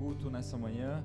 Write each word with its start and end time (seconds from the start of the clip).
culto 0.00 0.30
nessa 0.30 0.56
manhã. 0.56 1.04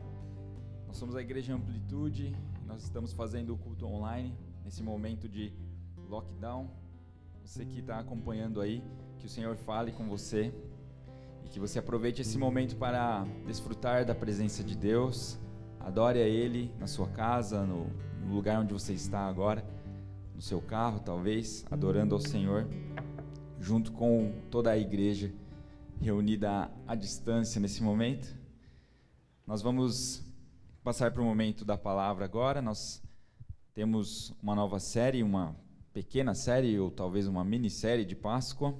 Nós 0.88 0.96
somos 0.96 1.18
a 1.18 1.22
Igreja 1.22 1.54
Amplitude, 1.54 2.34
nós 2.66 2.82
estamos 2.82 3.12
fazendo 3.12 3.54
o 3.54 3.58
culto 3.58 3.86
online 3.86 4.34
nesse 4.64 4.82
momento 4.82 5.28
de 5.28 5.52
lockdown. 6.08 6.70
Você 7.44 7.66
que 7.66 7.80
está 7.80 8.00
acompanhando 8.00 8.62
aí, 8.62 8.82
que 9.20 9.26
o 9.26 9.30
Senhor 9.30 9.58
fale 9.58 9.92
com 9.92 10.08
você 10.08 10.54
e 11.44 11.50
que 11.50 11.60
você 11.60 11.78
aproveite 11.78 12.22
esse 12.22 12.38
momento 12.38 12.78
para 12.78 13.26
desfrutar 13.46 14.06
da 14.06 14.16
presença 14.16 14.64
de 14.64 14.78
Deus. 14.78 15.38
Adore 15.82 16.20
a 16.20 16.28
Ele 16.28 16.74
na 16.80 16.88
sua 16.88 17.10
casa, 17.10 17.66
no, 17.66 17.88
no 18.26 18.34
lugar 18.34 18.62
onde 18.62 18.72
você 18.72 18.94
está 18.94 19.28
agora, 19.28 19.62
no 20.34 20.42
seu 20.42 20.62
carro 20.62 21.02
talvez, 21.02 21.66
adorando 21.70 22.16
ao 22.16 22.22
Senhor, 22.22 22.66
junto 23.60 23.92
com 23.92 24.32
toda 24.50 24.72
a 24.72 24.78
igreja 24.78 25.34
reunida 26.00 26.72
à 26.88 26.96
distância 26.96 27.60
nesse 27.60 27.84
momento. 27.84 28.45
Nós 29.48 29.62
vamos 29.62 30.24
passar 30.84 31.12
para 31.12 31.22
o 31.22 31.26
momento 31.26 31.64
da 31.64 31.78
palavra 31.78 32.26
agora. 32.26 32.64
Nós 32.64 33.00
temos 33.76 34.34
uma 34.42 34.56
nova 34.56 34.80
série, 34.80 35.22
uma 35.22 35.56
pequena 35.94 36.34
série 36.34 36.80
ou 36.80 36.90
talvez 36.90 37.28
uma 37.28 37.46
minissérie 37.46 38.06
de 38.06 38.16
Páscoa. 38.16 38.76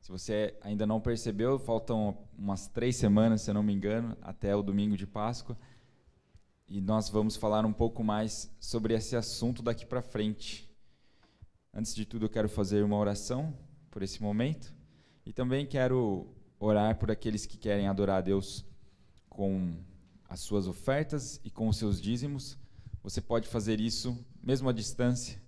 Se 0.00 0.12
você 0.12 0.56
ainda 0.60 0.86
não 0.86 1.00
percebeu, 1.00 1.58
faltam 1.58 2.16
umas 2.38 2.68
três 2.68 2.94
semanas, 2.94 3.40
se 3.40 3.50
eu 3.50 3.54
não 3.54 3.64
me 3.64 3.72
engano, 3.72 4.16
até 4.22 4.54
o 4.54 4.62
domingo 4.62 4.96
de 4.96 5.08
Páscoa. 5.08 5.58
E 6.68 6.80
nós 6.80 7.08
vamos 7.08 7.34
falar 7.34 7.66
um 7.66 7.72
pouco 7.72 8.04
mais 8.04 8.54
sobre 8.60 8.94
esse 8.94 9.16
assunto 9.16 9.60
daqui 9.60 9.84
para 9.84 10.02
frente. 10.02 10.70
Antes 11.72 11.96
de 11.96 12.06
tudo, 12.06 12.26
eu 12.26 12.30
quero 12.30 12.48
fazer 12.48 12.84
uma 12.84 12.96
oração 12.96 13.52
por 13.90 14.04
esse 14.04 14.22
momento. 14.22 14.72
E 15.26 15.32
também 15.32 15.66
quero 15.66 16.28
orar 16.60 16.96
por 16.96 17.10
aqueles 17.10 17.44
que 17.44 17.58
querem 17.58 17.88
adorar 17.88 18.18
a 18.18 18.20
Deus 18.20 18.64
com 19.34 19.74
as 20.28 20.40
suas 20.40 20.68
ofertas 20.68 21.40
e 21.44 21.50
com 21.50 21.68
os 21.68 21.76
seus 21.76 22.00
dízimos. 22.00 22.56
Você 23.02 23.20
pode 23.20 23.48
fazer 23.48 23.80
isso 23.80 24.16
mesmo 24.40 24.68
à 24.68 24.72
distância. 24.72 25.42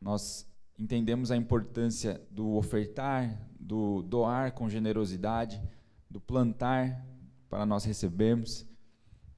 Nós 0.00 0.46
entendemos 0.76 1.30
a 1.30 1.36
importância 1.36 2.20
do 2.28 2.54
ofertar, 2.56 3.48
do 3.58 4.02
doar 4.02 4.52
com 4.52 4.68
generosidade, 4.68 5.62
do 6.10 6.20
plantar 6.20 7.06
para 7.48 7.64
nós 7.64 7.84
recebermos. 7.84 8.66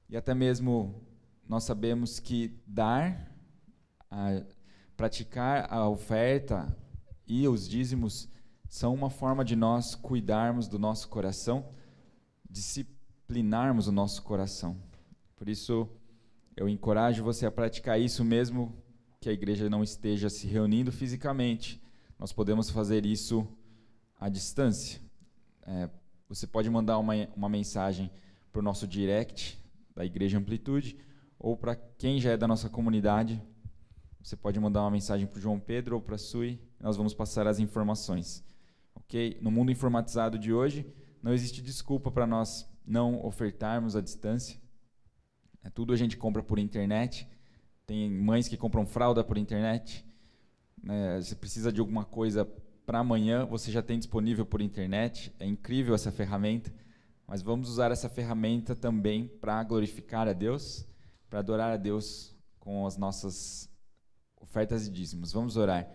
E 0.09 0.17
até 0.17 0.33
mesmo 0.33 1.03
nós 1.47 1.63
sabemos 1.63 2.19
que 2.19 2.59
dar, 2.65 3.31
a, 4.09 4.43
praticar 4.95 5.71
a 5.71 5.87
oferta 5.87 6.75
e 7.27 7.47
os 7.47 7.67
dízimos 7.69 8.27
são 8.67 8.93
uma 8.93 9.11
forma 9.11 9.45
de 9.45 9.55
nós 9.55 9.93
cuidarmos 9.93 10.67
do 10.67 10.79
nosso 10.79 11.07
coração, 11.09 11.69
disciplinarmos 13.27 13.87
o 13.87 13.91
nosso 13.91 14.23
coração. 14.23 14.77
Por 15.35 15.49
isso, 15.49 15.89
eu 16.55 16.69
encorajo 16.69 17.23
você 17.23 17.45
a 17.45 17.51
praticar 17.51 17.99
isso 17.99 18.23
mesmo 18.23 18.73
que 19.19 19.27
a 19.27 19.33
igreja 19.33 19.69
não 19.69 19.83
esteja 19.83 20.29
se 20.29 20.47
reunindo 20.47 20.93
fisicamente. 20.93 21.81
Nós 22.17 22.31
podemos 22.31 22.69
fazer 22.69 23.05
isso 23.05 23.45
à 24.17 24.29
distância. 24.29 25.01
É, 25.63 25.89
você 26.29 26.47
pode 26.47 26.69
mandar 26.69 26.97
uma, 26.99 27.13
uma 27.35 27.49
mensagem 27.49 28.09
para 28.51 28.59
o 28.59 28.63
nosso 28.63 28.87
direct 28.87 29.61
da 29.93 30.05
Igreja 30.05 30.37
Amplitude 30.37 30.97
ou 31.37 31.57
para 31.57 31.75
quem 31.75 32.21
já 32.21 32.31
é 32.31 32.37
da 32.37 32.47
nossa 32.47 32.69
comunidade. 32.69 33.41
Você 34.23 34.37
pode 34.37 34.57
mandar 34.57 34.81
uma 34.81 34.91
mensagem 34.91 35.27
para 35.27 35.37
o 35.37 35.41
João 35.41 35.59
Pedro 35.59 35.95
ou 35.95 36.01
para 36.01 36.15
a 36.15 36.19
Sui. 36.19 36.61
Nós 36.79 36.95
vamos 36.95 37.13
passar 37.13 37.45
as 37.45 37.59
informações 37.59 38.47
ok? 39.07 39.37
No 39.41 39.49
mundo 39.49 39.71
informatizado 39.71 40.37
de 40.37 40.51
hoje, 40.51 40.85
não 41.21 41.33
existe 41.33 41.61
desculpa 41.61 42.11
para 42.11 42.27
nós 42.27 42.69
não 42.87 43.23
ofertarmos 43.25 43.95
à 43.95 44.01
distância. 44.01 44.59
É, 45.63 45.69
tudo 45.69 45.93
a 45.93 45.97
gente 45.97 46.15
compra 46.15 46.41
por 46.41 46.57
internet. 46.57 47.27
Tem 47.85 48.09
mães 48.09 48.47
que 48.47 48.55
compram 48.55 48.85
fralda 48.85 49.23
por 49.23 49.37
internet. 49.37 50.05
É, 50.87 51.21
você 51.21 51.35
precisa 51.35 51.71
de 51.71 51.79
alguma 51.81 52.05
coisa 52.05 52.45
para 52.85 52.99
amanhã, 52.99 53.45
você 53.45 53.69
já 53.69 53.81
tem 53.81 53.97
disponível 53.99 54.45
por 54.45 54.61
internet. 54.61 55.33
É 55.39 55.45
incrível 55.45 55.93
essa 55.93 56.11
ferramenta. 56.11 56.73
Mas 57.27 57.41
vamos 57.41 57.69
usar 57.69 57.91
essa 57.91 58.07
ferramenta 58.07 58.73
também 58.73 59.27
para 59.27 59.61
glorificar 59.63 60.29
a 60.29 60.33
Deus, 60.33 60.87
para 61.29 61.39
adorar 61.39 61.73
a 61.73 61.77
Deus 61.77 62.33
com 62.57 62.87
as 62.87 62.95
nossas 62.95 63.69
ofertas 64.39 64.87
e 64.87 64.89
dízimos. 64.89 65.33
Vamos 65.33 65.57
orar. 65.57 65.91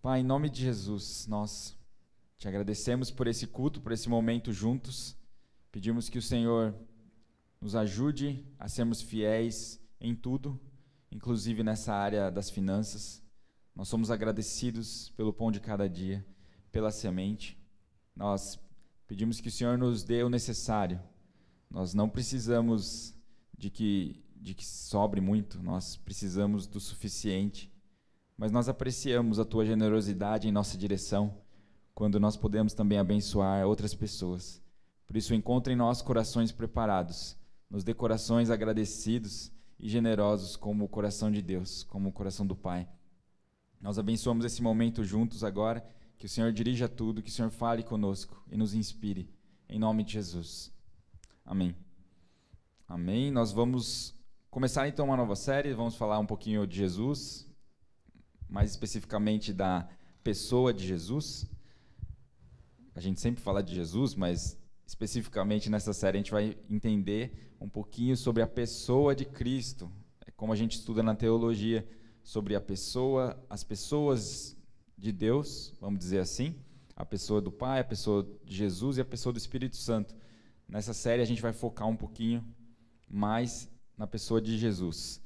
Pai, 0.00 0.20
em 0.20 0.24
nome 0.24 0.48
de 0.48 0.62
Jesus, 0.62 1.26
nós 1.26 1.78
te 2.38 2.48
agradecemos 2.48 3.10
por 3.10 3.26
esse 3.26 3.46
culto, 3.46 3.82
por 3.82 3.92
esse 3.92 4.08
momento 4.08 4.50
juntos. 4.52 5.16
Pedimos 5.72 6.08
que 6.08 6.18
o 6.18 6.22
Senhor 6.22 6.72
nos 7.60 7.74
ajude 7.74 8.46
a 8.58 8.68
sermos 8.68 9.02
fiéis 9.02 9.82
em 10.00 10.14
tudo, 10.14 10.60
inclusive 11.10 11.64
nessa 11.64 11.92
área 11.92 12.30
das 12.30 12.48
finanças. 12.48 13.20
Nós 13.74 13.88
somos 13.88 14.10
agradecidos 14.10 15.10
pelo 15.16 15.32
pão 15.32 15.50
de 15.50 15.58
cada 15.58 15.88
dia, 15.88 16.24
pela 16.70 16.92
semente. 16.92 17.58
Nós 18.14 18.60
pedimos 19.08 19.40
que 19.40 19.48
o 19.48 19.52
Senhor 19.52 19.76
nos 19.76 20.04
dê 20.04 20.22
o 20.22 20.28
necessário. 20.28 21.00
Nós 21.68 21.94
não 21.94 22.08
precisamos 22.08 23.12
de 23.58 23.70
que, 23.70 24.22
de 24.36 24.54
que 24.54 24.64
sobre 24.64 25.20
muito, 25.20 25.60
nós 25.60 25.96
precisamos 25.96 26.68
do 26.68 26.78
suficiente 26.78 27.72
mas 28.36 28.50
nós 28.50 28.68
apreciamos 28.68 29.38
a 29.38 29.44
tua 29.44 29.64
generosidade 29.64 30.48
em 30.48 30.52
nossa 30.52 30.76
direção, 30.76 31.38
quando 31.94 32.18
nós 32.18 32.36
podemos 32.36 32.72
também 32.74 32.98
abençoar 32.98 33.66
outras 33.66 33.94
pessoas. 33.94 34.61
Por 35.12 35.18
isso, 35.18 35.34
encontre 35.34 35.74
em 35.74 35.76
nós 35.76 36.00
corações 36.00 36.50
preparados, 36.50 37.36
nos 37.68 37.84
dê 37.84 37.92
corações 37.92 38.48
agradecidos 38.48 39.52
e 39.78 39.86
generosos 39.86 40.56
como 40.56 40.86
o 40.86 40.88
coração 40.88 41.30
de 41.30 41.42
Deus, 41.42 41.82
como 41.84 42.08
o 42.08 42.12
coração 42.12 42.46
do 42.46 42.56
Pai. 42.56 42.88
Nós 43.78 43.98
abençoamos 43.98 44.42
esse 44.42 44.62
momento 44.62 45.04
juntos 45.04 45.44
agora, 45.44 45.86
que 46.16 46.24
o 46.24 46.28
Senhor 46.30 46.50
dirija 46.50 46.88
tudo, 46.88 47.20
que 47.22 47.28
o 47.28 47.32
Senhor 47.32 47.50
fale 47.50 47.82
conosco 47.82 48.42
e 48.50 48.56
nos 48.56 48.72
inspire, 48.72 49.28
em 49.68 49.78
nome 49.78 50.02
de 50.02 50.14
Jesus. 50.14 50.72
Amém. 51.44 51.76
Amém. 52.88 53.30
Nós 53.30 53.52
vamos 53.52 54.14
começar 54.50 54.88
então 54.88 55.04
uma 55.04 55.16
nova 55.18 55.36
série, 55.36 55.74
vamos 55.74 55.94
falar 55.94 56.18
um 56.20 56.26
pouquinho 56.26 56.66
de 56.66 56.78
Jesus, 56.78 57.46
mais 58.48 58.70
especificamente 58.70 59.52
da 59.52 59.86
pessoa 60.24 60.72
de 60.72 60.86
Jesus. 60.86 61.46
A 62.94 63.00
gente 63.00 63.20
sempre 63.20 63.42
fala 63.42 63.62
de 63.62 63.74
Jesus, 63.74 64.14
mas 64.14 64.61
especificamente 64.92 65.70
nessa 65.70 65.94
série 65.94 66.18
a 66.18 66.20
gente 66.20 66.30
vai 66.30 66.54
entender 66.68 67.54
um 67.58 67.68
pouquinho 67.68 68.14
sobre 68.14 68.42
a 68.42 68.46
pessoa 68.46 69.14
de 69.14 69.24
Cristo. 69.24 69.90
É 70.26 70.30
como 70.30 70.52
a 70.52 70.56
gente 70.56 70.72
estuda 70.72 71.02
na 71.02 71.14
teologia 71.14 71.88
sobre 72.22 72.54
a 72.54 72.60
pessoa, 72.60 73.42
as 73.48 73.64
pessoas 73.64 74.54
de 74.98 75.10
Deus, 75.10 75.74
vamos 75.80 75.98
dizer 75.98 76.18
assim, 76.18 76.54
a 76.94 77.06
pessoa 77.06 77.40
do 77.40 77.50
Pai, 77.50 77.80
a 77.80 77.84
pessoa 77.84 78.28
de 78.44 78.54
Jesus 78.54 78.98
e 78.98 79.00
a 79.00 79.04
pessoa 79.04 79.32
do 79.32 79.38
Espírito 79.38 79.76
Santo. 79.76 80.14
Nessa 80.68 80.92
série 80.92 81.22
a 81.22 81.26
gente 81.26 81.40
vai 81.40 81.54
focar 81.54 81.88
um 81.88 81.96
pouquinho 81.96 82.44
mais 83.08 83.70
na 83.96 84.06
pessoa 84.06 84.42
de 84.42 84.58
Jesus. 84.58 85.22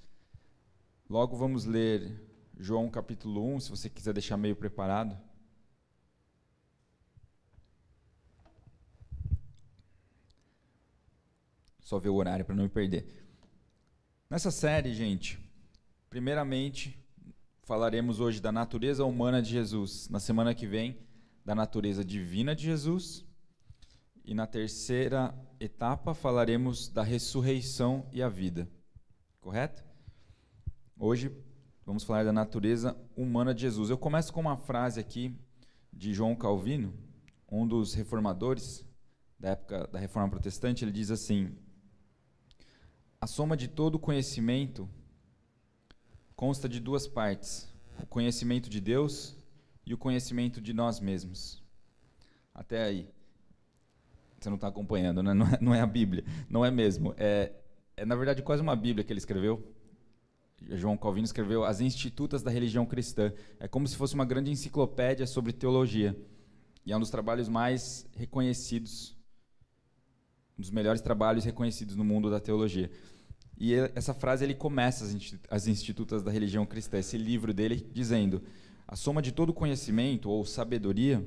Logo 1.10 1.37
vamos 1.37 1.65
ler 1.65 2.25
João 2.56 2.88
capítulo 2.88 3.44
1, 3.56 3.60
se 3.60 3.71
você 3.71 3.91
quiser 3.91 4.12
deixar 4.12 4.37
meio 4.37 4.55
preparado. 4.55 5.19
Só 11.86 12.00
ver 12.00 12.08
o 12.08 12.16
horário 12.16 12.44
para 12.44 12.56
não 12.56 12.64
me 12.64 12.69
perder. 12.69 13.06
Nessa 14.28 14.50
série, 14.50 14.92
gente, 14.92 15.38
primeiramente 16.10 16.98
falaremos 17.62 18.19
hoje 18.19 18.41
da 18.41 18.50
natureza 18.50 19.04
humana 19.04 19.41
de 19.41 19.50
Jesus. 19.50 20.08
Na 20.08 20.19
semana 20.19 20.52
que 20.52 20.66
vem, 20.66 20.98
da 21.44 21.54
natureza 21.54 22.04
divina 22.04 22.56
de 22.56 22.64
Jesus. 22.64 23.25
E 24.25 24.34
na 24.34 24.49
terceira 24.49 25.32
etapa 25.61 26.12
falaremos 26.12 26.88
da 26.88 27.05
ressurreição 27.05 28.08
e 28.12 28.20
a 28.20 28.28
vida. 28.28 28.69
Correto? 29.40 29.84
Hoje 30.99 31.31
Vamos 31.87 32.02
falar 32.02 32.25
da 32.25 32.32
natureza 32.32 32.96
humana 33.16 33.55
de 33.55 33.61
Jesus. 33.61 33.90
Eu 33.90 33.96
começo 33.96 34.32
com 34.32 34.40
uma 34.40 34.56
frase 34.56 34.99
aqui 34.99 35.38
de 35.93 36.12
João 36.12 36.34
Calvino, 36.34 36.93
um 37.49 37.64
dos 37.64 37.94
reformadores 37.94 38.84
da 39.38 39.50
época 39.50 39.87
da 39.87 39.96
Reforma 39.96 40.28
Protestante. 40.28 40.84
Ele 40.84 40.90
diz 40.90 41.12
assim: 41.12 41.56
A 43.20 43.26
soma 43.26 43.56
de 43.56 43.68
todo 43.68 43.98
conhecimento 43.98 44.88
consta 46.34 46.68
de 46.68 46.78
duas 46.78 47.06
partes: 47.06 47.68
o 48.02 48.06
conhecimento 48.06 48.68
de 48.68 48.80
Deus 48.80 49.36
e 49.84 49.94
o 49.94 49.98
conhecimento 49.98 50.60
de 50.60 50.72
nós 50.72 51.00
mesmos. 51.00 51.62
Até 52.54 52.84
aí. 52.84 53.08
Você 54.38 54.50
não 54.50 54.56
está 54.56 54.68
acompanhando, 54.68 55.22
né? 55.22 55.32
não, 55.34 55.46
é, 55.46 55.58
não 55.60 55.74
é 55.74 55.80
a 55.80 55.86
Bíblia, 55.86 56.24
não 56.48 56.64
é 56.64 56.70
mesmo. 56.70 57.14
É, 57.16 57.52
é, 57.96 58.04
na 58.04 58.14
verdade, 58.14 58.42
quase 58.42 58.62
uma 58.62 58.76
Bíblia 58.76 59.04
que 59.04 59.12
ele 59.12 59.18
escreveu. 59.18 59.72
João 60.70 60.96
Calvino 60.96 61.24
escreveu 61.24 61.64
As 61.64 61.80
Institutas 61.80 62.42
da 62.42 62.50
Religião 62.50 62.84
Cristã. 62.86 63.32
É 63.58 63.68
como 63.68 63.86
se 63.86 63.96
fosse 63.96 64.14
uma 64.14 64.24
grande 64.24 64.50
enciclopédia 64.50 65.26
sobre 65.26 65.52
teologia. 65.52 66.16
E 66.84 66.92
é 66.92 66.96
um 66.96 67.00
dos 67.00 67.10
trabalhos 67.10 67.48
mais 67.48 68.06
reconhecidos 68.14 69.15
um 70.58 70.62
dos 70.62 70.70
melhores 70.70 71.00
trabalhos 71.00 71.44
reconhecidos 71.44 71.97
no 71.97 72.05
mundo 72.05 72.31
da 72.31 72.41
teologia. 72.41 72.91
E 73.58 73.75
essa 73.94 74.12
frase 74.12 74.44
ele 74.44 74.55
começa 74.55 75.05
as 75.50 75.67
institutas 75.67 76.23
da 76.23 76.31
religião 76.31 76.67
cristã, 76.67 76.99
esse 76.99 77.17
livro 77.17 77.55
dele 77.55 77.88
dizendo: 77.93 78.43
a 78.87 78.94
soma 78.94 79.23
de 79.23 79.32
todo 79.32 79.53
conhecimento 79.53 80.29
ou 80.29 80.44
sabedoria 80.44 81.26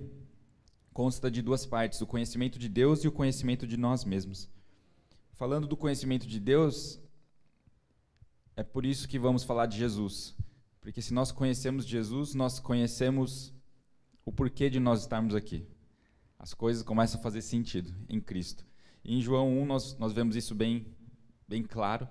consta 0.93 1.31
de 1.31 1.41
duas 1.41 1.65
partes, 1.65 2.01
o 2.01 2.07
conhecimento 2.07 2.59
de 2.59 2.69
Deus 2.69 3.03
e 3.03 3.07
o 3.07 3.11
conhecimento 3.11 3.65
de 3.65 3.77
nós 3.77 4.03
mesmos. 4.03 4.49
Falando 5.33 5.67
do 5.67 5.77
conhecimento 5.77 6.27
de 6.27 6.39
Deus, 6.39 6.99
é 8.55 8.63
por 8.63 8.85
isso 8.85 9.07
que 9.07 9.17
vamos 9.17 9.43
falar 9.43 9.65
de 9.65 9.77
Jesus. 9.77 10.35
Porque 10.81 11.01
se 11.01 11.13
nós 11.13 11.31
conhecemos 11.31 11.85
Jesus, 11.85 12.33
nós 12.33 12.59
conhecemos 12.59 13.53
o 14.25 14.31
porquê 14.31 14.69
de 14.69 14.79
nós 14.79 15.01
estarmos 15.01 15.33
aqui. 15.33 15.65
As 16.37 16.53
coisas 16.53 16.83
começam 16.83 17.19
a 17.19 17.23
fazer 17.23 17.41
sentido 17.41 17.93
em 18.07 18.19
Cristo. 18.19 18.68
Em 19.11 19.19
João 19.19 19.57
1 19.61 19.65
nós, 19.65 19.97
nós 19.97 20.13
vemos 20.13 20.35
isso 20.35 20.53
bem, 20.53 20.85
bem 21.47 21.63
claro. 21.63 22.07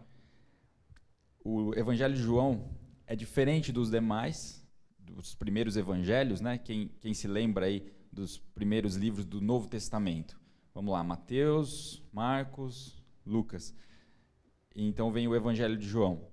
O 1.44 1.72
Evangelho 1.76 2.12
de 2.12 2.20
João 2.20 2.74
é 3.06 3.14
diferente 3.14 3.70
dos 3.70 3.88
demais, 3.88 4.66
dos 4.98 5.32
primeiros 5.32 5.76
evangelhos, 5.76 6.40
né? 6.40 6.58
Quem, 6.58 6.88
quem 7.00 7.14
se 7.14 7.28
lembra 7.28 7.66
aí 7.66 7.88
dos 8.12 8.38
primeiros 8.38 8.96
livros 8.96 9.24
do 9.24 9.40
Novo 9.40 9.68
Testamento? 9.68 10.40
Vamos 10.74 10.92
lá, 10.92 11.04
Mateus, 11.04 12.02
Marcos, 12.12 13.00
Lucas. 13.24 13.72
Então 14.74 15.12
vem 15.12 15.28
o 15.28 15.36
Evangelho 15.36 15.76
de 15.76 15.86
João. 15.86 16.28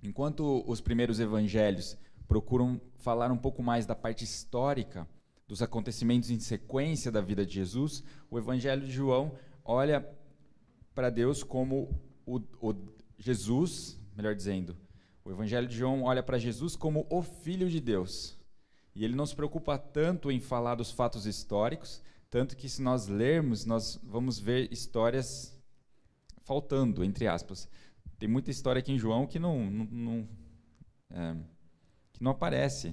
Enquanto 0.00 0.62
os 0.68 0.80
primeiros 0.80 1.18
evangelhos 1.18 1.98
procuram 2.28 2.80
falar 2.94 3.32
um 3.32 3.36
pouco 3.36 3.60
mais 3.60 3.86
da 3.86 3.96
parte 3.96 4.22
histórica 4.22 5.04
dos 5.48 5.60
acontecimentos 5.62 6.30
em 6.30 6.38
sequência 6.38 7.10
da 7.10 7.20
vida 7.20 7.44
de 7.44 7.54
Jesus, 7.54 8.04
o 8.30 8.38
Evangelho 8.38 8.86
de 8.86 8.92
João 8.92 9.36
olha 9.70 10.04
para 10.94 11.10
Deus 11.10 11.44
como 11.44 11.88
o, 12.26 12.40
o, 12.60 12.74
Jesus, 13.16 13.98
melhor 14.16 14.34
dizendo, 14.34 14.76
o 15.24 15.30
Evangelho 15.30 15.68
de 15.68 15.76
João 15.76 16.02
olha 16.02 16.22
para 16.22 16.38
Jesus 16.38 16.74
como 16.74 17.06
o 17.08 17.22
Filho 17.22 17.70
de 17.70 17.80
Deus. 17.80 18.36
E 18.94 19.04
ele 19.04 19.14
não 19.14 19.24
se 19.24 19.36
preocupa 19.36 19.78
tanto 19.78 20.30
em 20.30 20.40
falar 20.40 20.74
dos 20.74 20.90
fatos 20.90 21.24
históricos, 21.24 22.02
tanto 22.28 22.56
que 22.56 22.68
se 22.68 22.82
nós 22.82 23.06
lermos, 23.06 23.64
nós 23.64 24.00
vamos 24.02 24.40
ver 24.40 24.72
histórias 24.72 25.56
faltando, 26.42 27.04
entre 27.04 27.28
aspas. 27.28 27.68
Tem 28.18 28.28
muita 28.28 28.50
história 28.50 28.80
aqui 28.80 28.92
em 28.92 28.98
João 28.98 29.26
que 29.26 29.38
não, 29.38 29.70
não, 29.70 29.84
não 29.84 30.28
é, 31.10 31.36
que 32.12 32.22
não 32.22 32.32
aparece. 32.32 32.92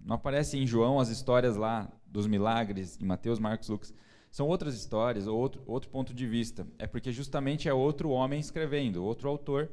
Não 0.00 0.16
aparece 0.16 0.58
em 0.58 0.66
João 0.66 0.98
as 0.98 1.10
histórias 1.10 1.56
lá 1.56 1.88
dos 2.06 2.26
milagres, 2.26 2.98
em 3.00 3.04
Mateus, 3.04 3.38
Marcos, 3.38 3.68
Lucas. 3.68 3.94
São 4.30 4.46
outras 4.46 4.74
histórias, 4.74 5.26
outro, 5.26 5.62
outro 5.66 5.88
ponto 5.90 6.12
de 6.12 6.26
vista. 6.26 6.66
É 6.78 6.86
porque 6.86 7.12
justamente 7.12 7.68
é 7.68 7.74
outro 7.74 8.10
homem 8.10 8.38
escrevendo, 8.38 9.04
outro 9.04 9.28
autor, 9.28 9.70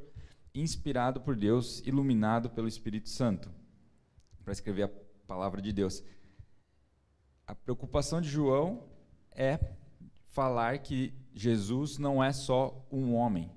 inspirado 0.54 1.20
por 1.20 1.36
Deus, 1.36 1.82
iluminado 1.86 2.50
pelo 2.50 2.68
Espírito 2.68 3.08
Santo, 3.08 3.50
para 4.42 4.52
escrever 4.52 4.84
a 4.84 4.90
palavra 5.26 5.60
de 5.60 5.72
Deus. 5.72 6.02
A 7.46 7.54
preocupação 7.54 8.20
de 8.20 8.28
João 8.28 8.84
é 9.30 9.58
falar 10.28 10.78
que 10.78 11.12
Jesus 11.34 11.98
não 11.98 12.24
é 12.24 12.32
só 12.32 12.86
um 12.90 13.14
homem, 13.14 13.50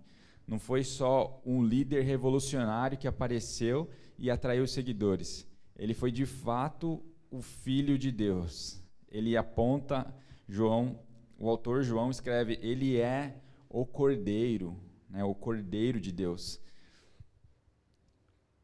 não 0.46 0.60
foi 0.60 0.84
só 0.84 1.42
um 1.46 1.64
líder 1.64 2.04
revolucionário 2.04 2.98
que 2.98 3.08
apareceu 3.08 3.90
e 4.18 4.30
atraiu 4.30 4.68
seguidores. 4.68 5.48
Ele 5.76 5.94
foi 5.94 6.12
de 6.12 6.26
fato 6.26 7.02
o 7.32 7.42
filho 7.42 7.98
de 7.98 8.12
Deus. 8.12 8.82
Ele 9.08 9.38
aponta 9.38 10.14
João, 10.50 11.00
o 11.38 11.48
autor 11.48 11.84
João 11.84 12.10
escreve, 12.10 12.60
ele 12.62 12.98
é 12.98 13.40
o 13.70 13.86
cordeiro, 13.86 14.76
né, 15.08 15.24
o 15.24 15.36
cordeiro 15.36 16.02
de 16.02 16.12
Deus. 16.12 16.60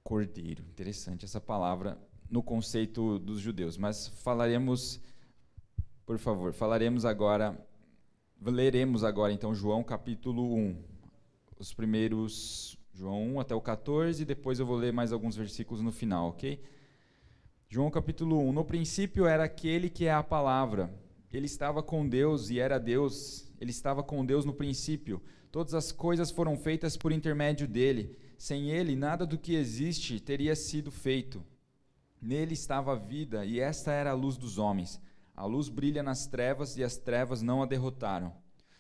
Cordeiro, 0.03 0.63
interessante 0.63 1.23
essa 1.23 1.39
palavra 1.39 1.97
no 2.29 2.41
conceito 2.41 3.19
dos 3.19 3.39
judeus, 3.39 3.77
mas 3.77 4.07
falaremos, 4.07 4.99
por 6.05 6.17
favor, 6.17 6.51
falaremos 6.51 7.05
agora 7.05 7.55
Leremos 8.41 9.03
agora 9.03 9.31
então 9.31 9.55
João 9.55 9.83
capítulo 9.83 10.53
1, 10.55 10.75
os 11.57 11.73
primeiros 11.73 12.77
João 12.93 13.35
1 13.35 13.39
até 13.39 13.55
o 13.55 13.61
14, 13.61 14.21
e 14.21 14.25
depois 14.25 14.59
eu 14.59 14.65
vou 14.65 14.75
ler 14.75 14.93
mais 14.93 15.11
alguns 15.11 15.35
versículos 15.35 15.81
no 15.81 15.91
final, 15.91 16.29
ok? 16.29 16.61
João 17.67 17.89
capítulo 17.89 18.39
1. 18.39 18.53
No 18.53 18.63
princípio 18.63 19.25
era 19.25 19.43
aquele 19.43 19.89
que 19.89 20.05
é 20.05 20.13
a 20.13 20.23
palavra. 20.23 20.93
Ele 21.35 21.47
estava 21.47 21.83
com 21.83 22.07
Deus 22.07 22.49
e 22.49 22.59
era 22.59 22.79
Deus. 22.79 23.51
Ele 23.59 23.71
estava 23.71 24.01
com 24.01 24.25
Deus 24.25 24.45
no 24.45 24.53
princípio. 24.53 25.21
Todas 25.51 25.73
as 25.73 25.91
coisas 25.91 26.31
foram 26.31 26.55
feitas 26.57 26.95
por 26.95 27.11
intermédio 27.11 27.67
dele. 27.67 28.17
Sem 28.37 28.69
ele, 28.69 28.95
nada 28.95 29.25
do 29.25 29.37
que 29.37 29.53
existe 29.53 30.19
teria 30.21 30.55
sido 30.55 30.91
feito. 30.91 31.43
Nele 32.21 32.53
estava 32.53 32.93
a 32.93 32.95
vida, 32.95 33.45
e 33.45 33.59
esta 33.59 33.91
era 33.91 34.11
a 34.11 34.15
luz 34.15 34.37
dos 34.37 34.57
homens. 34.57 35.01
A 35.35 35.45
luz 35.45 35.67
brilha 35.67 36.01
nas 36.01 36.25
trevas 36.25 36.77
e 36.77 36.83
as 36.83 36.95
trevas 36.95 37.41
não 37.41 37.61
a 37.61 37.65
derrotaram. 37.65 38.33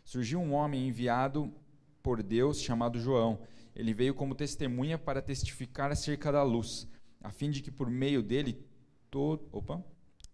Surgiu 0.05 0.39
um 0.39 0.53
homem 0.53 0.87
enviado 0.87 1.53
por 2.01 2.23
Deus 2.23 2.61
chamado 2.61 2.99
João. 2.99 3.39
Ele 3.75 3.93
veio 3.93 4.13
como 4.13 4.33
testemunha 4.33 4.97
para 4.97 5.21
testificar 5.21 5.91
acerca 5.91 6.31
da 6.31 6.41
luz, 6.41 6.87
a 7.21 7.31
fim 7.31 7.51
de 7.51 7.61
que 7.61 7.69
por 7.69 7.89
meio 7.89 8.23
dele 8.23 8.65
todo, 9.11 9.45
opa, 9.51 9.83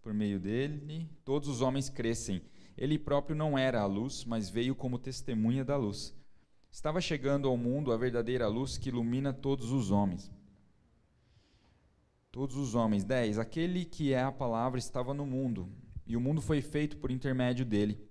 por 0.02 0.14
meio 0.14 0.40
dele 0.40 1.10
todos 1.24 1.48
os 1.48 1.62
homens 1.62 1.90
crescem. 1.90 2.42
Ele 2.78 2.98
próprio 2.98 3.36
não 3.36 3.58
era 3.58 3.82
a 3.82 3.86
luz, 3.86 4.26
mas 4.26 4.50
veio 4.50 4.76
como 4.76 4.98
testemunha 4.98 5.64
da 5.64 5.78
luz. 5.78 6.16
Estava 6.72 7.02
chegando 7.02 7.48
ao 7.48 7.58
mundo 7.58 7.92
a 7.92 7.98
verdadeira 7.98 8.48
luz 8.48 8.78
que 8.78 8.90
ilumina 8.90 9.34
todos 9.34 9.72
os 9.72 9.92
homens. 9.92 10.32
Todos 12.32 12.56
os 12.56 12.76
homens. 12.76 13.04
10. 13.04 13.38
Aquele 13.38 13.86
que 13.86 14.14
é 14.14 14.22
a 14.22 14.32
palavra 14.32 14.80
estava 14.80 15.14
no 15.14 15.26
mundo 15.26 15.70
e 16.08 16.16
o 16.16 16.22
mundo 16.22 16.42
foi 16.42 16.62
feito 16.62 16.98
por 16.98 17.12
intermédio 17.12 17.66
dele, 17.66 18.02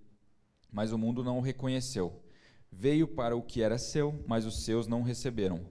mas 0.70 0.92
o 0.92 0.98
mundo 0.98 1.24
não 1.24 1.38
o 1.38 1.42
reconheceu. 1.42 2.22
Veio 2.70 3.08
para 3.08 3.34
o 3.34 3.42
que 3.42 3.62
era 3.62 3.78
seu, 3.78 4.22
mas 4.28 4.46
os 4.46 4.64
seus 4.64 4.86
não 4.86 5.02
receberam. 5.02 5.66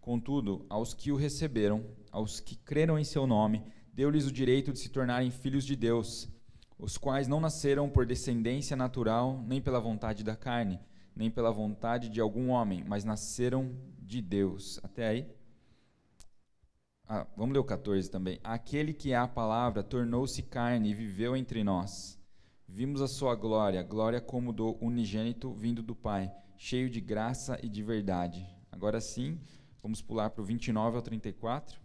Contudo, 0.00 0.64
aos 0.68 0.94
que 0.94 1.10
o 1.10 1.16
receberam, 1.16 1.84
aos 2.12 2.38
que 2.38 2.56
creram 2.56 2.98
em 2.98 3.04
seu 3.04 3.26
nome, 3.26 3.64
deu-lhes 3.94 4.26
o 4.26 4.32
direito 4.32 4.72
de 4.72 4.80
se 4.80 4.88
tornarem 4.88 5.30
filhos 5.30 5.64
de 5.64 5.76
Deus, 5.76 6.28
os 6.76 6.98
quais 6.98 7.28
não 7.28 7.40
nasceram 7.40 7.88
por 7.88 8.04
descendência 8.04 8.76
natural, 8.76 9.42
nem 9.46 9.62
pela 9.62 9.78
vontade 9.78 10.24
da 10.24 10.34
carne, 10.34 10.80
nem 11.14 11.30
pela 11.30 11.52
vontade 11.52 12.08
de 12.08 12.20
algum 12.20 12.48
homem, 12.50 12.84
mas 12.84 13.04
nasceram 13.04 13.70
de 14.00 14.20
Deus. 14.20 14.80
Até 14.82 15.08
aí? 15.08 15.26
Ah, 17.06 17.26
vamos 17.36 17.52
ler 17.52 17.60
o 17.60 17.64
14 17.64 18.10
também. 18.10 18.40
Aquele 18.42 18.92
que 18.92 19.12
é 19.12 19.16
a 19.16 19.28
palavra 19.28 19.82
tornou-se 19.82 20.42
carne 20.42 20.90
e 20.90 20.94
viveu 20.94 21.36
entre 21.36 21.62
nós. 21.62 22.18
Vimos 22.66 23.00
a 23.00 23.06
sua 23.06 23.36
glória, 23.36 23.82
glória 23.82 24.20
como 24.20 24.52
do 24.52 24.76
unigênito 24.84 25.52
vindo 25.52 25.82
do 25.82 25.94
Pai, 25.94 26.32
cheio 26.56 26.90
de 26.90 27.00
graça 27.00 27.60
e 27.62 27.68
de 27.68 27.82
verdade. 27.82 28.44
Agora 28.72 29.00
sim, 29.00 29.38
vamos 29.80 30.02
pular 30.02 30.30
para 30.30 30.42
o 30.42 30.44
29 30.44 30.96
ao 30.96 31.02
34. 31.02 31.83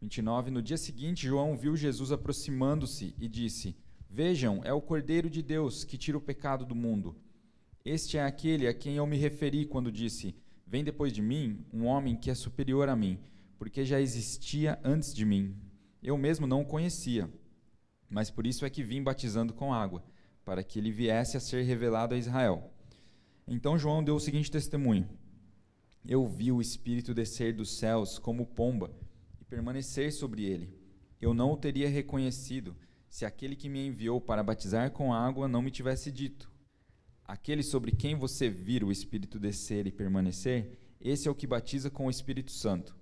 29. 0.00 0.50
No 0.50 0.62
dia 0.62 0.76
seguinte, 0.76 1.26
João 1.26 1.56
viu 1.56 1.76
Jesus 1.76 2.12
aproximando-se 2.12 3.14
e 3.18 3.28
disse: 3.28 3.76
Vejam, 4.08 4.60
é 4.64 4.72
o 4.72 4.80
Cordeiro 4.80 5.28
de 5.28 5.42
Deus 5.42 5.84
que 5.84 5.98
tira 5.98 6.18
o 6.18 6.20
pecado 6.20 6.64
do 6.64 6.74
mundo. 6.74 7.16
Este 7.84 8.18
é 8.18 8.24
aquele 8.24 8.66
a 8.66 8.74
quem 8.74 8.96
eu 8.96 9.06
me 9.06 9.16
referi 9.16 9.64
quando 9.64 9.92
disse: 9.92 10.34
Vem 10.66 10.82
depois 10.82 11.12
de 11.12 11.20
mim 11.20 11.64
um 11.72 11.84
homem 11.84 12.16
que 12.16 12.30
é 12.30 12.34
superior 12.34 12.88
a 12.88 12.96
mim 12.96 13.18
porque 13.60 13.84
já 13.84 14.00
existia 14.00 14.80
antes 14.82 15.12
de 15.12 15.22
mim. 15.26 15.54
Eu 16.02 16.16
mesmo 16.16 16.46
não 16.46 16.62
o 16.62 16.64
conhecia, 16.64 17.30
mas 18.08 18.30
por 18.30 18.46
isso 18.46 18.64
é 18.64 18.70
que 18.70 18.82
vim 18.82 19.02
batizando 19.02 19.52
com 19.52 19.70
água, 19.70 20.02
para 20.46 20.64
que 20.64 20.78
ele 20.78 20.90
viesse 20.90 21.36
a 21.36 21.40
ser 21.40 21.62
revelado 21.64 22.14
a 22.14 22.18
Israel. 22.18 22.72
Então 23.46 23.76
João 23.76 24.02
deu 24.02 24.14
o 24.14 24.20
seguinte 24.20 24.50
testemunho: 24.50 25.06
Eu 26.08 26.26
vi 26.26 26.50
o 26.50 26.62
Espírito 26.62 27.12
descer 27.12 27.52
dos 27.52 27.76
céus 27.76 28.18
como 28.18 28.46
pomba 28.46 28.90
permanecer 29.50 30.12
sobre 30.12 30.44
ele. 30.44 30.72
Eu 31.20 31.34
não 31.34 31.52
o 31.52 31.56
teria 31.56 31.88
reconhecido 31.88 32.76
se 33.10 33.26
aquele 33.26 33.56
que 33.56 33.68
me 33.68 33.84
enviou 33.84 34.20
para 34.20 34.42
batizar 34.42 34.92
com 34.92 35.12
água 35.12 35.48
não 35.48 35.60
me 35.60 35.70
tivesse 35.70 36.12
dito: 36.12 36.50
Aquele 37.24 37.62
sobre 37.62 37.90
quem 37.90 38.14
você 38.14 38.48
vir 38.48 38.84
o 38.84 38.92
Espírito 38.92 39.38
descer 39.38 39.86
e 39.86 39.92
permanecer, 39.92 40.78
esse 41.00 41.26
é 41.26 41.30
o 41.30 41.34
que 41.34 41.46
batiza 41.46 41.90
com 41.90 42.06
o 42.06 42.10
Espírito 42.10 42.52
Santo. 42.52 42.96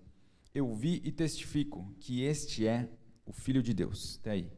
Eu 0.54 0.74
vi 0.74 1.02
e 1.04 1.12
testifico 1.12 1.94
que 2.00 2.22
este 2.22 2.66
é 2.66 2.88
o 3.26 3.32
Filho 3.32 3.62
de 3.62 3.74
Deus. 3.74 4.18
Até 4.18 4.30
aí. 4.30 4.52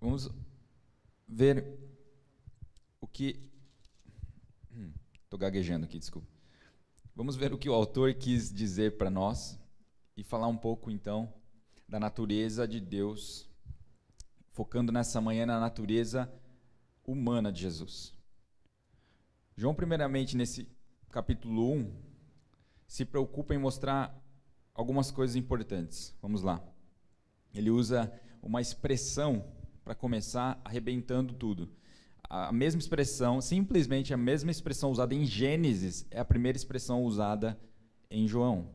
Vamos 0.00 0.30
ver 1.26 1.66
o 3.00 3.08
que. 3.08 3.50
Estou 5.24 5.36
hum, 5.36 5.40
gaguejando 5.40 5.84
aqui, 5.84 5.98
desculpa. 5.98 6.35
Vamos 7.16 7.34
ver 7.34 7.50
o 7.50 7.56
que 7.56 7.70
o 7.70 7.72
autor 7.72 8.12
quis 8.12 8.52
dizer 8.52 8.98
para 8.98 9.08
nós 9.08 9.58
e 10.18 10.22
falar 10.22 10.48
um 10.48 10.56
pouco, 10.56 10.90
então, 10.90 11.32
da 11.88 11.98
natureza 11.98 12.68
de 12.68 12.78
Deus, 12.78 13.48
focando 14.50 14.92
nessa 14.92 15.18
manhã 15.18 15.46
na 15.46 15.58
natureza 15.58 16.30
humana 17.06 17.50
de 17.50 17.62
Jesus. 17.62 18.12
João, 19.56 19.74
primeiramente, 19.74 20.36
nesse 20.36 20.68
capítulo 21.10 21.72
1, 21.72 21.90
se 22.86 23.06
preocupa 23.06 23.54
em 23.54 23.58
mostrar 23.58 24.14
algumas 24.74 25.10
coisas 25.10 25.36
importantes. 25.36 26.14
Vamos 26.20 26.42
lá. 26.42 26.62
Ele 27.54 27.70
usa 27.70 28.12
uma 28.42 28.60
expressão 28.60 29.42
para 29.82 29.94
começar 29.94 30.60
arrebentando 30.62 31.32
tudo. 31.32 31.74
A 32.28 32.52
mesma 32.52 32.80
expressão, 32.80 33.40
simplesmente 33.40 34.12
a 34.12 34.16
mesma 34.16 34.50
expressão 34.50 34.90
usada 34.90 35.14
em 35.14 35.24
Gênesis, 35.24 36.06
é 36.10 36.18
a 36.18 36.24
primeira 36.24 36.56
expressão 36.56 37.02
usada 37.04 37.58
em 38.10 38.26
João, 38.26 38.74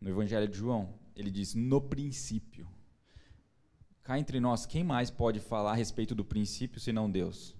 no 0.00 0.08
Evangelho 0.08 0.48
de 0.48 0.56
João. 0.56 0.94
Ele 1.14 1.30
diz: 1.30 1.54
no 1.54 1.80
princípio. 1.80 2.68
Cá 4.04 4.18
entre 4.18 4.38
nós, 4.38 4.66
quem 4.66 4.84
mais 4.84 5.10
pode 5.10 5.40
falar 5.40 5.72
a 5.72 5.74
respeito 5.74 6.14
do 6.14 6.24
princípio 6.24 6.78
senão 6.78 7.10
Deus? 7.10 7.56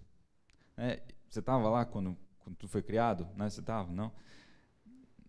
É, 0.76 1.02
você 1.28 1.40
estava 1.40 1.68
lá 1.68 1.85
quando, 1.85 2.16
quando 2.38 2.56
tu 2.56 2.68
foi 2.68 2.83
criado? 2.83 3.26
Né? 3.37 3.50
Você 3.50 3.61
estava? 3.61 3.92
Não? 3.92 4.12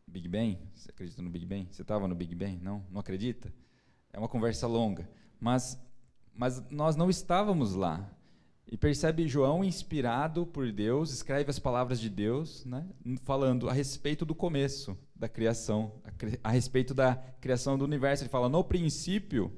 Big 0.06 0.28
Bang? 0.28 0.60
Você 0.76 0.92
acredita 0.92 1.22
no 1.22 1.30
Big 1.30 1.46
Bang? 1.46 1.68
Você 1.72 1.82
estava 1.82 2.08
no 2.08 2.14
Big 2.14 2.36
Bang? 2.36 2.60
Não? 2.62 2.86
Não 2.92 3.00
acredita? 3.00 3.52
É 4.14 4.20
uma 4.20 4.30
conversa 4.30 4.68
longa. 4.68 5.10
Mas, 5.40 5.82
mas 6.34 6.70
nós 6.70 6.96
não 6.96 7.10
estávamos 7.10 7.74
lá. 7.74 8.10
E 8.70 8.76
percebe 8.76 9.28
João, 9.28 9.64
inspirado 9.64 10.46
por 10.46 10.72
Deus, 10.72 11.12
escreve 11.12 11.50
as 11.50 11.58
palavras 11.58 12.00
de 12.02 12.10
Deus, 12.10 12.66
né, 12.66 12.86
falando 13.24 13.70
a 13.70 13.74
respeito 13.74 14.26
do 14.26 14.36
começo 14.36 14.98
da 15.16 15.30
criação, 15.30 16.02
a, 16.04 16.50
a 16.50 16.52
respeito 16.52 16.94
da 16.94 17.16
criação 17.40 17.78
do 17.78 17.86
universo. 17.86 18.24
Ele 18.24 18.30
fala, 18.30 18.50
no 18.50 18.62
princípio, 18.64 19.54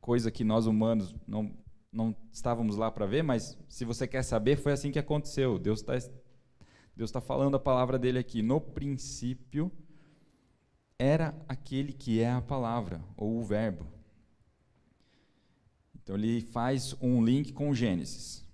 coisa 0.00 0.30
que 0.30 0.44
nós 0.44 0.66
humanos 0.66 1.14
não, 1.26 1.54
não 1.92 2.16
estávamos 2.32 2.76
lá 2.76 2.90
para 2.90 3.04
ver, 3.04 3.22
mas 3.22 3.58
se 3.68 3.84
você 3.84 4.06
quer 4.06 4.22
saber, 4.22 4.56
foi 4.56 4.72
assim 4.72 4.90
que 4.90 4.98
aconteceu. 4.98 5.58
Deus 5.58 5.80
está 5.80 5.94
Deus 6.96 7.10
tá 7.10 7.20
falando 7.20 7.56
a 7.56 7.60
palavra 7.60 7.98
dele 7.98 8.18
aqui. 8.18 8.40
No 8.40 8.60
princípio, 8.60 9.70
era 10.98 11.34
aquele 11.48 11.92
que 11.92 12.20
é 12.20 12.30
a 12.30 12.40
palavra, 12.40 13.02
ou 13.16 13.38
o 13.38 13.44
verbo. 13.44 13.86
Então 16.04 16.16
ele 16.16 16.42
faz 16.42 16.94
um 17.00 17.24
link 17.24 17.52
com 17.54 17.74
Gênesis. 17.74 18.46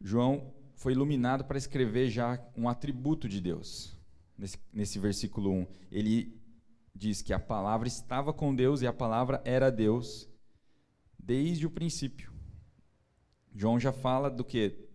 João 0.00 0.54
foi 0.74 0.92
iluminado 0.92 1.44
para 1.44 1.58
escrever 1.58 2.08
já 2.08 2.42
um 2.56 2.68
atributo 2.68 3.28
de 3.28 3.38
Deus. 3.38 3.94
Nesse, 4.36 4.58
nesse 4.72 4.98
versículo 4.98 5.50
1, 5.52 5.66
ele 5.92 6.40
diz 6.94 7.20
que 7.20 7.34
a 7.34 7.38
palavra 7.38 7.86
estava 7.86 8.32
com 8.32 8.54
Deus 8.54 8.80
e 8.80 8.86
a 8.86 8.92
palavra 8.92 9.42
era 9.44 9.70
Deus 9.70 10.26
desde 11.18 11.66
o 11.66 11.70
princípio. 11.70 12.32
João 13.54 13.78
já 13.78 13.92
fala 13.92 14.30
do 14.30 14.42
que? 14.42 14.88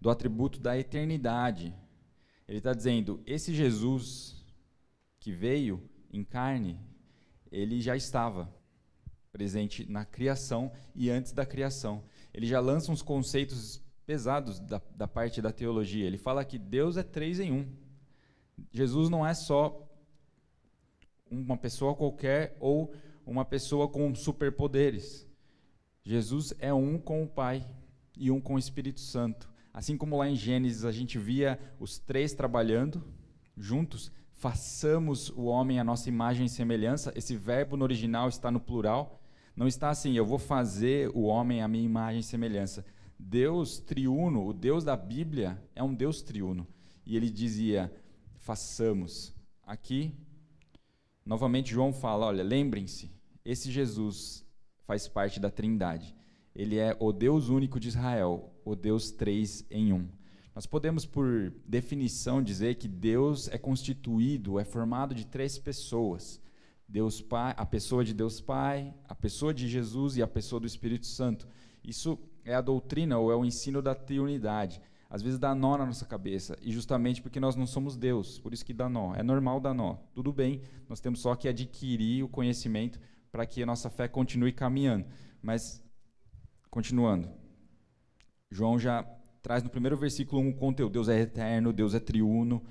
Do 0.00 0.10
atributo 0.10 0.60
da 0.60 0.78
eternidade. 0.78 1.74
Ele 2.46 2.58
está 2.58 2.72
dizendo: 2.72 3.20
esse 3.26 3.52
Jesus 3.52 4.44
que 5.18 5.32
veio 5.32 5.82
em 6.12 6.22
carne, 6.22 6.78
ele 7.50 7.80
já 7.80 7.96
estava 7.96 8.61
presente 9.32 9.90
na 9.90 10.04
criação 10.04 10.70
e 10.94 11.10
antes 11.10 11.32
da 11.32 11.46
criação. 11.46 12.04
Ele 12.32 12.46
já 12.46 12.60
lança 12.60 12.92
uns 12.92 13.02
conceitos 13.02 13.82
pesados 14.06 14.60
da, 14.60 14.80
da 14.94 15.08
parte 15.08 15.40
da 15.40 15.50
teologia. 15.50 16.06
Ele 16.06 16.18
fala 16.18 16.44
que 16.44 16.58
Deus 16.58 16.96
é 16.96 17.02
três 17.02 17.40
em 17.40 17.50
um. 17.50 17.66
Jesus 18.70 19.08
não 19.08 19.26
é 19.26 19.34
só 19.34 19.88
uma 21.30 21.56
pessoa 21.56 21.94
qualquer 21.94 22.56
ou 22.60 22.94
uma 23.26 23.44
pessoa 23.44 23.88
com 23.88 24.14
superpoderes. 24.14 25.26
Jesus 26.04 26.52
é 26.58 26.72
um 26.74 26.98
com 26.98 27.22
o 27.22 27.28
Pai 27.28 27.66
e 28.16 28.30
um 28.30 28.40
com 28.40 28.54
o 28.54 28.58
Espírito 28.58 29.00
Santo. 29.00 29.50
Assim 29.72 29.96
como 29.96 30.18
lá 30.18 30.28
em 30.28 30.36
Gênesis 30.36 30.84
a 30.84 30.92
gente 30.92 31.18
via 31.18 31.58
os 31.80 31.98
três 31.98 32.34
trabalhando 32.34 33.02
juntos, 33.56 34.10
façamos 34.34 35.30
o 35.30 35.44
homem 35.44 35.78
a 35.78 35.84
nossa 35.84 36.08
imagem 36.08 36.46
e 36.46 36.50
semelhança. 36.50 37.12
Esse 37.16 37.36
verbo 37.36 37.76
no 37.76 37.84
original 37.84 38.28
está 38.28 38.50
no 38.50 38.60
plural. 38.60 39.21
Não 39.54 39.66
está 39.66 39.90
assim, 39.90 40.16
eu 40.16 40.24
vou 40.24 40.38
fazer 40.38 41.10
o 41.14 41.22
homem 41.22 41.62
a 41.62 41.68
minha 41.68 41.84
imagem 41.84 42.20
e 42.20 42.24
semelhança. 42.24 42.84
Deus 43.18 43.78
triuno, 43.78 44.46
o 44.46 44.52
Deus 44.52 44.82
da 44.82 44.96
Bíblia, 44.96 45.62
é 45.74 45.82
um 45.82 45.94
Deus 45.94 46.22
triuno. 46.22 46.66
E 47.04 47.16
ele 47.16 47.30
dizia: 47.30 47.92
façamos. 48.36 49.34
Aqui, 49.64 50.12
novamente, 51.24 51.70
João 51.70 51.92
fala: 51.92 52.26
olha, 52.26 52.42
lembrem-se, 52.42 53.10
esse 53.44 53.70
Jesus 53.70 54.44
faz 54.86 55.06
parte 55.06 55.38
da 55.38 55.50
Trindade. 55.50 56.14
Ele 56.54 56.76
é 56.78 56.96
o 57.00 57.12
Deus 57.12 57.48
único 57.48 57.80
de 57.80 57.88
Israel, 57.88 58.52
o 58.64 58.74
Deus 58.74 59.10
três 59.10 59.64
em 59.70 59.92
um. 59.92 60.06
Nós 60.54 60.66
podemos, 60.66 61.06
por 61.06 61.50
definição, 61.66 62.42
dizer 62.42 62.74
que 62.74 62.86
Deus 62.86 63.48
é 63.48 63.56
constituído, 63.56 64.58
é 64.58 64.64
formado 64.64 65.14
de 65.14 65.26
três 65.26 65.58
pessoas. 65.58 66.40
Deus 66.92 67.22
Pai, 67.22 67.54
a 67.56 67.64
pessoa 67.64 68.04
de 68.04 68.12
Deus 68.12 68.38
Pai, 68.38 68.92
a 69.08 69.14
pessoa 69.14 69.54
de 69.54 69.66
Jesus 69.66 70.18
e 70.18 70.22
a 70.22 70.26
pessoa 70.26 70.60
do 70.60 70.66
Espírito 70.66 71.06
Santo. 71.06 71.48
Isso 71.82 72.18
é 72.44 72.54
a 72.54 72.60
doutrina 72.60 73.18
ou 73.18 73.32
é 73.32 73.34
o 73.34 73.46
ensino 73.46 73.80
da 73.80 73.94
triunidade. 73.94 74.78
Às 75.08 75.22
vezes 75.22 75.38
dá 75.38 75.54
nó 75.54 75.78
na 75.78 75.86
nossa 75.86 76.04
cabeça, 76.04 76.54
e 76.60 76.70
justamente 76.70 77.22
porque 77.22 77.40
nós 77.40 77.56
não 77.56 77.66
somos 77.66 77.96
Deus, 77.96 78.38
por 78.38 78.52
isso 78.52 78.62
que 78.62 78.74
dá 78.74 78.90
nó. 78.90 79.14
É 79.14 79.22
normal 79.22 79.58
dar 79.58 79.72
nó. 79.72 79.94
Tudo 80.14 80.34
bem, 80.34 80.60
nós 80.86 81.00
temos 81.00 81.20
só 81.20 81.34
que 81.34 81.48
adquirir 81.48 82.24
o 82.24 82.28
conhecimento 82.28 83.00
para 83.30 83.46
que 83.46 83.62
a 83.62 83.66
nossa 83.66 83.88
fé 83.88 84.06
continue 84.06 84.52
caminhando. 84.52 85.06
Mas, 85.40 85.82
continuando, 86.70 87.30
João 88.50 88.78
já 88.78 89.02
traz 89.40 89.62
no 89.62 89.70
primeiro 89.70 89.96
versículo 89.96 90.42
um 90.42 90.52
conteúdo: 90.52 90.92
Deus 90.92 91.08
é 91.08 91.18
eterno, 91.20 91.72
Deus 91.72 91.94
é 91.94 92.00
triuno. 92.00 92.62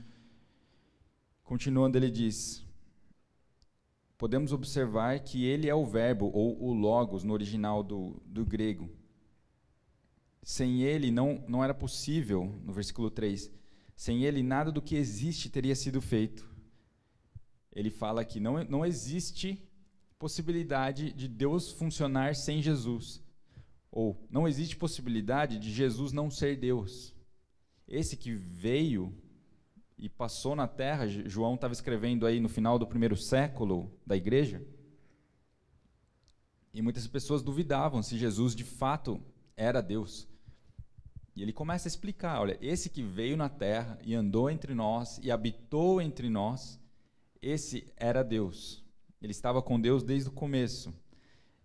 Continuando, 1.44 1.98
ele 1.98 2.12
diz: 2.12 2.64
podemos 4.22 4.54
observar 4.54 5.20
que 5.22 5.46
ele 5.46 5.68
é 5.68 5.74
o 5.74 5.84
verbo, 5.84 6.30
ou 6.32 6.64
o 6.64 6.72
logos, 6.72 7.24
no 7.24 7.34
original 7.34 7.82
do, 7.82 8.22
do 8.24 8.46
grego. 8.46 8.88
Sem 10.44 10.84
ele 10.84 11.10
não, 11.10 11.44
não 11.48 11.64
era 11.64 11.74
possível, 11.74 12.46
no 12.64 12.72
versículo 12.72 13.10
3, 13.10 13.52
sem 13.96 14.24
ele 14.24 14.44
nada 14.44 14.72
do 14.72 14.80
que 14.80 14.96
existe 14.96 15.50
teria 15.50 15.74
sido 15.74 16.00
feito. 16.00 16.48
Ele 17.74 17.90
fala 17.90 18.24
que 18.24 18.40
não, 18.40 18.64
não 18.66 18.86
existe 18.86 19.68
possibilidade 20.20 21.12
de 21.14 21.28
Deus 21.28 21.72
funcionar 21.72 22.36
sem 22.36 22.62
Jesus. 22.62 23.24
Ou 23.92 24.24
não 24.30 24.48
existe 24.48 24.76
possibilidade 24.76 25.58
de 25.58 25.72
Jesus 25.74 26.12
não 26.12 26.30
ser 26.30 26.58
Deus. 26.58 27.16
Esse 27.88 28.16
que 28.16 28.36
veio 28.36 29.12
e 30.02 30.10
passou 30.10 30.56
na 30.56 30.68
terra, 30.68 31.08
João 31.08 31.54
estava 31.54 31.74
escrevendo 31.74 32.26
aí 32.26 32.40
no 32.40 32.50
final 32.50 32.80
do 32.80 32.88
primeiro 32.88 33.16
século 33.16 33.96
da 34.04 34.18
igreja, 34.18 34.66
e 36.74 36.82
muitas 36.82 37.06
pessoas 37.06 37.44
duvidavam 37.44 38.02
se 38.02 38.18
Jesus 38.18 38.56
de 38.56 38.64
fato 38.64 39.22
era 39.56 39.80
Deus. 39.80 40.28
E 41.36 41.42
ele 41.44 41.54
começa 41.54 41.88
a 41.88 41.92
explicar: 41.92 42.42
olha, 42.42 42.58
esse 42.62 42.90
que 42.90 43.04
veio 43.04 43.38
na 43.38 43.48
terra 43.48 44.00
e 44.04 44.16
andou 44.16 44.50
entre 44.50 44.74
nós 44.74 45.20
e 45.22 45.30
habitou 45.30 46.02
entre 46.02 46.30
nós, 46.30 46.80
esse 47.42 47.86
era 47.96 48.24
Deus. 48.24 48.84
Ele 49.22 49.32
estava 49.32 49.62
com 49.62 49.80
Deus 49.80 50.02
desde 50.02 50.30
o 50.30 50.34
começo. 50.34 50.94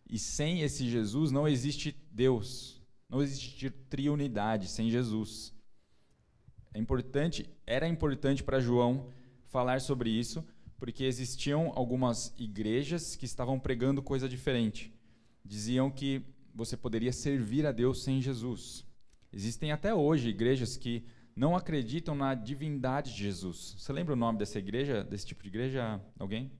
E 0.09 0.19
sem 0.19 0.61
esse 0.61 0.89
Jesus 0.89 1.31
não 1.31 1.49
existe 1.49 1.97
Deus, 2.13 2.83
não 3.09 3.23
existe 3.23 3.71
triunidade 3.71 4.69
sem 4.69 4.91
Jesus. 4.91 5.56
É 6.77 6.79
importante, 6.79 7.49
era 7.67 7.89
importante 7.89 8.45
para 8.45 8.61
João 8.61 9.09
falar 9.47 9.81
sobre 9.81 10.11
isso, 10.11 10.45
porque 10.79 11.05
existiam 11.05 11.73
algumas 11.75 12.35
igrejas 12.37 13.17
que 13.17 13.25
estavam 13.25 13.59
pregando 13.59 14.03
coisa 14.03 14.29
diferente. 14.29 14.93
Diziam 15.43 15.91
que 15.91 16.23
você 16.55 16.77
poderia 16.77 17.15
servir 17.15 17.65
a 17.65 17.73
Deus 17.73 18.05
sem 18.05 18.21
Jesus. 18.21 18.85
Existem 19.33 19.73
até 19.73 19.95
hoje 19.95 20.29
igrejas 20.29 20.77
que 20.77 21.03
não 21.35 21.57
acreditam 21.57 22.15
na 22.15 22.35
divindade 22.35 23.15
de 23.15 23.23
Jesus. 23.23 23.75
Você 23.79 23.91
lembra 23.91 24.13
o 24.13 24.17
nome 24.17 24.39
dessa 24.39 24.59
igreja, 24.59 25.03
desse 25.03 25.25
tipo 25.25 25.43
de 25.43 25.49
igreja? 25.49 25.99
Alguém? 26.19 26.53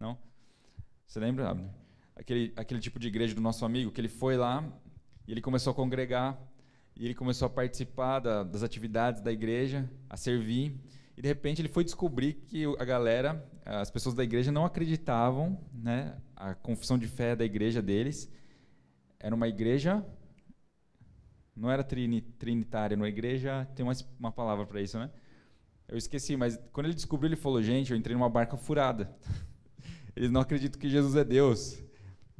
Não? 0.00 0.16
Você 1.06 1.20
lembra? 1.20 1.54
Aquele, 2.16 2.54
aquele 2.56 2.80
tipo 2.80 2.98
de 2.98 3.08
igreja 3.08 3.34
do 3.34 3.42
nosso 3.42 3.66
amigo, 3.66 3.90
que 3.90 4.00
ele 4.00 4.08
foi 4.08 4.34
lá 4.34 4.66
e 5.26 5.32
ele 5.32 5.42
começou 5.42 5.72
a 5.72 5.76
congregar 5.76 6.40
e 6.98 7.04
ele 7.04 7.14
começou 7.14 7.46
a 7.46 7.50
participar 7.50 8.18
da, 8.18 8.42
das 8.42 8.64
atividades 8.64 9.22
da 9.22 9.30
igreja, 9.30 9.88
a 10.10 10.16
servir. 10.16 10.74
E 11.16 11.22
de 11.22 11.28
repente 11.28 11.62
ele 11.62 11.68
foi 11.68 11.84
descobrir 11.84 12.34
que 12.34 12.64
a 12.78 12.84
galera, 12.84 13.48
as 13.64 13.90
pessoas 13.90 14.14
da 14.14 14.24
igreja 14.24 14.50
não 14.50 14.64
acreditavam, 14.64 15.58
né? 15.72 16.16
A 16.34 16.54
confissão 16.54 16.98
de 16.98 17.06
fé 17.06 17.36
da 17.36 17.44
igreja 17.44 17.80
deles 17.80 18.30
era 19.20 19.34
uma 19.34 19.48
igreja 19.48 20.04
não 21.58 21.70
era 21.70 21.82
trinitária, 21.82 22.96
uma 22.96 23.08
igreja 23.08 23.68
tem 23.74 23.84
uma, 23.84 23.92
uma 24.18 24.30
palavra 24.30 24.64
para 24.64 24.80
isso, 24.80 24.96
né? 24.96 25.10
Eu 25.88 25.98
esqueci, 25.98 26.36
mas 26.36 26.58
quando 26.72 26.86
ele 26.86 26.94
descobriu, 26.94 27.28
ele 27.28 27.36
falou: 27.36 27.60
"Gente, 27.62 27.90
eu 27.90 27.96
entrei 27.96 28.14
numa 28.14 28.28
barca 28.28 28.56
furada. 28.56 29.12
Eles 30.14 30.30
não 30.30 30.40
acreditam 30.40 30.80
que 30.80 30.88
Jesus 30.88 31.14
é 31.16 31.24
Deus. 31.24 31.82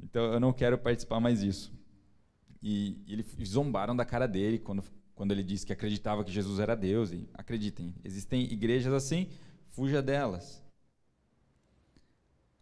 Então 0.02 0.32
eu 0.32 0.40
não 0.40 0.52
quero 0.52 0.78
participar 0.78 1.18
mais 1.18 1.40
disso." 1.40 1.77
E, 2.62 3.02
e, 3.06 3.12
ele, 3.12 3.26
e 3.38 3.46
zombaram 3.46 3.94
da 3.94 4.04
cara 4.04 4.26
dele 4.26 4.58
quando, 4.58 4.82
quando 5.14 5.32
ele 5.32 5.42
disse 5.42 5.66
que 5.66 5.72
acreditava 5.72 6.24
que 6.24 6.32
Jesus 6.32 6.58
era 6.58 6.74
Deus. 6.74 7.12
E 7.12 7.28
acreditem, 7.34 7.94
existem 8.04 8.44
igrejas 8.44 8.92
assim, 8.92 9.28
fuja 9.70 10.02
delas. 10.02 10.62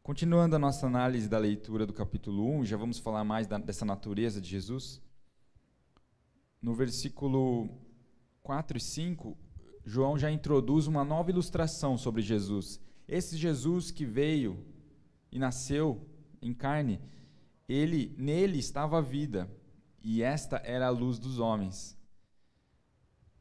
Continuando 0.03 0.55
a 0.55 0.59
nossa 0.59 0.87
análise 0.87 1.29
da 1.29 1.39
leitura 1.39 1.85
do 1.85 1.93
capítulo 1.93 2.49
1, 2.59 2.65
já 2.67 2.77
vamos 2.77 2.99
falar 2.99 3.25
mais 3.25 3.47
da, 3.47 3.59
dessa 3.59 3.85
natureza 3.85 4.41
de 4.41 4.49
Jesus. 4.49 5.03
No 6.63 6.75
versículo 6.75 7.69
4 8.43 8.79
e 8.79 8.81
5, 8.81 9.37
João 9.85 10.17
já 10.17 10.31
introduz 10.31 10.87
uma 10.87 11.05
nova 11.05 11.31
ilustração 11.31 11.99
sobre 11.99 12.23
Jesus. 12.23 12.81
Esse 13.09 13.37
Jesus 13.37 13.91
que 13.91 14.05
veio 14.05 14.65
e 15.31 15.39
nasceu 15.39 16.05
em 16.41 16.55
carne, 16.55 17.01
ele 17.69 18.15
nele 18.17 18.59
estava 18.59 18.99
a 18.99 19.01
vida, 19.01 19.51
e 20.09 20.23
esta 20.23 20.63
era 20.65 20.87
a 20.87 20.91
luz 20.91 21.19
dos 21.19 21.41
homens. 21.41 21.99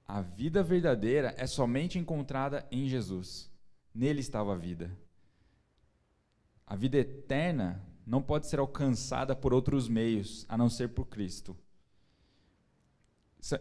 A 0.04 0.20
vida 0.20 0.64
verdadeira 0.64 1.32
é 1.38 1.46
somente 1.46 2.00
encontrada 2.00 2.68
em 2.72 2.88
Jesus. 2.88 3.52
Nele 3.94 4.20
estava 4.20 4.54
a 4.54 4.58
vida. 4.58 4.98
A 6.66 6.76
vida 6.76 6.98
eterna 6.98 7.86
não 8.04 8.20
pode 8.20 8.48
ser 8.48 8.58
alcançada 8.58 9.36
por 9.36 9.54
outros 9.54 9.88
meios, 9.88 10.44
a 10.50 10.58
não 10.58 10.68
ser 10.68 10.90
por 10.90 11.06
Cristo. 11.06 11.56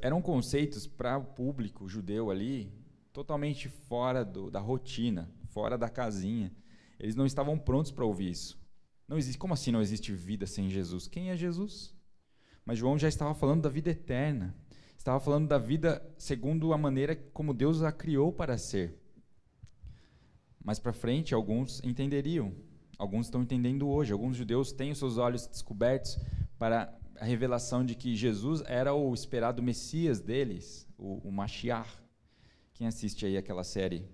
Eram 0.01 0.23
conceitos 0.23 0.87
para 0.87 1.19
o 1.19 1.27
público 1.27 1.87
judeu 1.87 2.31
ali, 2.31 2.73
totalmente 3.13 3.69
fora 3.69 4.25
do, 4.25 4.51
da 4.51 4.61
rotina, 4.61 5.31
fora 5.51 5.77
da 5.77 5.91
casinha. 5.91 6.51
Eles 6.99 7.15
não 7.15 7.27
estavam 7.27 7.59
prontos 7.59 7.93
para 7.93 8.07
ouvir 8.07 8.31
isso. 8.31 8.59
Não 9.07 9.19
existe, 9.19 9.39
como 9.39 9.53
assim 9.53 9.71
não 9.71 9.83
existe 9.83 10.11
vida 10.15 10.47
sem 10.47 10.71
Jesus? 10.71 11.07
Quem 11.07 11.29
é 11.29 11.37
Jesus? 11.37 11.94
Mas 12.65 12.79
João 12.79 12.99
já 12.99 13.09
estava 13.09 13.35
falando 13.35 13.63
da 13.63 13.69
vida 13.69 13.91
eterna. 13.91 14.55
Estava 14.97 15.21
falando 15.21 15.47
da 15.47 15.59
vida 15.59 16.03
segundo 16.17 16.73
a 16.73 16.79
maneira 16.79 17.15
como 17.15 17.53
Deus 17.53 17.83
a 17.83 17.93
criou 17.93 18.33
para 18.33 18.57
ser. 18.57 18.99
Mais 20.65 20.79
para 20.79 20.95
frente, 20.95 21.35
alguns 21.35 21.83
entenderiam. 21.85 22.55
Alguns 22.97 23.27
estão 23.27 23.43
entendendo 23.43 23.87
hoje. 23.87 24.13
Alguns 24.13 24.37
judeus 24.37 24.73
têm 24.73 24.93
os 24.93 24.99
seus 24.99 25.19
olhos 25.19 25.47
descobertos 25.47 26.19
para 26.59 26.99
a 27.21 27.25
revelação 27.25 27.85
de 27.85 27.95
que 27.95 28.17
Jesus 28.17 28.63
era 28.67 28.95
o 28.95 29.13
esperado 29.13 29.63
Messias 29.63 30.21
deles, 30.21 30.89
o, 30.97 31.29
o 31.29 31.31
Mashiach. 31.31 31.89
Quem 32.73 32.87
assiste 32.87 33.27
aí 33.27 33.37
aquela 33.37 33.63
série? 33.63 34.09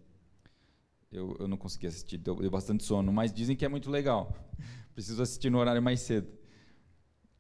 Eu, 1.11 1.37
eu 1.39 1.49
não 1.49 1.57
consegui 1.57 1.87
assistir, 1.87 2.19
deu, 2.19 2.37
deu 2.37 2.51
bastante 2.51 2.85
sono, 2.85 3.13
mas 3.13 3.33
dizem 3.33 3.57
que 3.57 3.65
é 3.65 3.69
muito 3.69 3.91
legal. 3.91 4.37
Preciso 4.95 5.23
assistir 5.23 5.51
no 5.51 5.59
horário 5.59 5.83
mais 5.83 6.01
cedo. 6.01 6.29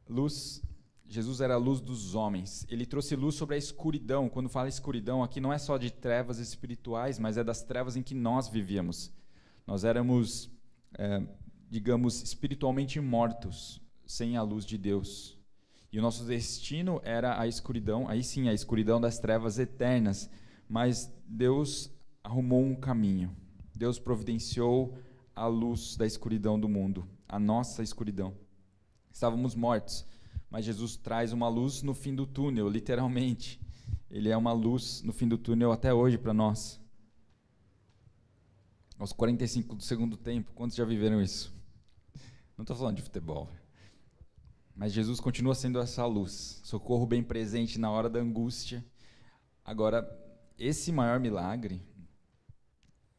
Luz, 0.08 0.62
Jesus 1.10 1.40
era 1.40 1.54
a 1.54 1.58
luz 1.58 1.80
dos 1.80 2.14
homens. 2.14 2.64
Ele 2.70 2.86
trouxe 2.86 3.16
luz 3.16 3.34
sobre 3.34 3.56
a 3.56 3.58
escuridão. 3.58 4.28
Quando 4.28 4.48
fala 4.48 4.68
escuridão, 4.68 5.22
aqui 5.22 5.40
não 5.40 5.52
é 5.52 5.58
só 5.58 5.76
de 5.76 5.90
trevas 5.90 6.38
espirituais, 6.38 7.18
mas 7.18 7.36
é 7.36 7.42
das 7.42 7.62
trevas 7.62 7.96
em 7.96 8.02
que 8.02 8.14
nós 8.14 8.48
vivíamos. 8.48 9.12
Nós 9.66 9.82
éramos 9.84 10.48
é, 10.96 11.22
digamos, 11.68 12.22
espiritualmente 12.22 13.00
mortos, 13.00 13.80
sem 14.06 14.36
a 14.36 14.42
luz 14.42 14.64
de 14.64 14.76
Deus. 14.76 15.38
E 15.92 15.98
o 15.98 16.02
nosso 16.02 16.24
destino 16.24 17.00
era 17.04 17.40
a 17.40 17.46
escuridão, 17.46 18.08
aí 18.08 18.22
sim, 18.22 18.48
a 18.48 18.52
escuridão 18.52 19.00
das 19.00 19.18
trevas 19.18 19.58
eternas. 19.58 20.28
Mas 20.68 21.12
Deus 21.26 21.90
arrumou 22.22 22.62
um 22.62 22.74
caminho. 22.74 23.34
Deus 23.74 23.98
providenciou 23.98 24.96
a 25.34 25.46
luz 25.46 25.96
da 25.96 26.06
escuridão 26.06 26.58
do 26.58 26.68
mundo, 26.68 27.08
a 27.28 27.38
nossa 27.38 27.82
escuridão. 27.82 28.34
Estávamos 29.12 29.54
mortos, 29.54 30.06
mas 30.50 30.64
Jesus 30.64 30.96
traz 30.96 31.32
uma 31.32 31.48
luz 31.48 31.82
no 31.82 31.94
fim 31.94 32.14
do 32.14 32.26
túnel, 32.26 32.68
literalmente. 32.68 33.60
Ele 34.10 34.28
é 34.28 34.36
uma 34.36 34.52
luz 34.52 35.02
no 35.02 35.12
fim 35.12 35.28
do 35.28 35.38
túnel 35.38 35.70
até 35.70 35.94
hoje 35.94 36.18
para 36.18 36.34
nós 36.34 36.80
aos 39.00 39.14
45 39.14 39.76
do 39.76 39.82
segundo 39.82 40.14
tempo. 40.14 40.52
Quantos 40.52 40.76
já 40.76 40.84
viveram 40.84 41.22
isso? 41.22 41.50
Não 42.54 42.62
estou 42.62 42.76
falando 42.76 42.96
de 42.96 43.02
futebol. 43.02 43.48
Mas 44.76 44.92
Jesus 44.92 45.18
continua 45.18 45.54
sendo 45.54 45.80
essa 45.80 46.04
luz, 46.04 46.60
socorro 46.62 47.06
bem 47.06 47.22
presente 47.22 47.78
na 47.78 47.90
hora 47.90 48.10
da 48.10 48.20
angústia. 48.20 48.84
Agora, 49.64 50.06
esse 50.58 50.92
maior 50.92 51.18
milagre, 51.18 51.82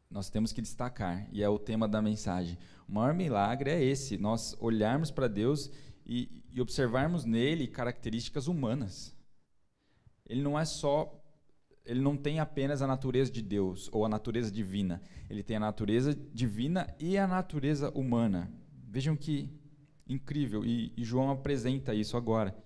nós 0.08 0.30
temos 0.30 0.52
que 0.52 0.62
destacar, 0.62 1.26
e 1.32 1.42
é 1.42 1.48
o 1.48 1.58
tema 1.58 1.88
da 1.88 2.00
mensagem. 2.00 2.56
O 2.88 2.92
maior 2.92 3.12
milagre 3.12 3.70
é 3.70 3.82
esse: 3.82 4.16
nós 4.16 4.56
olharmos 4.60 5.10
para 5.10 5.26
Deus 5.26 5.68
e, 6.04 6.42
e 6.52 6.60
observarmos 6.60 7.24
nele 7.24 7.66
características 7.66 8.46
humanas. 8.46 9.16
Ele 10.26 10.42
não 10.42 10.58
é 10.58 10.64
só 10.64 11.18
ele 11.84 12.00
não 12.00 12.16
tem 12.16 12.38
apenas 12.38 12.80
a 12.80 12.86
natureza 12.86 13.30
de 13.30 13.42
Deus 13.42 13.88
ou 13.92 14.04
a 14.04 14.08
natureza 14.08 14.50
divina. 14.50 15.02
Ele 15.28 15.42
tem 15.42 15.56
a 15.56 15.60
natureza 15.60 16.14
divina 16.32 16.94
e 16.98 17.18
a 17.18 17.26
natureza 17.26 17.90
humana. 17.90 18.52
Vejam 18.88 19.16
que 19.16 19.50
incrível. 20.08 20.64
E, 20.64 20.92
e 20.96 21.04
João 21.04 21.30
apresenta 21.30 21.94
isso 21.94 22.16
agora. 22.16 22.56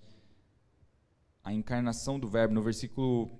A 1.43 1.53
encarnação 1.53 2.19
do 2.19 2.27
Verbo, 2.27 2.53
no 2.53 2.61
versículo 2.61 3.31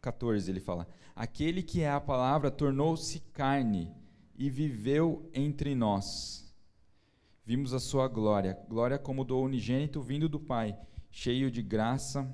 14, 0.00 0.50
ele 0.50 0.60
fala: 0.60 0.88
Aquele 1.14 1.62
que 1.62 1.82
é 1.82 1.90
a 1.90 2.00
palavra 2.00 2.50
tornou-se 2.50 3.20
carne 3.32 3.94
e 4.34 4.50
viveu 4.50 5.30
entre 5.34 5.74
nós. 5.74 6.49
Vimos 7.50 7.74
a 7.74 7.80
sua 7.80 8.06
glória, 8.06 8.56
glória 8.68 8.96
como 8.96 9.24
do 9.24 9.36
unigênito 9.36 10.00
vindo 10.00 10.28
do 10.28 10.38
Pai, 10.38 10.78
cheio 11.10 11.50
de 11.50 11.60
graça 11.60 12.32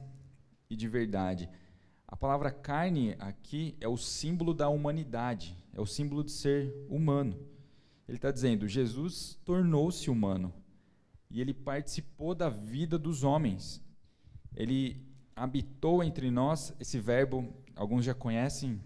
e 0.68 0.76
de 0.76 0.86
verdade. 0.86 1.48
A 2.06 2.14
palavra 2.14 2.50
carne 2.50 3.16
aqui 3.18 3.74
é 3.80 3.88
o 3.88 3.96
símbolo 3.96 4.52
da 4.52 4.68
humanidade, 4.68 5.56
é 5.72 5.80
o 5.80 5.86
símbolo 5.86 6.22
de 6.22 6.32
ser 6.32 6.70
humano. 6.90 7.34
Ele 8.06 8.18
está 8.18 8.30
dizendo: 8.30 8.68
Jesus 8.68 9.40
tornou-se 9.42 10.10
humano 10.10 10.52
e 11.30 11.40
ele 11.40 11.54
participou 11.54 12.34
da 12.34 12.50
vida 12.50 12.98
dos 12.98 13.24
homens. 13.24 13.82
Ele 14.54 15.02
habitou 15.34 16.04
entre 16.04 16.30
nós. 16.30 16.74
Esse 16.78 17.00
verbo, 17.00 17.54
alguns 17.74 18.04
já 18.04 18.12
conhecem, 18.12 18.82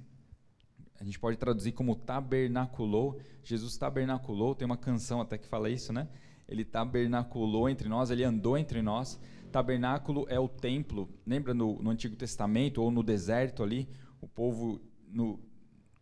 a 1.00 1.04
gente 1.04 1.18
pode 1.18 1.38
traduzir 1.38 1.72
como 1.72 1.96
tabernaculou. 1.96 3.18
Jesus 3.42 3.74
tabernaculou, 3.78 4.54
tem 4.54 4.66
uma 4.66 4.76
canção 4.76 5.18
até 5.18 5.38
que 5.38 5.48
fala 5.48 5.70
isso, 5.70 5.94
né? 5.94 6.06
Ele 6.46 6.62
tabernaculou 6.62 7.70
entre 7.70 7.88
nós, 7.88 8.10
ele 8.10 8.22
andou 8.22 8.58
entre 8.58 8.82
nós. 8.82 9.18
Tabernáculo 9.50 10.26
é 10.28 10.38
o 10.38 10.46
templo. 10.46 11.08
Lembra 11.26 11.54
no, 11.54 11.82
no 11.82 11.88
Antigo 11.88 12.14
Testamento 12.16 12.82
ou 12.82 12.90
no 12.90 13.02
deserto 13.02 13.62
ali, 13.62 13.88
o 14.20 14.28
povo 14.28 14.78
no, 15.08 15.40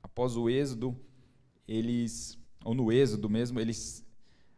após 0.02 0.37
o 0.37 0.50
êxodo, 0.50 0.98
eles 1.66 2.37
ou 2.64 2.74
no 2.74 2.90
êxodo 2.90 3.30
mesmo, 3.30 3.61
eles 3.61 4.04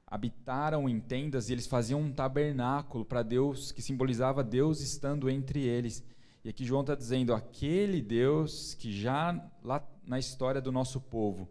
habitaram 0.07 0.89
em 0.89 0.99
tendas 0.99 1.51
e 1.51 1.53
eles 1.53 1.67
faziam 1.67 2.01
um 2.01 2.13
tabernáculo 2.13 3.05
para 3.05 3.23
Deus 3.23 3.73
que 3.73 3.83
simbolizava 3.83 4.43
Deus 4.43 4.81
estando 4.81 5.29
entre 5.29 5.65
eles. 5.65 6.03
E 6.43 6.49
aqui 6.49 6.65
João 6.65 6.81
está 6.81 6.95
dizendo 6.95 7.35
aquele 7.35 8.01
Deus 8.01 8.73
que 8.73 8.91
já 8.91 9.39
lá 9.63 9.87
na 10.11 10.19
história 10.19 10.61
do 10.61 10.73
nosso 10.73 11.01
povo 11.01 11.49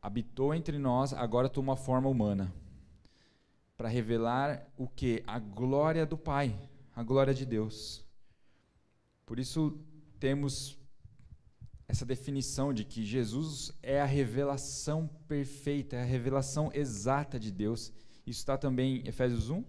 habitou 0.00 0.54
entre 0.54 0.78
nós, 0.78 1.12
agora 1.12 1.46
toma 1.46 1.76
forma 1.76 2.08
humana 2.08 2.50
para 3.76 3.86
revelar 3.86 4.66
o 4.78 4.88
que? 4.88 5.22
A 5.26 5.38
glória 5.38 6.06
do 6.06 6.16
Pai, 6.16 6.58
a 6.96 7.02
glória 7.02 7.34
de 7.34 7.44
Deus. 7.44 8.02
Por 9.26 9.38
isso 9.38 9.78
temos 10.18 10.78
essa 11.86 12.06
definição 12.06 12.72
de 12.72 12.82
que 12.82 13.04
Jesus 13.04 13.70
é 13.82 14.00
a 14.00 14.06
revelação 14.06 15.06
perfeita, 15.28 15.96
é 15.96 16.00
a 16.00 16.06
revelação 16.06 16.70
exata 16.72 17.38
de 17.38 17.52
Deus. 17.52 17.92
Isso 18.26 18.40
está 18.40 18.56
também 18.56 19.02
em 19.02 19.06
Efésios 19.06 19.50
1? 19.50 19.62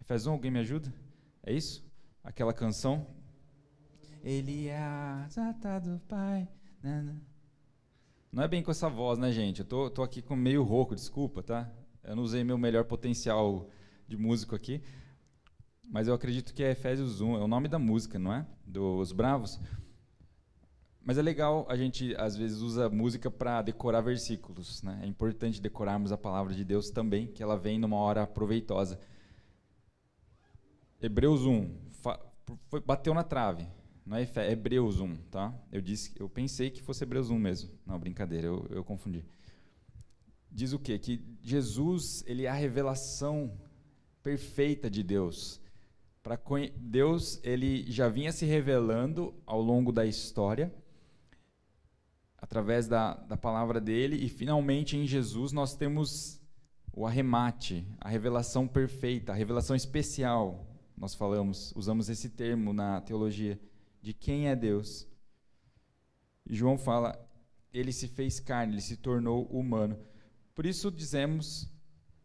Efésios 0.00 0.26
1, 0.26 0.32
alguém 0.32 0.50
me 0.50 0.58
ajuda? 0.58 0.92
É 1.40 1.52
isso? 1.52 1.84
Aquela 2.24 2.52
canção? 2.52 3.06
Ele 4.24 4.66
é 4.66 4.76
a 4.76 5.24
exata 5.28 5.78
do 5.78 6.00
Pai. 6.00 6.48
Não 8.32 8.44
é 8.44 8.48
bem 8.48 8.62
com 8.62 8.70
essa 8.70 8.88
voz, 8.88 9.18
né, 9.18 9.32
gente? 9.32 9.60
Eu 9.60 9.66
tô, 9.66 9.90
tô 9.90 10.02
aqui 10.04 10.22
com 10.22 10.36
meio 10.36 10.62
rouco, 10.62 10.94
desculpa, 10.94 11.42
tá? 11.42 11.68
Eu 12.04 12.14
não 12.14 12.22
usei 12.22 12.44
meu 12.44 12.56
melhor 12.56 12.84
potencial 12.84 13.68
de 14.06 14.16
músico 14.16 14.54
aqui, 14.54 14.80
mas 15.88 16.06
eu 16.06 16.14
acredito 16.14 16.54
que 16.54 16.62
é 16.62 16.70
Efésios 16.70 17.20
1, 17.20 17.36
é 17.36 17.40
o 17.40 17.48
nome 17.48 17.66
da 17.66 17.78
música, 17.78 18.20
não 18.20 18.32
é? 18.32 18.46
Dos 18.64 19.10
Bravos. 19.10 19.58
Mas 21.02 21.18
é 21.18 21.22
legal, 21.22 21.66
a 21.68 21.76
gente 21.76 22.14
às 22.16 22.36
vezes 22.36 22.60
usa 22.60 22.88
música 22.88 23.28
para 23.32 23.62
decorar 23.62 24.00
versículos. 24.00 24.80
Né? 24.80 25.00
É 25.02 25.06
importante 25.06 25.60
decorarmos 25.60 26.12
a 26.12 26.16
palavra 26.16 26.54
de 26.54 26.64
Deus 26.64 26.88
também, 26.88 27.26
que 27.26 27.42
ela 27.42 27.58
vem 27.58 27.80
numa 27.80 27.96
hora 27.96 28.28
proveitosa. 28.28 29.00
Hebreus 31.02 31.44
1, 31.44 31.68
foi, 32.68 32.80
bateu 32.80 33.12
na 33.12 33.24
trave. 33.24 33.66
Não 34.04 34.16
é 34.16 34.28
Hebreus 34.50 35.00
1, 35.00 35.16
tá? 35.30 35.54
Eu 35.70 35.80
disse, 35.80 36.12
eu 36.18 36.28
pensei 36.28 36.70
que 36.70 36.82
fosse 36.82 37.04
Hebreus 37.04 37.30
1 37.30 37.38
mesmo. 37.38 37.70
Não, 37.86 37.98
brincadeira, 37.98 38.46
eu, 38.46 38.66
eu 38.70 38.84
confundi 38.84 39.24
diz 40.50 40.72
o 40.72 40.78
quê? 40.78 40.98
Que 40.98 41.22
Jesus 41.42 42.24
ele 42.26 42.44
é 42.44 42.48
a 42.48 42.54
revelação 42.54 43.52
perfeita 44.22 44.90
de 44.90 45.02
Deus. 45.02 45.60
Para 46.22 46.38
Deus, 46.76 47.40
ele 47.42 47.90
já 47.90 48.08
vinha 48.08 48.32
se 48.32 48.44
revelando 48.44 49.32
ao 49.46 49.60
longo 49.60 49.90
da 49.90 50.04
história, 50.04 50.74
através 52.36 52.86
da, 52.86 53.14
da 53.14 53.36
palavra 53.36 53.80
dele, 53.80 54.16
e 54.16 54.28
finalmente 54.28 54.96
em 54.96 55.06
Jesus 55.06 55.52
nós 55.52 55.74
temos 55.74 56.38
o 56.92 57.06
arremate, 57.06 57.86
a 57.98 58.08
revelação 58.08 58.66
perfeita, 58.66 59.32
a 59.32 59.34
revelação 59.34 59.74
especial. 59.74 60.66
Nós 60.96 61.14
falamos, 61.14 61.72
usamos 61.74 62.10
esse 62.10 62.28
termo 62.28 62.74
na 62.74 63.00
teologia, 63.00 63.58
de 64.00 64.12
quem 64.12 64.48
é 64.48 64.56
Deus. 64.56 65.06
João 66.48 66.76
fala, 66.78 67.18
ele 67.72 67.92
se 67.92 68.08
fez 68.08 68.40
carne, 68.40 68.74
ele 68.74 68.80
se 68.80 68.96
tornou 68.96 69.44
humano. 69.46 69.98
Por 70.54 70.66
isso 70.66 70.90
dizemos 70.90 71.70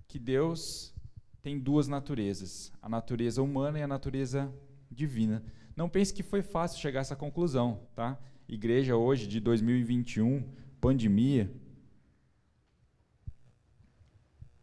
que 0.07 0.17
Deus 0.17 0.93
tem 1.41 1.59
duas 1.59 1.88
naturezas, 1.88 2.71
a 2.81 2.89
natureza 2.89 3.41
humana 3.41 3.79
e 3.79 3.83
a 3.83 3.88
natureza 3.88 4.51
divina. 4.89 5.43
Não 5.75 5.89
pense 5.89 6.13
que 6.13 6.23
foi 6.23 6.41
fácil 6.41 6.79
chegar 6.79 7.01
a 7.01 7.01
essa 7.01 7.15
conclusão, 7.15 7.88
tá? 7.93 8.19
Igreja 8.47 8.95
hoje 8.95 9.27
de 9.27 9.39
2021, 9.39 10.49
pandemia, 10.79 11.51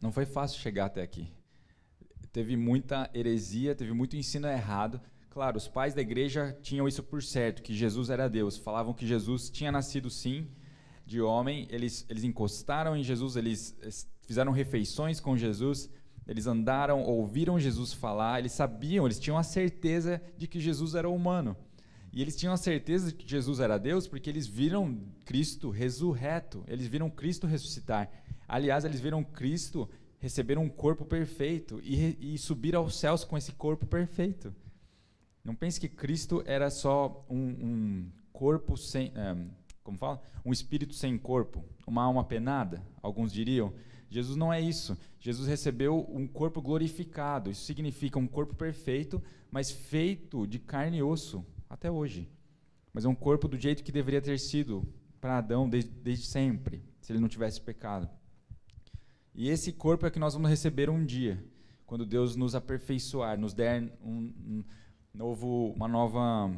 não 0.03 0.11
foi 0.11 0.25
fácil 0.25 0.59
chegar 0.59 0.87
até 0.87 1.01
aqui. 1.01 1.31
Teve 2.33 2.57
muita 2.57 3.09
heresia, 3.13 3.73
teve 3.73 3.93
muito 3.93 4.17
ensino 4.17 4.47
errado. 4.47 4.99
Claro, 5.33 5.57
os 5.57 5.67
pais 5.67 5.95
da 5.95 6.01
igreja 6.01 6.55
tinham 6.61 6.87
isso 6.87 7.01
por 7.01 7.23
certo, 7.23 7.63
que 7.63 7.73
Jesus 7.73 8.11
era 8.11 8.29
Deus. 8.29 8.55
Falavam 8.55 8.93
que 8.93 9.07
Jesus 9.07 9.49
tinha 9.49 9.71
nascido 9.71 10.07
sim 10.07 10.47
de 11.07 11.19
homem. 11.19 11.67
Eles, 11.71 12.05
eles 12.07 12.23
encostaram 12.23 12.95
em 12.95 13.01
Jesus, 13.01 13.35
eles 13.35 13.75
fizeram 14.27 14.51
refeições 14.51 15.19
com 15.19 15.35
Jesus, 15.35 15.89
eles 16.27 16.45
andaram, 16.45 17.01
ouviram 17.01 17.59
Jesus 17.59 17.93
falar, 17.93 18.37
eles 18.37 18.51
sabiam, 18.51 19.07
eles 19.07 19.19
tinham 19.19 19.35
a 19.35 19.41
certeza 19.41 20.21
de 20.37 20.47
que 20.47 20.59
Jesus 20.59 20.93
era 20.93 21.09
humano. 21.09 21.57
E 22.11 22.21
eles 22.21 22.35
tinham 22.35 22.53
a 22.53 22.57
certeza 22.57 23.07
de 23.07 23.15
que 23.15 23.27
Jesus 23.27 23.59
era 23.59 23.79
Deus 23.79 24.07
porque 24.07 24.29
eles 24.29 24.45
viram 24.45 25.01
Cristo 25.25 25.71
ressurreto, 25.71 26.63
eles 26.67 26.85
viram 26.85 27.09
Cristo 27.09 27.47
ressuscitar. 27.47 28.07
Aliás, 28.47 28.85
eles 28.85 29.01
viram 29.01 29.23
Cristo 29.23 29.89
receber 30.19 30.59
um 30.59 30.69
corpo 30.69 31.03
perfeito 31.03 31.81
e, 31.83 32.35
e 32.35 32.37
subir 32.37 32.75
aos 32.75 32.99
céus 32.99 33.23
com 33.23 33.35
esse 33.35 33.51
corpo 33.53 33.87
perfeito. 33.87 34.53
Não 35.43 35.53
pense 35.53 35.79
que 35.79 35.89
Cristo 35.89 36.41
era 36.45 36.69
só 36.69 37.25
um, 37.29 37.37
um 37.37 38.11
corpo 38.31 38.77
sem. 38.77 39.11
Um, 39.17 39.49
como 39.83 39.97
fala? 39.97 40.21
Um 40.45 40.53
espírito 40.53 40.93
sem 40.93 41.17
corpo, 41.17 41.63
uma 41.85 42.03
alma 42.03 42.23
penada, 42.23 42.81
alguns 43.01 43.33
diriam. 43.33 43.73
Jesus 44.09 44.37
não 44.37 44.53
é 44.53 44.61
isso. 44.61 44.97
Jesus 45.19 45.47
recebeu 45.47 46.07
um 46.09 46.27
corpo 46.27 46.61
glorificado. 46.61 47.49
Isso 47.49 47.63
significa 47.63 48.19
um 48.19 48.27
corpo 48.27 48.55
perfeito, 48.55 49.21
mas 49.51 49.71
feito 49.71 50.45
de 50.47 50.59
carne 50.59 50.97
e 50.97 51.03
osso, 51.03 51.45
até 51.69 51.91
hoje. 51.91 52.29
Mas 52.93 53.05
é 53.05 53.09
um 53.09 53.15
corpo 53.15 53.47
do 53.47 53.57
jeito 53.57 53.83
que 53.83 53.91
deveria 53.91 54.21
ter 54.21 54.39
sido 54.39 54.87
para 55.19 55.39
Adão 55.39 55.67
desde, 55.67 55.89
desde 55.89 56.27
sempre, 56.27 56.83
se 57.01 57.11
ele 57.11 57.19
não 57.19 57.27
tivesse 57.27 57.59
pecado. 57.59 58.07
E 59.33 59.49
esse 59.49 59.73
corpo 59.73 60.05
é 60.05 60.11
que 60.11 60.19
nós 60.19 60.35
vamos 60.35 60.49
receber 60.49 60.89
um 60.89 61.03
dia, 61.03 61.43
quando 61.85 62.05
Deus 62.05 62.35
nos 62.35 62.53
aperfeiçoar, 62.53 63.39
nos 63.39 63.53
der 63.53 63.81
um, 64.03 64.31
um 64.45 64.63
novo, 65.13 65.71
uma 65.75 65.87
nova, 65.87 66.51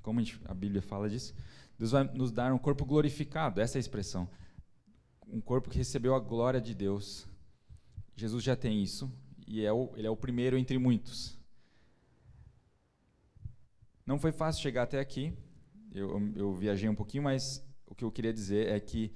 como 0.00 0.20
a, 0.44 0.54
Bíblia 0.54 0.80
fala 0.80 1.10
disso, 1.10 1.34
Deus 1.76 1.90
vai 1.90 2.04
nos 2.04 2.30
dar 2.30 2.52
um 2.52 2.58
corpo 2.58 2.84
glorificado, 2.84 3.60
essa 3.60 3.76
é 3.76 3.78
a 3.78 3.80
expressão, 3.80 4.28
um 5.26 5.40
corpo 5.40 5.68
que 5.68 5.78
recebeu 5.78 6.14
a 6.14 6.20
glória 6.20 6.60
de 6.60 6.74
Deus. 6.74 7.26
Jesus 8.14 8.44
já 8.44 8.54
tem 8.54 8.80
isso 8.80 9.12
e 9.46 9.64
é 9.64 9.72
o, 9.72 9.92
ele 9.96 10.06
é 10.06 10.10
o 10.10 10.16
primeiro 10.16 10.56
entre 10.56 10.78
muitos. 10.78 11.36
Não 14.06 14.18
foi 14.18 14.30
fácil 14.30 14.62
chegar 14.62 14.84
até 14.84 15.00
aqui. 15.00 15.36
Eu, 15.92 16.32
eu 16.36 16.54
viajei 16.54 16.88
um 16.88 16.94
pouquinho, 16.94 17.24
mas 17.24 17.66
o 17.86 17.94
que 17.94 18.04
eu 18.04 18.12
queria 18.12 18.32
dizer 18.32 18.68
é 18.68 18.78
que 18.78 19.12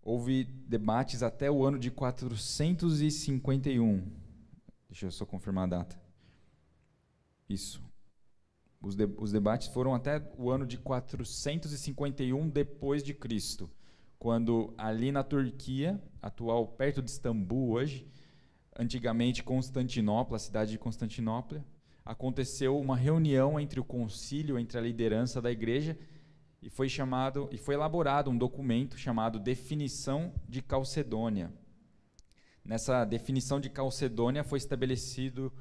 houve 0.00 0.44
debates 0.44 1.22
até 1.22 1.50
o 1.50 1.64
ano 1.64 1.78
de 1.78 1.90
451. 1.90 4.10
Deixa 4.88 5.06
eu 5.06 5.10
só 5.10 5.26
confirmar 5.26 5.64
a 5.64 5.78
data. 5.78 6.03
Isso. 7.48 7.82
Os, 8.80 8.94
de, 8.94 9.08
os 9.18 9.32
debates 9.32 9.68
foram 9.68 9.94
até 9.94 10.22
o 10.36 10.50
ano 10.50 10.66
de 10.66 10.76
451 10.78 12.48
depois 12.48 13.02
de 13.02 13.14
Cristo, 13.14 13.70
quando 14.18 14.74
ali 14.76 15.10
na 15.10 15.22
Turquia, 15.22 16.02
atual 16.20 16.66
perto 16.68 17.02
de 17.02 17.10
Istambul 17.10 17.70
hoje, 17.70 18.06
antigamente 18.78 19.42
Constantinopla, 19.42 20.36
a 20.36 20.40
cidade 20.40 20.72
de 20.72 20.78
Constantinopla, 20.78 21.64
aconteceu 22.04 22.78
uma 22.78 22.96
reunião 22.96 23.58
entre 23.58 23.80
o 23.80 23.84
concílio, 23.84 24.58
entre 24.58 24.76
a 24.76 24.82
liderança 24.82 25.40
da 25.40 25.50
igreja 25.50 25.98
e 26.60 26.68
foi 26.68 26.88
chamado 26.88 27.48
e 27.52 27.58
foi 27.58 27.74
elaborado 27.74 28.30
um 28.30 28.36
documento 28.36 28.98
chamado 28.98 29.38
Definição 29.38 30.32
de 30.48 30.62
Calcedônia. 30.62 31.52
Nessa 32.64 33.04
definição 33.04 33.60
de 33.60 33.68
Calcedônia 33.68 34.42
foi 34.42 34.58
estabelecido 34.58 35.52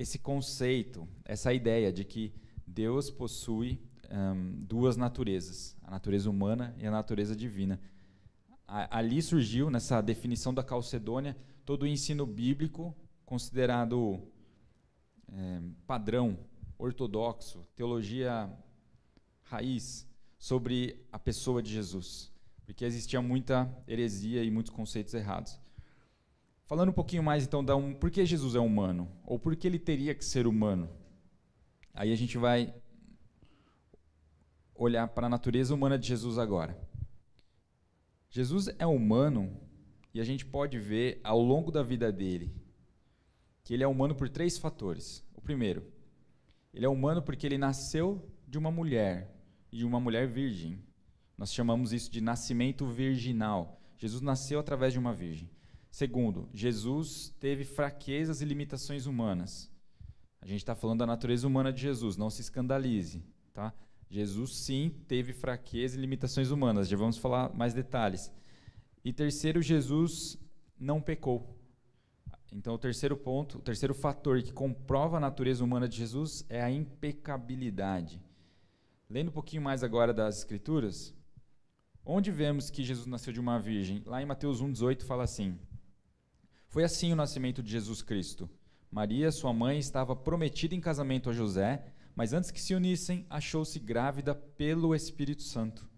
esse 0.00 0.18
conceito, 0.18 1.06
essa 1.26 1.52
ideia 1.52 1.92
de 1.92 2.06
que 2.06 2.32
Deus 2.66 3.10
possui 3.10 3.78
um, 4.10 4.64
duas 4.64 4.96
naturezas, 4.96 5.76
a 5.82 5.90
natureza 5.90 6.30
humana 6.30 6.74
e 6.78 6.86
a 6.86 6.90
natureza 6.90 7.36
divina. 7.36 7.78
A, 8.66 8.98
ali 8.98 9.20
surgiu, 9.20 9.68
nessa 9.68 10.00
definição 10.00 10.54
da 10.54 10.64
Calcedônia, 10.64 11.36
todo 11.66 11.82
o 11.82 11.86
ensino 11.86 12.24
bíblico 12.24 12.96
considerado 13.26 14.26
é, 15.28 15.60
padrão, 15.86 16.38
ortodoxo, 16.78 17.66
teologia 17.76 18.50
raiz, 19.42 20.08
sobre 20.38 21.06
a 21.12 21.18
pessoa 21.18 21.62
de 21.62 21.70
Jesus, 21.70 22.32
porque 22.64 22.86
existia 22.86 23.20
muita 23.20 23.70
heresia 23.86 24.42
e 24.42 24.50
muitos 24.50 24.72
conceitos 24.72 25.12
errados. 25.12 25.60
Falando 26.70 26.90
um 26.90 26.92
pouquinho 26.92 27.24
mais 27.24 27.42
então 27.42 27.64
da 27.64 27.74
um, 27.74 27.92
por 27.92 28.12
que 28.12 28.24
Jesus 28.24 28.54
é 28.54 28.60
humano 28.60 29.10
ou 29.26 29.40
por 29.40 29.56
que 29.56 29.66
ele 29.66 29.76
teria 29.76 30.14
que 30.14 30.24
ser 30.24 30.46
humano. 30.46 30.88
Aí 31.92 32.12
a 32.12 32.14
gente 32.14 32.38
vai 32.38 32.72
olhar 34.72 35.08
para 35.08 35.26
a 35.26 35.28
natureza 35.28 35.74
humana 35.74 35.98
de 35.98 36.06
Jesus 36.06 36.38
agora. 36.38 36.78
Jesus 38.28 38.68
é 38.78 38.86
humano 38.86 39.60
e 40.14 40.20
a 40.20 40.24
gente 40.24 40.46
pode 40.46 40.78
ver 40.78 41.20
ao 41.24 41.42
longo 41.42 41.72
da 41.72 41.82
vida 41.82 42.12
dele 42.12 42.54
que 43.64 43.74
ele 43.74 43.82
é 43.82 43.88
humano 43.88 44.14
por 44.14 44.28
três 44.28 44.56
fatores. 44.56 45.26
O 45.34 45.40
primeiro, 45.40 45.92
ele 46.72 46.86
é 46.86 46.88
humano 46.88 47.20
porque 47.20 47.48
ele 47.48 47.58
nasceu 47.58 48.30
de 48.46 48.58
uma 48.58 48.70
mulher, 48.70 49.34
e 49.72 49.82
uma 49.82 49.98
mulher 49.98 50.28
virgem. 50.28 50.78
Nós 51.36 51.52
chamamos 51.52 51.92
isso 51.92 52.08
de 52.12 52.20
nascimento 52.20 52.86
virginal. 52.86 53.82
Jesus 53.96 54.22
nasceu 54.22 54.60
através 54.60 54.92
de 54.92 55.00
uma 55.00 55.12
virgem. 55.12 55.50
Segundo, 55.90 56.48
Jesus 56.54 57.34
teve 57.40 57.64
fraquezas 57.64 58.40
e 58.40 58.44
limitações 58.44 59.06
humanas. 59.06 59.70
A 60.40 60.46
gente 60.46 60.58
está 60.58 60.74
falando 60.74 61.00
da 61.00 61.06
natureza 61.06 61.46
humana 61.46 61.72
de 61.72 61.82
Jesus, 61.82 62.16
não 62.16 62.30
se 62.30 62.40
escandalize. 62.40 63.22
Tá? 63.52 63.74
Jesus, 64.08 64.56
sim, 64.56 64.94
teve 65.06 65.32
fraquezas 65.32 65.98
e 65.98 66.00
limitações 66.00 66.50
humanas. 66.50 66.88
Já 66.88 66.96
vamos 66.96 67.18
falar 67.18 67.54
mais 67.54 67.74
detalhes. 67.74 68.32
E 69.04 69.12
terceiro, 69.12 69.60
Jesus 69.60 70.38
não 70.78 71.00
pecou. 71.00 71.56
Então, 72.52 72.74
o 72.74 72.78
terceiro 72.78 73.16
ponto, 73.16 73.58
o 73.58 73.62
terceiro 73.62 73.94
fator 73.94 74.42
que 74.42 74.52
comprova 74.52 75.16
a 75.16 75.20
natureza 75.20 75.62
humana 75.62 75.88
de 75.88 75.96
Jesus 75.96 76.44
é 76.48 76.60
a 76.62 76.70
impecabilidade. 76.70 78.20
Lendo 79.08 79.28
um 79.28 79.32
pouquinho 79.32 79.62
mais 79.62 79.84
agora 79.84 80.12
das 80.12 80.38
Escrituras, 80.38 81.14
onde 82.04 82.30
vemos 82.30 82.70
que 82.70 82.82
Jesus 82.82 83.06
nasceu 83.06 83.32
de 83.32 83.40
uma 83.40 83.58
virgem? 83.58 84.02
Lá 84.04 84.20
em 84.22 84.26
Mateus 84.26 84.62
1,18 84.62 85.02
fala 85.04 85.24
assim: 85.24 85.58
Foi 86.70 86.84
assim 86.84 87.12
o 87.12 87.16
nascimento 87.16 87.64
de 87.64 87.68
Jesus 87.68 88.00
Cristo. 88.00 88.48
Maria, 88.92 89.32
sua 89.32 89.52
mãe, 89.52 89.80
estava 89.80 90.14
prometida 90.14 90.72
em 90.72 90.80
casamento 90.80 91.28
a 91.28 91.32
José, 91.32 91.84
mas 92.14 92.32
antes 92.32 92.52
que 92.52 92.60
se 92.60 92.76
unissem, 92.76 93.26
achou-se 93.28 93.76
grávida 93.80 94.36
pelo 94.36 94.94
Espírito 94.94 95.42
Santo. 95.42 95.90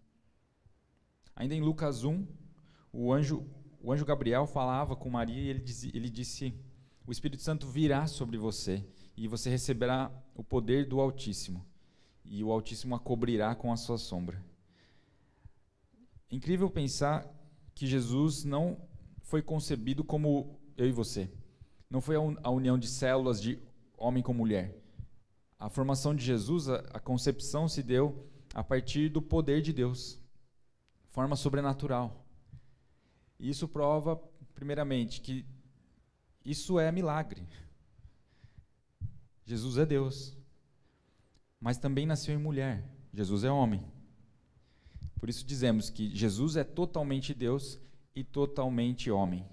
Ainda 1.37 1.55
em 1.55 1.61
Lucas 1.61 2.05
1, 2.05 2.27
o 2.91 3.13
anjo, 3.13 3.47
o 3.83 3.93
anjo 3.93 4.07
Gabriel 4.07 4.47
falava 4.47 4.97
com 4.97 5.11
Maria 5.11 5.43
e 5.43 5.49
ele, 5.49 5.61
dizia, 5.61 5.93
ele 5.95 6.09
disse: 6.09 6.55
O 7.07 7.13
Espírito 7.13 7.43
Santo 7.43 7.67
virá 7.67 8.07
sobre 8.07 8.39
você 8.39 8.83
e 9.15 9.29
você 9.29 9.51
receberá 9.51 10.11
o 10.35 10.43
poder 10.43 10.89
do 10.89 11.03
Altíssimo 11.03 11.63
e 12.25 12.43
o 12.43 12.51
Altíssimo 12.51 12.95
a 12.95 12.99
cobrirá 12.99 13.55
com 13.55 13.71
a 13.71 13.77
sua 13.77 13.99
sombra. 13.99 14.43
Incrível 16.31 16.71
pensar 16.71 17.31
que 17.75 17.87
Jesus 17.87 18.43
não 18.43 18.81
foi 19.21 19.43
concebido 19.43 20.03
como 20.03 20.62
eu 20.83 20.89
e 20.89 20.93
você. 20.93 21.31
Não 21.89 22.01
foi 22.01 22.17
a 22.17 22.51
união 22.51 22.79
de 22.79 22.89
células 22.89 23.41
de 23.41 23.59
homem 23.97 24.23
com 24.23 24.33
mulher. 24.33 24.77
A 25.59 25.69
formação 25.69 26.15
de 26.15 26.25
Jesus, 26.25 26.69
a, 26.69 26.77
a 26.93 27.01
concepção 27.01 27.69
se 27.69 27.83
deu 27.83 28.29
a 28.55 28.65
partir 28.65 29.09
do 29.09 29.23
poder 29.23 29.63
de 29.63 29.73
Deus, 29.73 30.21
forma 31.11 31.37
sobrenatural. 31.37 32.27
E 33.39 33.49
isso 33.49 33.69
prova, 33.69 34.17
primeiramente, 34.55 35.21
que 35.21 35.47
isso 36.45 36.79
é 36.79 36.91
milagre. 36.91 37.47
Jesus 39.45 39.77
é 39.79 39.87
Deus, 39.87 40.37
mas 41.61 41.79
também 41.79 42.07
nasceu 42.07 42.35
em 42.35 42.39
mulher. 42.39 42.85
Jesus 43.13 43.45
é 43.45 43.51
homem. 43.51 43.85
Por 45.19 45.29
isso 45.29 45.45
dizemos 45.45 45.91
que 45.91 46.15
Jesus 46.15 46.57
é 46.57 46.65
totalmente 46.65 47.33
Deus 47.33 47.79
e 48.15 48.25
totalmente 48.25 49.11
homem. 49.11 49.47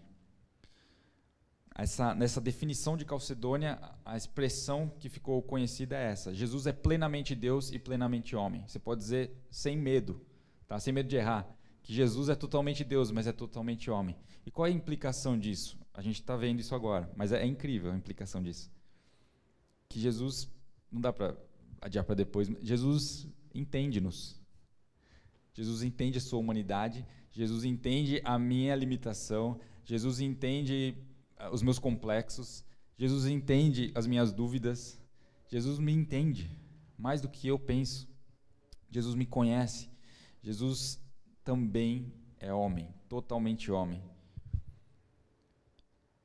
Essa, 1.82 2.14
nessa 2.14 2.42
definição 2.42 2.98
de 2.98 3.06
Calcedônia, 3.06 3.80
a 4.04 4.18
expressão 4.18 4.92
que 5.00 5.08
ficou 5.08 5.42
conhecida 5.42 5.98
é 5.98 6.12
essa: 6.12 6.34
Jesus 6.34 6.68
é 6.68 6.74
plenamente 6.74 7.34
Deus 7.34 7.72
e 7.72 7.80
plenamente 7.80 8.36
homem. 8.36 8.62
Você 8.68 8.78
pode 8.78 9.00
dizer 9.00 9.32
sem 9.50 9.78
medo, 9.78 10.22
tá? 10.68 10.78
sem 10.78 10.92
medo 10.92 11.08
de 11.08 11.16
errar, 11.16 11.48
que 11.82 11.94
Jesus 11.94 12.28
é 12.28 12.36
totalmente 12.36 12.84
Deus, 12.84 13.12
mas 13.12 13.28
é 13.28 13.32
totalmente 13.32 13.90
homem. 13.90 14.18
E 14.46 14.52
qual 14.52 14.68
é 14.68 14.70
a 14.70 14.74
implicação 14.74 15.40
disso? 15.40 15.80
A 15.94 16.02
gente 16.02 16.20
está 16.20 16.36
vendo 16.36 16.60
isso 16.60 16.76
agora, 16.76 17.10
mas 17.16 17.32
é, 17.32 17.42
é 17.42 17.46
incrível 17.46 17.94
a 17.94 17.96
implicação 17.96 18.44
disso. 18.44 18.70
Que 19.88 20.02
Jesus, 20.02 20.50
não 20.92 21.00
dá 21.00 21.14
para 21.14 21.34
adiar 21.82 22.04
para 22.04 22.16
depois, 22.16 22.50
Jesus 22.62 23.26
entende-nos. 23.56 24.38
Jesus 25.54 25.82
entende 25.82 26.18
a 26.18 26.22
sua 26.22 26.40
humanidade, 26.40 27.06
Jesus 27.32 27.64
entende 27.64 28.22
a 28.26 28.38
minha 28.38 28.76
limitação, 28.76 29.58
Jesus 29.86 30.20
entende 30.20 30.98
os 31.52 31.62
meus 31.62 31.80
complexos, 31.80 32.66
Jesus 32.98 33.26
entende 33.26 33.92
as 33.96 34.06
minhas 34.06 34.34
dúvidas, 34.34 35.00
Jesus 35.48 35.80
me 35.80 35.92
entende 35.92 36.52
mais 36.98 37.22
do 37.22 37.30
que 37.30 37.48
eu 37.48 37.58
penso. 37.58 38.08
Jesus 38.92 39.16
me 39.16 39.26
conhece. 39.26 39.90
Jesus 40.42 41.02
também 41.44 42.14
é 42.40 42.54
homem, 42.54 42.94
totalmente 43.08 43.72
homem. 43.72 44.04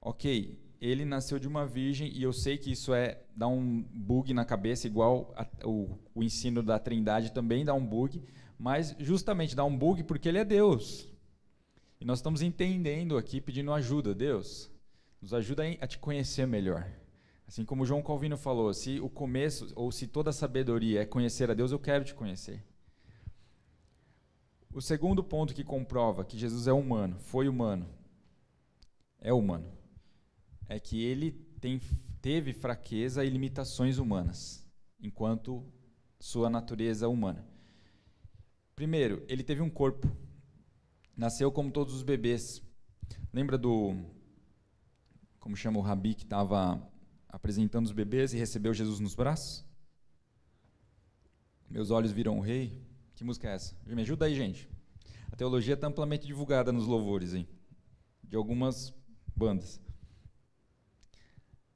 Ok, 0.01 0.61
ele 0.81 1.05
nasceu 1.05 1.39
de 1.39 1.49
uma 1.49 1.67
virgem 1.67 2.13
e 2.13 2.23
eu 2.23 2.33
sei 2.33 2.59
que 2.59 2.71
isso 2.71 2.93
é 2.93 3.23
dá 3.35 3.49
um 3.49 3.83
bug 3.83 4.35
na 4.35 4.45
cabeça, 4.45 4.87
igual 4.87 5.33
a, 5.37 5.47
o, 5.67 5.99
o 6.15 6.23
ensino 6.23 6.63
da 6.63 6.79
Trindade 6.79 7.33
também 7.33 7.65
dá 7.65 7.73
um 7.73 7.87
bug, 7.87 8.23
mas 8.59 8.95
justamente 8.99 9.57
dá 9.57 9.65
um 9.65 9.77
bug 9.77 10.05
porque 10.05 10.29
ele 10.29 10.39
é 10.39 10.45
Deus. 10.45 11.09
E 12.01 12.05
nós 12.05 12.19
estamos 12.19 12.43
entendendo 12.43 13.17
aqui, 13.17 13.41
pedindo 13.41 13.73
ajuda, 13.73 14.15
Deus, 14.15 14.71
nos 15.25 15.33
ajuda 15.33 15.63
a 15.81 15.87
te 15.87 15.99
conhecer 15.99 16.47
melhor. 16.47 16.87
Assim 17.49 17.65
como 17.65 17.87
João 17.87 18.03
Calvino 18.03 18.37
falou, 18.37 18.75
se 18.75 19.01
o 19.01 19.09
começo 19.09 19.73
ou 19.75 19.91
se 19.91 20.07
toda 20.07 20.31
sabedoria 20.33 21.01
é 21.01 21.07
conhecer 21.07 21.51
a 21.51 21.55
Deus, 21.55 21.73
eu 21.73 21.79
quero 21.79 22.05
te 22.05 22.15
conhecer. 22.15 22.63
O 24.71 24.83
segundo 24.83 25.25
ponto 25.25 25.55
que 25.55 25.65
comprova 25.65 26.27
que 26.27 26.37
Jesus 26.37 26.67
é 26.67 26.75
humano, 26.75 27.19
foi 27.19 27.49
humano, 27.49 27.89
é 29.19 29.33
humano, 29.33 29.67
é 30.69 30.79
que 30.79 31.03
ele 31.03 31.33
tem, 31.59 31.81
teve 32.21 32.53
fraqueza 32.53 33.25
e 33.25 33.31
limitações 33.31 33.97
humanas, 33.97 34.71
enquanto 35.01 35.65
sua 36.21 36.51
natureza 36.51 37.09
humana. 37.09 37.49
Primeiro, 38.77 39.25
ele 39.27 39.43
teve 39.43 39.63
um 39.63 39.71
corpo. 39.71 40.07
Nasceu 41.17 41.51
como 41.51 41.71
todos 41.71 41.95
os 41.95 42.03
bebês. 42.03 42.63
Lembra 43.33 43.57
do. 43.57 43.97
Como 45.45 45.55
chama 45.55 45.79
o 45.79 45.83
Rabi 45.83 46.15
que 46.15 46.23
estava 46.23 46.83
apresentando 47.29 47.85
os 47.85 47.93
bebês 47.93 48.33
e 48.33 48.39
recebeu 48.39 48.73
Jesus 48.73 48.99
nos 48.99 49.15
braços? 49.15 49.63
Meus 51.69 51.91
olhos 51.91 52.13
viram 52.13 52.39
o 52.39 52.41
rei. 52.41 52.83
Que 53.15 53.23
música 53.23 53.51
é 53.51 53.55
essa? 53.55 53.77
Me 53.85 54.01
ajuda 54.01 54.25
aí, 54.25 54.35
gente. 54.35 54.67
A 55.31 55.37
teologia 55.37 55.75
está 55.75 55.87
amplamente 55.87 56.27
divulgada 56.27 56.73
nos 56.73 56.87
louvores, 56.87 57.35
hein? 57.35 57.47
De 58.23 58.35
algumas 58.37 58.95
bandas. 59.37 59.79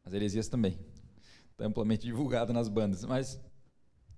As 0.02 0.14
heresias 0.14 0.48
também. 0.48 0.80
Está 1.50 1.66
amplamente 1.66 2.06
divulgada 2.06 2.54
nas 2.54 2.70
bandas. 2.70 3.04
Mas 3.04 3.38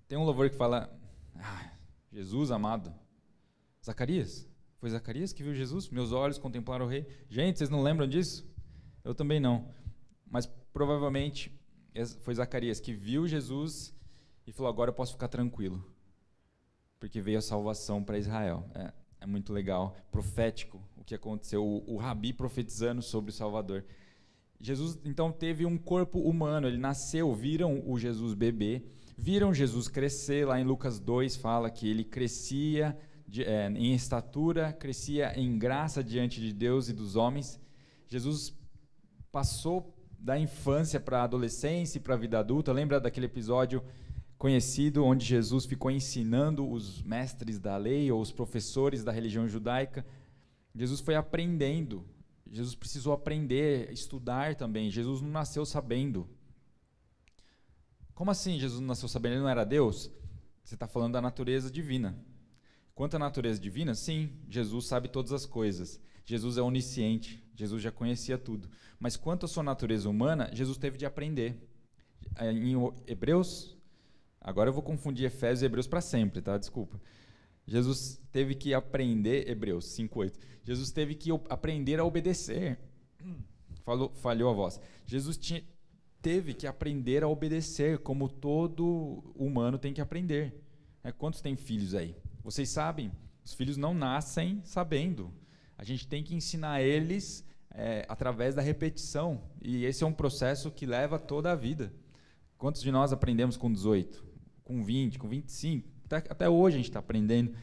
tem 0.07 0.17
um 0.17 0.23
louvor 0.23 0.49
que 0.49 0.57
fala. 0.57 0.97
Ah, 1.35 1.73
Jesus 2.13 2.53
amado. 2.53 2.95
Zacarias. 3.85 4.49
Foi 4.79 4.91
Zacarias 4.91 5.33
que 5.33 5.43
viu 5.43 5.57
Jesus? 5.57 5.89
Meus 5.89 6.13
olhos 6.13 6.39
contemplaram 6.39 6.87
o 6.87 6.89
rei. 6.89 7.05
Gente, 7.29 7.59
vocês 7.59 7.69
não 7.69 7.83
lembram 7.83 8.07
disso? 8.07 8.49
Eu 9.05 9.15
também 9.15 9.41
não. 9.41 9.69
Mas 10.27 10.47
provavelmente 10.73 11.53
foi 12.21 12.35
Zacarias 12.35 12.81
que 12.81 12.93
viu 12.93 13.27
Jesus 13.27 13.95
e 14.47 14.53
falou: 14.53 14.71
agora 14.71 14.91
eu 14.91 14.95
posso 14.95 15.13
ficar 15.13 15.29
tranquilo. 15.29 15.85
Porque 16.99 17.21
veio 17.21 17.39
a 17.39 17.43
salvação 17.43 18.03
para 18.05 18.19
Israel. 18.19 18.69
É, 18.75 18.93
é, 19.21 19.27
muito 19.27 19.53
legal, 19.53 19.97
profético 20.11 20.83
o 20.97 21.05
que 21.05 21.15
aconteceu. 21.15 21.65
O, 21.65 21.95
o 21.95 21.97
Rabi 21.97 22.33
profetizando 22.33 23.03
sobre 23.03 23.31
o 23.31 23.35
Salvador. 23.35 23.85
Jesus 24.61 24.99
então 25.05 25.33
teve 25.33 25.65
um 25.65 25.79
corpo 25.79 26.21
humano, 26.21 26.69
ele 26.69 26.77
nasceu, 26.77 27.35
viram 27.35 27.83
o 27.87 27.99
Jesus 27.99 28.35
bebê 28.35 28.85
viram 29.21 29.53
Jesus 29.53 29.87
crescer, 29.87 30.47
lá 30.47 30.59
em 30.59 30.65
Lucas 30.65 30.99
2 30.99 31.37
fala 31.37 31.71
que 31.71 31.87
ele 31.87 32.03
crescia 32.03 32.97
de, 33.29 33.45
é, 33.45 33.69
em 33.69 33.93
estatura, 33.95 34.73
crescia 34.73 35.39
em 35.39 35.59
graça 35.59 36.03
diante 36.03 36.41
de 36.41 36.55
Deus 36.55 36.89
e 36.89 36.95
dos 36.95 37.17
homens. 37.17 37.61
Jesus 38.09 38.59
passou 39.31 39.95
da 40.19 40.39
infância 40.39 41.01
para 41.01 41.21
a 41.21 41.25
adolescência 41.25 41.99
e 41.99 42.01
para 42.01 42.15
a 42.15 42.19
vida 42.19 42.39
adulta. 42.39 42.73
Lembra 42.73 43.01
daquele 43.01 43.27
episódio 43.27 43.83
conhecido 44.37 45.05
onde 45.05 45.25
Jesus 45.25 45.65
ficou 45.67 45.91
ensinando 45.91 46.69
os 46.69 47.03
mestres 47.03 47.59
da 47.59 47.77
lei 47.77 48.11
ou 48.11 48.21
os 48.21 48.33
professores 48.33 49.05
da 49.05 49.13
religião 49.13 49.49
judaica? 49.49 50.05
Jesus 50.75 51.01
foi 51.01 51.15
aprendendo. 51.15 52.05
Jesus 52.51 52.75
precisou 52.75 53.13
aprender, 53.13 53.93
estudar 53.93 54.55
também. 54.55 54.91
Jesus 54.91 55.21
não 55.21 55.31
nasceu 55.31 55.65
sabendo. 55.65 56.29
Como 58.15 58.31
assim 58.31 58.59
Jesus 58.59 58.81
não 58.81 58.89
nasceu 58.89 59.09
sabendo? 59.09 59.35
Ele 59.35 59.43
não 59.43 59.49
era 59.49 59.65
Deus? 59.65 60.11
Você 60.63 60.75
está 60.75 60.87
falando 60.87 61.15
da 61.15 61.23
natureza 61.23 61.71
divina. 61.71 62.19
Quanto 62.95 63.17
à 63.17 63.19
natureza 63.19 63.61
divina, 63.61 63.95
sim, 63.95 64.31
Jesus 64.49 64.87
sabe 64.87 65.09
todas 65.09 65.33
as 65.33 65.47
coisas. 65.47 66.01
Jesus 66.25 66.59
é 66.59 66.63
onisciente. 66.63 67.43
Jesus 67.61 67.83
já 67.83 67.93
conhecia 67.93 68.39
tudo. 68.39 68.71
Mas 68.99 69.17
quanto 69.17 69.45
à 69.45 69.49
sua 69.49 69.63
natureza 69.63 70.09
humana, 70.09 70.51
Jesus 70.53 70.79
teve 70.79 70.97
de 70.97 71.05
aprender. 71.05 71.57
É, 72.37 72.51
em 72.51 72.75
Hebreus, 73.07 73.77
agora 74.41 74.71
eu 74.71 74.73
vou 74.73 74.83
confundir 74.83 75.27
Efésios 75.27 75.63
e 75.63 75.67
Hebreus 75.67 75.87
para 75.87 76.01
sempre, 76.01 76.41
tá? 76.41 76.57
Desculpa. 76.57 77.01
Jesus 77.67 78.21
teve 78.33 78.55
que 78.55 78.73
aprender, 78.73 79.49
Hebreus 79.49 79.85
5:8. 79.95 80.39
Jesus 80.65 80.91
teve 80.91 81.15
que 81.15 81.31
aprender 81.51 82.01
a 82.01 82.05
obedecer. 82.05 82.79
Falou, 83.85 84.13
falhou 84.15 84.51
a 84.51 84.53
voz. 84.53 84.81
Jesus 85.07 85.37
tinha, 85.37 85.65
teve 86.23 86.55
que 86.55 86.67
aprender 86.67 87.23
a 87.23 87.29
obedecer, 87.29 87.99
como 87.99 88.29
todo 88.29 89.33
humano 89.35 89.79
tem 89.79 89.93
que 89.93 90.01
aprender. 90.01 90.55
É, 91.03 91.11
quantos 91.11 91.41
têm 91.41 91.57
filhos 91.57 91.95
aí? 91.95 92.15
Vocês 92.45 92.69
sabem, 92.69 93.11
os 93.43 93.55
filhos 93.55 93.77
não 93.77 93.95
nascem 93.95 94.61
sabendo. 94.65 95.33
A 95.77 95.83
gente 95.83 96.07
tem 96.07 96.23
que 96.23 96.35
ensinar 96.35 96.83
eles 96.83 97.45
é, 97.73 98.05
através 98.09 98.55
da 98.55 98.63
repetição. 98.63 99.43
E 99.61 99.85
esse 99.85 100.03
é 100.05 100.07
um 100.07 100.13
processo 100.13 100.71
que 100.71 100.87
leva 100.87 101.19
toda 101.19 101.53
a 101.53 101.55
vida. 101.55 101.93
Quantos 102.59 102.83
de 102.83 102.91
nós 102.91 103.13
aprendemos 103.13 103.57
com 103.57 103.73
18, 103.73 104.25
com 104.65 104.83
20, 104.83 105.19
com 105.19 105.29
25? 105.29 105.89
Até, 106.05 106.17
até 106.17 106.49
hoje 106.49 106.77
a 106.77 106.79
gente 106.79 106.91
está 106.91 107.01
aprendendo. 107.01 107.55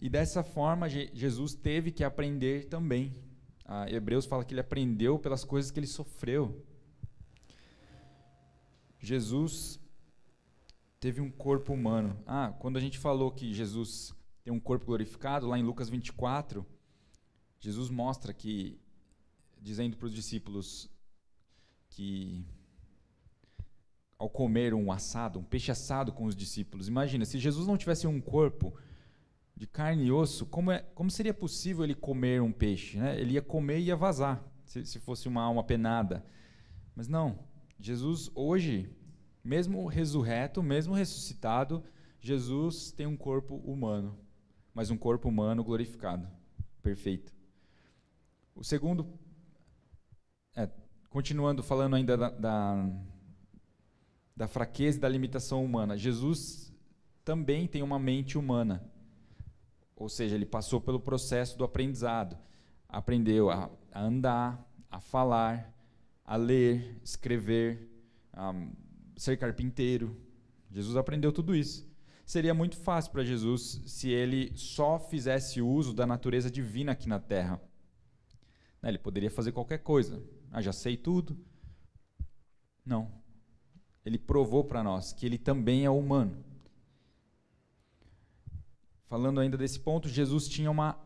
E 0.00 0.08
dessa 0.08 0.42
forma, 0.42 0.88
Jesus 0.88 1.54
teve 1.54 1.90
que 1.90 2.04
aprender 2.04 2.66
também. 2.66 3.12
A 3.64 3.90
Hebreus 3.90 4.26
fala 4.26 4.44
que 4.44 4.52
ele 4.52 4.60
aprendeu 4.60 5.18
pelas 5.18 5.44
coisas 5.44 5.70
que 5.70 5.80
ele 5.80 5.86
sofreu. 5.86 6.64
Jesus 8.98 9.80
teve 11.00 11.20
um 11.20 11.30
corpo 11.30 11.72
humano. 11.72 12.16
Ah, 12.26 12.54
quando 12.58 12.76
a 12.76 12.80
gente 12.80 12.98
falou 12.98 13.30
que 13.30 13.52
Jesus 13.52 14.12
tem 14.42 14.52
um 14.52 14.60
corpo 14.60 14.86
glorificado, 14.86 15.46
lá 15.46 15.58
em 15.58 15.62
Lucas 15.62 15.88
24, 15.88 16.64
Jesus 17.60 17.90
mostra 17.90 18.32
que, 18.32 18.78
dizendo 19.66 19.96
para 19.96 20.06
os 20.06 20.14
discípulos 20.14 20.88
que 21.88 22.46
ao 24.16 24.30
comer 24.30 24.72
um 24.72 24.92
assado, 24.92 25.40
um 25.40 25.42
peixe 25.42 25.72
assado 25.72 26.12
com 26.12 26.24
os 26.24 26.36
discípulos, 26.36 26.86
imagina, 26.86 27.24
se 27.24 27.36
Jesus 27.36 27.66
não 27.66 27.76
tivesse 27.76 28.06
um 28.06 28.20
corpo 28.20 28.78
de 29.56 29.66
carne 29.66 30.04
e 30.04 30.12
osso, 30.12 30.46
como, 30.46 30.70
é, 30.70 30.78
como 30.94 31.10
seria 31.10 31.34
possível 31.34 31.82
ele 31.82 31.96
comer 31.96 32.40
um 32.40 32.52
peixe? 32.52 32.96
Né? 32.96 33.20
Ele 33.20 33.32
ia 33.32 33.42
comer 33.42 33.80
e 33.80 33.86
ia 33.86 33.96
vazar, 33.96 34.40
se, 34.64 34.86
se 34.86 35.00
fosse 35.00 35.26
uma 35.26 35.42
alma 35.42 35.64
penada. 35.64 36.24
Mas 36.94 37.08
não, 37.08 37.36
Jesus 37.80 38.30
hoje, 38.36 38.88
mesmo 39.42 39.84
ressurreto, 39.88 40.62
mesmo 40.62 40.94
ressuscitado, 40.94 41.82
Jesus 42.20 42.92
tem 42.92 43.08
um 43.08 43.16
corpo 43.16 43.56
humano, 43.56 44.16
mas 44.72 44.92
um 44.92 44.96
corpo 44.96 45.28
humano 45.28 45.64
glorificado, 45.64 46.28
perfeito. 46.84 47.34
O 48.54 48.62
segundo, 48.62 49.18
continuando 51.10 51.62
falando 51.62 51.96
ainda 51.96 52.16
da, 52.16 52.30
da, 52.30 52.90
da 54.36 54.48
fraqueza 54.48 54.98
e 54.98 55.00
da 55.00 55.08
limitação 55.08 55.64
humana, 55.64 55.96
Jesus 55.96 56.72
também 57.24 57.66
tem 57.66 57.82
uma 57.82 57.98
mente 57.98 58.38
humana, 58.38 58.88
ou 59.96 60.08
seja, 60.08 60.34
ele 60.34 60.46
passou 60.46 60.80
pelo 60.80 61.00
processo 61.00 61.56
do 61.56 61.64
aprendizado, 61.64 62.36
aprendeu 62.88 63.50
a, 63.50 63.70
a 63.90 64.02
andar, 64.02 64.64
a 64.90 65.00
falar, 65.00 65.74
a 66.24 66.36
ler, 66.36 67.00
escrever, 67.02 67.90
a 68.32 68.52
ser 69.16 69.38
carpinteiro. 69.38 70.16
Jesus 70.70 70.96
aprendeu 70.96 71.32
tudo 71.32 71.54
isso. 71.54 71.88
Seria 72.26 72.52
muito 72.52 72.76
fácil 72.76 73.12
para 73.12 73.24
Jesus 73.24 73.80
se 73.86 74.10
ele 74.10 74.52
só 74.56 74.98
fizesse 74.98 75.62
uso 75.62 75.94
da 75.94 76.06
natureza 76.06 76.50
divina 76.50 76.92
aqui 76.92 77.08
na 77.08 77.20
terra. 77.20 77.60
Né, 78.82 78.90
ele 78.90 78.98
poderia 78.98 79.30
fazer 79.30 79.52
qualquer 79.52 79.78
coisa. 79.78 80.22
Ah, 80.56 80.62
já 80.62 80.72
sei 80.72 80.96
tudo. 80.96 81.36
Não. 82.82 83.12
Ele 84.06 84.16
provou 84.16 84.64
para 84.64 84.82
nós 84.82 85.12
que 85.12 85.26
ele 85.26 85.36
também 85.36 85.84
é 85.84 85.90
humano. 85.90 86.42
Falando 89.06 89.38
ainda 89.38 89.58
desse 89.58 89.78
ponto, 89.78 90.08
Jesus 90.08 90.48
tinha 90.48 90.70
uma 90.70 90.98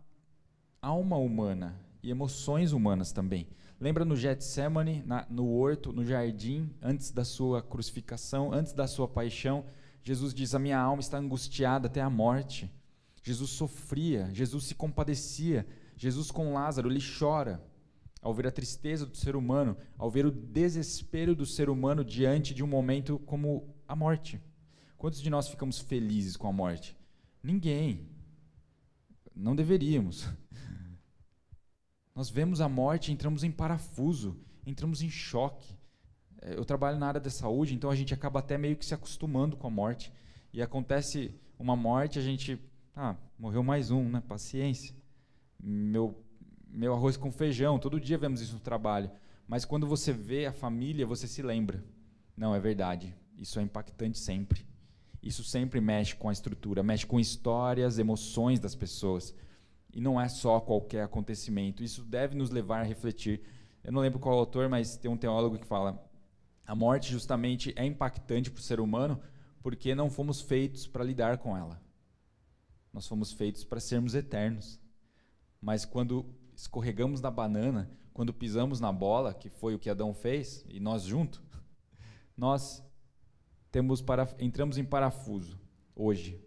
alma 0.80 1.16
humana 1.16 1.84
e 2.00 2.12
emoções 2.12 2.70
humanas 2.70 3.10
também. 3.10 3.48
Lembra 3.80 4.04
no 4.04 4.14
Getsemane, 4.14 5.02
na, 5.04 5.26
no 5.28 5.48
horto, 5.48 5.92
no 5.92 6.04
jardim, 6.04 6.72
antes 6.80 7.10
da 7.10 7.24
sua 7.24 7.60
crucificação, 7.60 8.52
antes 8.52 8.72
da 8.72 8.86
sua 8.86 9.08
paixão, 9.08 9.64
Jesus 10.00 10.32
diz: 10.32 10.54
A 10.54 10.60
minha 10.60 10.78
alma 10.78 11.00
está 11.00 11.18
angustiada 11.18 11.88
até 11.88 12.00
a 12.00 12.08
morte. 12.08 12.70
Jesus 13.20 13.50
sofria, 13.50 14.30
Jesus 14.32 14.62
se 14.62 14.76
compadecia. 14.76 15.66
Jesus 15.96 16.30
com 16.30 16.54
Lázaro, 16.54 16.88
ele 16.88 17.02
chora 17.18 17.60
ao 18.20 18.34
ver 18.34 18.46
a 18.46 18.52
tristeza 18.52 19.06
do 19.06 19.16
ser 19.16 19.34
humano, 19.34 19.76
ao 19.96 20.10
ver 20.10 20.26
o 20.26 20.30
desespero 20.30 21.34
do 21.34 21.46
ser 21.46 21.70
humano 21.70 22.04
diante 22.04 22.54
de 22.54 22.62
um 22.62 22.66
momento 22.66 23.18
como 23.20 23.74
a 23.88 23.96
morte. 23.96 24.40
Quantos 24.98 25.20
de 25.20 25.30
nós 25.30 25.48
ficamos 25.48 25.78
felizes 25.78 26.36
com 26.36 26.46
a 26.46 26.52
morte? 26.52 26.96
Ninguém. 27.42 28.08
Não 29.34 29.56
deveríamos. 29.56 30.28
Nós 32.14 32.28
vemos 32.28 32.60
a 32.60 32.68
morte, 32.68 33.10
entramos 33.10 33.42
em 33.42 33.50
parafuso, 33.50 34.36
entramos 34.66 35.00
em 35.00 35.08
choque. 35.08 35.74
É, 36.42 36.54
eu 36.54 36.64
trabalho 36.64 36.98
na 36.98 37.06
área 37.06 37.20
da 37.20 37.30
saúde, 37.30 37.74
então 37.74 37.88
a 37.88 37.96
gente 37.96 38.12
acaba 38.12 38.40
até 38.40 38.58
meio 38.58 38.76
que 38.76 38.84
se 38.84 38.92
acostumando 38.92 39.56
com 39.56 39.66
a 39.66 39.70
morte. 39.70 40.12
E 40.52 40.60
acontece 40.60 41.34
uma 41.58 41.74
morte, 41.74 42.18
a 42.18 42.22
gente, 42.22 42.60
ah, 42.94 43.16
morreu 43.38 43.62
mais 43.62 43.90
um, 43.90 44.06
né? 44.06 44.22
Paciência. 44.28 44.94
Meu 45.58 46.22
meu 46.72 46.94
arroz 46.94 47.16
com 47.16 47.32
feijão, 47.32 47.78
todo 47.78 48.00
dia 48.00 48.18
vemos 48.18 48.40
isso 48.40 48.54
no 48.54 48.60
trabalho. 48.60 49.10
Mas 49.46 49.64
quando 49.64 49.86
você 49.86 50.12
vê 50.12 50.46
a 50.46 50.52
família, 50.52 51.06
você 51.06 51.26
se 51.26 51.42
lembra. 51.42 51.84
Não, 52.36 52.54
é 52.54 52.60
verdade. 52.60 53.14
Isso 53.36 53.58
é 53.58 53.62
impactante 53.62 54.18
sempre. 54.18 54.64
Isso 55.22 55.42
sempre 55.44 55.80
mexe 55.80 56.14
com 56.14 56.28
a 56.28 56.32
estrutura, 56.32 56.82
mexe 56.82 57.04
com 57.04 57.20
histórias, 57.20 57.98
emoções 57.98 58.60
das 58.60 58.74
pessoas. 58.74 59.34
E 59.92 60.00
não 60.00 60.20
é 60.20 60.28
só 60.28 60.60
qualquer 60.60 61.02
acontecimento. 61.02 61.82
Isso 61.82 62.02
deve 62.02 62.36
nos 62.36 62.50
levar 62.50 62.80
a 62.80 62.84
refletir. 62.84 63.42
Eu 63.82 63.92
não 63.92 64.00
lembro 64.00 64.20
qual 64.20 64.38
autor, 64.38 64.68
mas 64.68 64.96
tem 64.96 65.10
um 65.10 65.16
teólogo 65.16 65.58
que 65.58 65.66
fala: 65.66 66.02
a 66.66 66.74
morte 66.74 67.10
justamente 67.10 67.72
é 67.76 67.84
impactante 67.84 68.50
para 68.50 68.60
o 68.60 68.62
ser 68.62 68.78
humano 68.78 69.20
porque 69.62 69.94
não 69.94 70.08
fomos 70.08 70.40
feitos 70.40 70.86
para 70.86 71.04
lidar 71.04 71.38
com 71.38 71.56
ela. 71.56 71.80
Nós 72.92 73.06
fomos 73.06 73.32
feitos 73.32 73.64
para 73.64 73.80
sermos 73.80 74.14
eternos. 74.14 74.80
Mas 75.60 75.84
quando 75.84 76.24
escorregamos 76.60 77.20
na 77.20 77.30
banana, 77.30 77.90
quando 78.12 78.34
pisamos 78.34 78.80
na 78.80 78.92
bola, 78.92 79.32
que 79.32 79.48
foi 79.48 79.74
o 79.74 79.78
que 79.78 79.88
Adão 79.88 80.12
fez, 80.12 80.64
e 80.68 80.78
nós 80.78 81.02
junto, 81.02 81.42
nós 82.36 82.84
temos 83.70 84.02
para, 84.02 84.28
entramos 84.38 84.76
em 84.76 84.84
parafuso 84.84 85.58
hoje, 85.96 86.38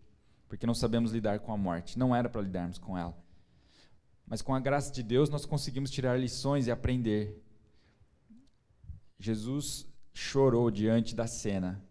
porque 0.48 0.68
não 0.68 0.76
sabemos 0.76 1.12
lidar 1.12 1.40
com 1.40 1.52
a 1.52 1.58
morte. 1.58 1.98
Não 1.98 2.16
era 2.16 2.30
para 2.30 2.42
lidarmos 2.42 2.78
com 2.78 2.96
ela. 2.96 3.18
Mas 4.26 4.42
com 4.42 4.54
a 4.54 4.60
graça 4.60 4.92
de 4.92 5.02
Deus 5.02 5.30
nós 5.30 5.46
conseguimos 5.46 5.90
tirar 5.90 6.20
lições 6.20 6.68
e 6.68 6.72
aprender. 6.72 7.44
Jesus 9.18 9.88
chorou 10.14 10.70
diante 10.70 11.16
da 11.16 11.26
cena. 11.26 11.84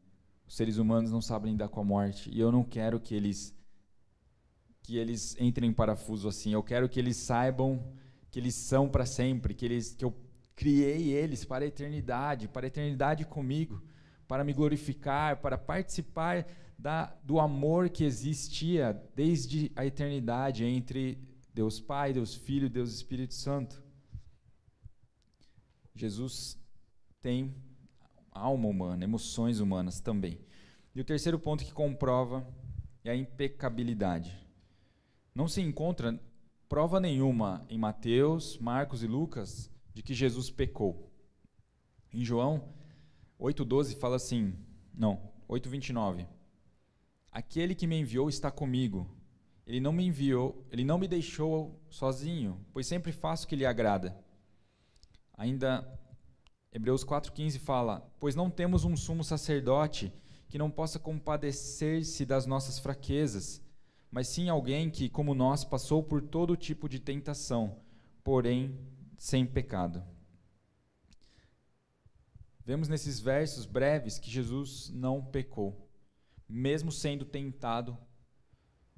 Os 0.47 0.55
seres 0.55 0.77
humanos 0.77 1.11
não 1.11 1.21
sabem 1.21 1.53
lidar 1.53 1.69
com 1.69 1.81
a 1.81 1.85
morte, 1.85 2.31
e 2.31 2.39
eu 2.39 2.53
não 2.53 2.63
quero 2.63 3.01
que 3.01 3.15
eles 3.15 3.57
que 4.83 4.97
eles 4.97 5.37
entrem 5.41 5.71
em 5.71 5.73
parafuso 5.73 6.29
assim. 6.29 6.53
Eu 6.53 6.63
quero 6.63 6.89
que 6.89 6.99
eles 6.99 7.17
saibam 7.17 7.81
que 8.33 8.41
eles 8.41 8.55
são 8.55 8.89
para 8.89 9.05
sempre, 9.05 9.55
que 9.55 9.67
eles 9.67 9.95
que 9.95 10.05
eu 10.05 10.13
criei 10.57 11.13
eles 11.13 11.45
para 11.45 11.65
a 11.65 11.69
eternidade, 11.69 12.49
para 12.49 12.67
a 12.67 12.69
eternidade 12.69 13.27
comigo, 13.27 13.83
para 14.27 14.43
me 14.43 14.55
glorificar, 14.55 15.37
para 15.43 15.59
participar 15.59 16.47
da, 16.79 17.15
do 17.23 17.39
amor 17.39 17.91
que 17.91 18.05
existia 18.05 19.01
desde 19.15 19.71
a 19.77 19.85
eternidade 19.85 20.65
entre 20.65 21.19
Deus 21.53 21.79
Pai, 21.79 22.15
Deus 22.15 22.35
Filho, 22.35 22.71
Deus 22.71 22.95
Espírito 22.95 23.35
Santo. 23.35 23.83
Jesus 25.95 26.59
tem 27.21 27.55
alma 28.31 28.67
humana, 28.67 29.05
emoções 29.05 29.61
humanas 29.61 30.01
também. 30.01 30.41
E 30.95 31.01
o 31.03 31.05
terceiro 31.05 31.39
ponto 31.39 31.65
que 31.65 31.73
comprova 31.73 32.47
é 33.05 33.11
a 33.11 33.17
impecabilidade. 33.17 34.35
Não 35.35 35.47
se 35.47 35.61
encontra 35.61 36.19
prova 36.73 36.99
nenhuma 36.99 37.67
em 37.69 37.77
Mateus, 37.77 38.57
Marcos 38.57 39.03
e 39.03 39.07
Lucas 39.07 39.71
de 39.93 40.03
que 40.03 40.15
Jesus 40.15 40.49
pecou. 40.49 41.13
Em 42.11 42.25
João 42.25 42.73
8,12 43.39 43.95
fala 43.99 44.17
assim, 44.17 44.57
não, 44.95 45.21
8,29. 45.47 46.27
Aquele 47.31 47.75
que 47.75 47.87
me 47.87 48.01
enviou 48.01 48.27
está 48.31 48.51
comigo. 48.51 49.07
Ele 49.67 49.81
não 49.81 49.93
me 49.93 50.07
enviou, 50.07 50.67
ele 50.71 50.83
não 50.83 50.97
me 50.97 51.07
deixou 51.07 51.79
sozinho, 51.91 52.59
pois 52.73 52.87
sempre 52.87 53.13
faço 53.13 53.45
o 53.45 53.49
que 53.49 53.57
lhe 53.57 53.67
agrada. 53.67 54.19
Ainda 55.35 55.87
Hebreus 56.73 57.05
4,15 57.05 57.59
fala: 57.59 58.11
Pois 58.19 58.35
não 58.35 58.49
temos 58.49 58.87
um 58.87 58.97
sumo 58.97 59.23
sacerdote 59.23 60.11
que 60.49 60.57
não 60.57 60.71
possa 60.71 60.99
compadecer-se 60.99 62.25
das 62.25 62.47
nossas 62.47 62.79
fraquezas, 62.79 63.61
mas 64.13 64.29
sim 64.29 64.51
alguém 64.51 64.91
que, 64.91 65.09
como 65.09 65.35
nós, 65.35 65.65
passou 65.65 66.03
por 66.03 66.21
todo 66.21 66.55
tipo 66.55 66.87
de 66.87 67.01
tentação, 67.01 67.79
porém 68.23 68.79
sem 69.17 69.47
pecado. 69.47 70.05
Vemos 72.63 72.89
nesses 72.89 73.19
versos 73.19 73.65
breves 73.65 74.19
que 74.19 74.31
Jesus 74.31 74.91
não 74.91 75.25
pecou, 75.25 75.89
mesmo 76.47 76.93
sendo 76.93 77.25
tentado, 77.25 77.97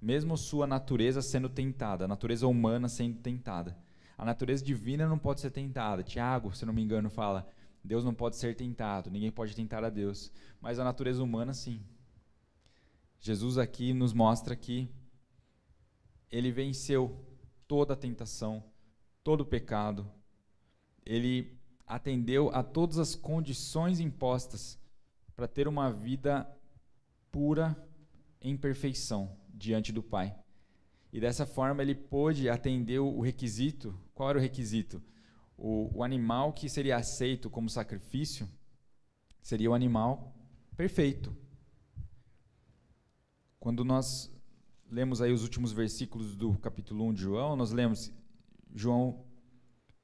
mesmo 0.02 0.36
sua 0.36 0.66
natureza 0.66 1.22
sendo 1.22 1.48
tentada, 1.48 2.06
a 2.06 2.08
natureza 2.08 2.48
humana 2.48 2.88
sendo 2.88 3.20
tentada. 3.20 3.78
A 4.18 4.24
natureza 4.24 4.64
divina 4.64 5.08
não 5.08 5.18
pode 5.18 5.40
ser 5.40 5.50
tentada. 5.50 6.02
Tiago, 6.02 6.54
se 6.54 6.66
não 6.66 6.72
me 6.72 6.82
engano, 6.82 7.08
fala: 7.08 7.48
Deus 7.82 8.04
não 8.04 8.14
pode 8.14 8.36
ser 8.36 8.56
tentado, 8.56 9.10
ninguém 9.10 9.30
pode 9.30 9.54
tentar 9.54 9.84
a 9.84 9.90
Deus, 9.90 10.32
mas 10.60 10.78
a 10.78 10.84
natureza 10.84 11.22
humana 11.22 11.54
sim. 11.54 11.80
Jesus 13.20 13.58
aqui 13.58 13.94
nos 13.94 14.12
mostra 14.12 14.54
que 14.54 14.90
ele 16.30 16.50
venceu 16.50 17.24
toda 17.66 17.94
a 17.94 17.96
tentação, 17.96 18.62
todo 19.22 19.42
o 19.42 19.46
pecado. 19.46 20.10
Ele 21.04 21.58
atendeu 21.86 22.50
a 22.54 22.62
todas 22.62 22.98
as 22.98 23.14
condições 23.14 24.00
impostas 24.00 24.78
para 25.36 25.48
ter 25.48 25.68
uma 25.68 25.90
vida 25.92 26.48
pura 27.30 27.76
em 28.40 28.56
perfeição 28.56 29.36
diante 29.48 29.92
do 29.92 30.02
Pai. 30.02 30.36
E 31.12 31.20
dessa 31.20 31.46
forma 31.46 31.82
ele 31.82 31.94
pôde 31.94 32.48
atender 32.48 32.98
o 32.98 33.20
requisito. 33.20 33.98
Qual 34.14 34.30
era 34.30 34.38
o 34.38 34.42
requisito? 34.42 35.02
O, 35.56 35.98
o 35.98 36.02
animal 36.02 36.52
que 36.52 36.68
seria 36.68 36.96
aceito 36.96 37.48
como 37.48 37.70
sacrifício 37.70 38.48
seria 39.40 39.70
o 39.70 39.74
animal 39.74 40.34
perfeito. 40.76 41.36
Quando 43.60 43.84
nós 43.84 44.33
lemos 44.94 45.20
aí 45.20 45.32
os 45.32 45.42
últimos 45.42 45.72
versículos 45.72 46.36
do 46.36 46.56
capítulo 46.58 47.04
1 47.08 47.14
de 47.14 47.22
João, 47.22 47.56
nós 47.56 47.72
lemos 47.72 48.12
João 48.72 49.24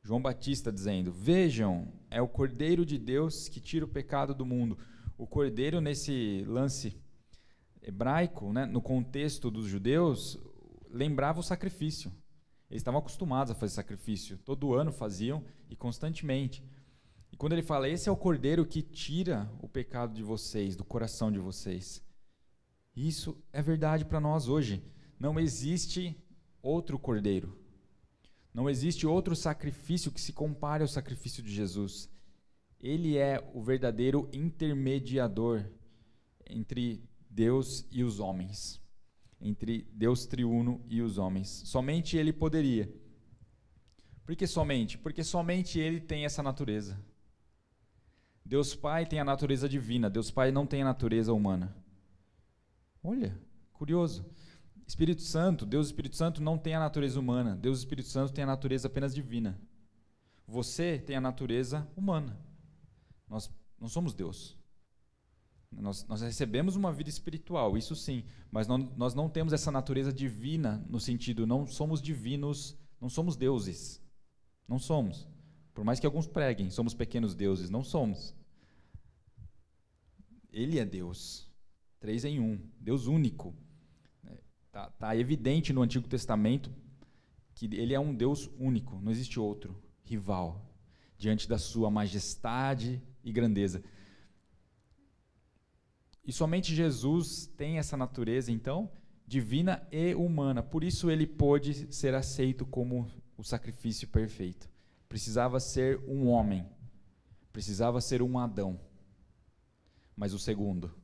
João 0.02 0.20
Batista 0.20 0.72
dizendo: 0.72 1.12
"Vejam, 1.12 1.92
é 2.10 2.20
o 2.20 2.26
Cordeiro 2.26 2.84
de 2.84 2.98
Deus 2.98 3.48
que 3.48 3.60
tira 3.60 3.84
o 3.84 3.88
pecado 3.88 4.34
do 4.34 4.44
mundo". 4.44 4.76
O 5.16 5.28
cordeiro 5.28 5.80
nesse 5.80 6.44
lance 6.44 6.96
hebraico, 7.80 8.52
né, 8.52 8.66
no 8.66 8.82
contexto 8.82 9.48
dos 9.48 9.66
judeus, 9.66 10.36
lembrava 10.90 11.38
o 11.38 11.42
sacrifício. 11.42 12.10
Eles 12.68 12.80
estavam 12.80 12.98
acostumados 12.98 13.52
a 13.52 13.54
fazer 13.54 13.74
sacrifício, 13.74 14.38
todo 14.38 14.74
ano 14.74 14.90
faziam 14.90 15.44
e 15.68 15.76
constantemente. 15.76 16.64
E 17.30 17.36
quando 17.36 17.52
ele 17.52 17.62
fala: 17.62 17.88
"Esse 17.88 18.08
é 18.08 18.12
o 18.12 18.16
cordeiro 18.16 18.66
que 18.66 18.82
tira 18.82 19.48
o 19.62 19.68
pecado 19.68 20.12
de 20.12 20.22
vocês, 20.24 20.74
do 20.74 20.84
coração 20.84 21.30
de 21.30 21.38
vocês". 21.38 22.02
Isso 22.94 23.36
é 23.52 23.62
verdade 23.62 24.04
para 24.04 24.20
nós 24.20 24.48
hoje. 24.48 24.82
Não 25.18 25.38
existe 25.38 26.16
outro 26.62 26.98
cordeiro. 26.98 27.58
Não 28.52 28.68
existe 28.68 29.06
outro 29.06 29.36
sacrifício 29.36 30.10
que 30.10 30.20
se 30.20 30.32
compare 30.32 30.82
ao 30.82 30.88
sacrifício 30.88 31.42
de 31.42 31.52
Jesus. 31.52 32.10
Ele 32.80 33.16
é 33.16 33.40
o 33.54 33.62
verdadeiro 33.62 34.28
intermediador 34.32 35.64
entre 36.46 37.02
Deus 37.28 37.86
e 37.92 38.02
os 38.02 38.18
homens, 38.18 38.80
entre 39.40 39.86
Deus 39.92 40.26
triuno 40.26 40.84
e 40.88 41.00
os 41.00 41.16
homens. 41.16 41.48
Somente 41.66 42.16
ele 42.16 42.32
poderia. 42.32 42.92
Por 44.24 44.34
que 44.34 44.46
somente? 44.46 44.98
Porque 44.98 45.22
somente 45.22 45.78
ele 45.78 46.00
tem 46.00 46.24
essa 46.24 46.42
natureza. 46.42 46.98
Deus 48.44 48.74
Pai 48.74 49.06
tem 49.06 49.20
a 49.20 49.24
natureza 49.24 49.68
divina, 49.68 50.10
Deus 50.10 50.30
Pai 50.30 50.50
não 50.50 50.66
tem 50.66 50.82
a 50.82 50.86
natureza 50.86 51.32
humana. 51.32 51.76
Olha, 53.02 53.38
curioso. 53.72 54.24
Espírito 54.86 55.22
Santo, 55.22 55.64
Deus 55.64 55.86
Espírito 55.86 56.16
Santo 56.16 56.42
não 56.42 56.58
tem 56.58 56.74
a 56.74 56.80
natureza 56.80 57.18
humana, 57.18 57.56
Deus 57.56 57.78
Espírito 57.78 58.08
Santo 58.08 58.32
tem 58.32 58.42
a 58.44 58.46
natureza 58.46 58.88
apenas 58.88 59.14
divina. 59.14 59.60
Você 60.46 60.98
tem 60.98 61.16
a 61.16 61.20
natureza 61.20 61.88
humana. 61.96 62.36
Nós 63.28 63.48
não 63.80 63.88
somos 63.88 64.12
Deus. 64.12 64.58
Nós, 65.70 66.04
nós, 66.08 66.20
recebemos 66.20 66.74
uma 66.74 66.92
vida 66.92 67.08
espiritual, 67.08 67.78
isso 67.78 67.94
sim, 67.94 68.24
mas 68.50 68.66
não, 68.66 68.76
nós 68.96 69.14
não 69.14 69.28
temos 69.28 69.52
essa 69.52 69.70
natureza 69.70 70.12
divina 70.12 70.84
no 70.88 70.98
sentido, 70.98 71.46
não 71.46 71.64
somos 71.64 72.02
divinos, 72.02 72.76
não 73.00 73.08
somos 73.08 73.36
deuses. 73.36 74.02
Não 74.66 74.78
somos. 74.78 75.28
Por 75.74 75.84
mais 75.84 75.98
que 75.98 76.06
alguns 76.06 76.26
preguem, 76.26 76.70
somos 76.70 76.94
pequenos 76.94 77.34
deuses, 77.34 77.70
não 77.70 77.82
somos. 77.82 78.34
Ele 80.52 80.78
é 80.78 80.84
Deus. 80.84 81.49
Três 82.00 82.24
em 82.24 82.40
um. 82.40 82.58
Deus 82.80 83.06
único. 83.06 83.54
Está 84.66 84.90
tá 84.90 85.16
evidente 85.16 85.72
no 85.72 85.82
Antigo 85.82 86.08
Testamento 86.08 86.72
que 87.54 87.66
ele 87.76 87.92
é 87.92 88.00
um 88.00 88.14
Deus 88.14 88.48
único, 88.58 88.98
não 89.00 89.12
existe 89.12 89.38
outro 89.38 89.76
rival 90.02 90.66
diante 91.18 91.46
da 91.46 91.58
sua 91.58 91.90
majestade 91.90 93.02
e 93.22 93.30
grandeza. 93.30 93.84
E 96.24 96.32
somente 96.32 96.74
Jesus 96.74 97.46
tem 97.56 97.78
essa 97.78 97.96
natureza, 97.96 98.50
então, 98.50 98.90
divina 99.26 99.86
e 99.92 100.14
humana. 100.14 100.62
Por 100.62 100.82
isso 100.82 101.10
ele 101.10 101.26
pôde 101.26 101.92
ser 101.92 102.14
aceito 102.14 102.64
como 102.64 103.10
o 103.36 103.44
sacrifício 103.44 104.08
perfeito. 104.08 104.70
Precisava 105.08 105.60
ser 105.60 105.98
um 106.08 106.28
homem, 106.28 106.66
precisava 107.52 108.00
ser 108.00 108.22
um 108.22 108.38
Adão. 108.38 108.80
Mas 110.16 110.32
o 110.32 110.38
segundo, 110.38 110.94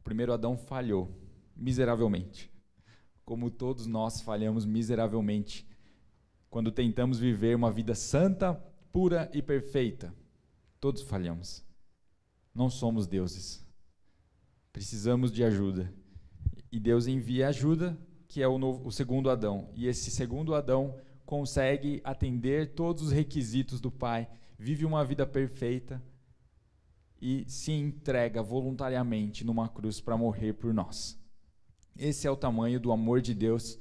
o 0.00 0.02
primeiro 0.02 0.32
Adão 0.32 0.56
falhou 0.56 1.14
miseravelmente 1.54 2.50
como 3.30 3.50
todos 3.50 3.86
nós 3.86 4.22
falhamos 4.22 4.64
miseravelmente 4.64 5.68
quando 6.48 6.72
tentamos 6.72 7.20
viver 7.20 7.54
uma 7.54 7.70
vida 7.70 7.94
santa, 7.94 8.54
pura 8.90 9.30
e 9.34 9.42
perfeita. 9.42 10.12
Todos 10.80 11.02
falhamos. 11.02 11.62
Não 12.54 12.70
somos 12.70 13.06
deuses. 13.06 13.64
Precisamos 14.72 15.30
de 15.30 15.44
ajuda. 15.44 15.94
E 16.72 16.80
Deus 16.80 17.06
envia 17.06 17.46
ajuda, 17.46 17.96
que 18.26 18.42
é 18.42 18.48
o, 18.48 18.58
novo, 18.58 18.88
o 18.88 18.90
segundo 18.90 19.30
Adão. 19.30 19.70
E 19.76 19.86
esse 19.86 20.10
segundo 20.10 20.54
Adão 20.54 20.98
consegue 21.24 22.00
atender 22.02 22.74
todos 22.74 23.04
os 23.04 23.12
requisitos 23.12 23.80
do 23.80 23.92
Pai, 23.92 24.28
vive 24.58 24.84
uma 24.84 25.04
vida 25.04 25.24
perfeita 25.24 26.02
e 27.20 27.44
se 27.48 27.72
entrega 27.72 28.42
voluntariamente 28.42 29.44
numa 29.44 29.68
cruz 29.68 30.00
para 30.00 30.16
morrer 30.16 30.54
por 30.54 30.72
nós. 30.72 31.18
Esse 31.96 32.26
é 32.26 32.30
o 32.30 32.36
tamanho 32.36 32.80
do 32.80 32.92
amor 32.92 33.20
de 33.20 33.34
Deus 33.34 33.78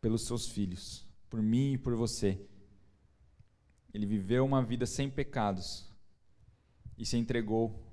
pelos 0.00 0.22
seus 0.22 0.48
filhos, 0.48 1.06
por 1.28 1.42
mim 1.42 1.74
e 1.74 1.78
por 1.78 1.94
você. 1.94 2.40
Ele 3.92 4.06
viveu 4.06 4.44
uma 4.44 4.64
vida 4.64 4.86
sem 4.86 5.10
pecados 5.10 5.90
e 6.96 7.04
se 7.04 7.16
entregou 7.16 7.86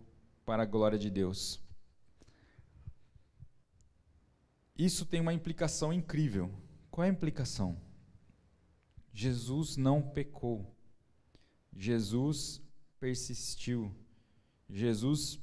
para 0.46 0.64
a 0.64 0.66
glória 0.66 0.98
de 0.98 1.10
Deus. 1.10 1.60
Isso 4.78 5.06
tem 5.06 5.20
uma 5.20 5.34
implicação 5.34 5.92
incrível. 5.92 6.50
Qual 6.90 7.04
é 7.04 7.10
a 7.10 7.12
implicação? 7.12 7.78
Jesus 9.12 9.76
não 9.76 10.02
pecou. 10.02 10.74
Jesus 11.76 12.62
persistiu. 12.98 13.94
Jesus 14.70 15.40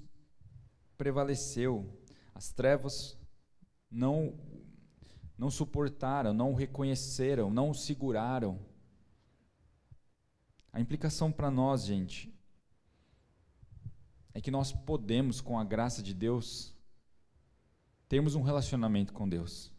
prevaleceu. 0.96 1.92
As 2.34 2.50
trevas 2.52 3.18
não 3.90 4.34
não 5.38 5.50
suportaram, 5.50 6.32
não 6.32 6.54
reconheceram, 6.54 7.50
não 7.50 7.74
seguraram. 7.74 8.58
A 10.72 10.80
implicação 10.80 11.30
para 11.30 11.50
nós, 11.50 11.84
gente, 11.84 12.34
é 14.32 14.40
que 14.40 14.50
nós 14.50 14.72
podemos, 14.72 15.40
com 15.40 15.58
a 15.58 15.64
graça 15.64 16.02
de 16.02 16.14
Deus, 16.14 16.74
termos 18.08 18.34
um 18.34 18.42
relacionamento 18.42 19.12
com 19.12 19.28
Deus. 19.28 19.72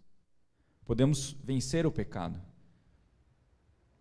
Podemos 0.85 1.31
vencer 1.43 1.85
o 1.85 1.91
pecado. 1.91 2.39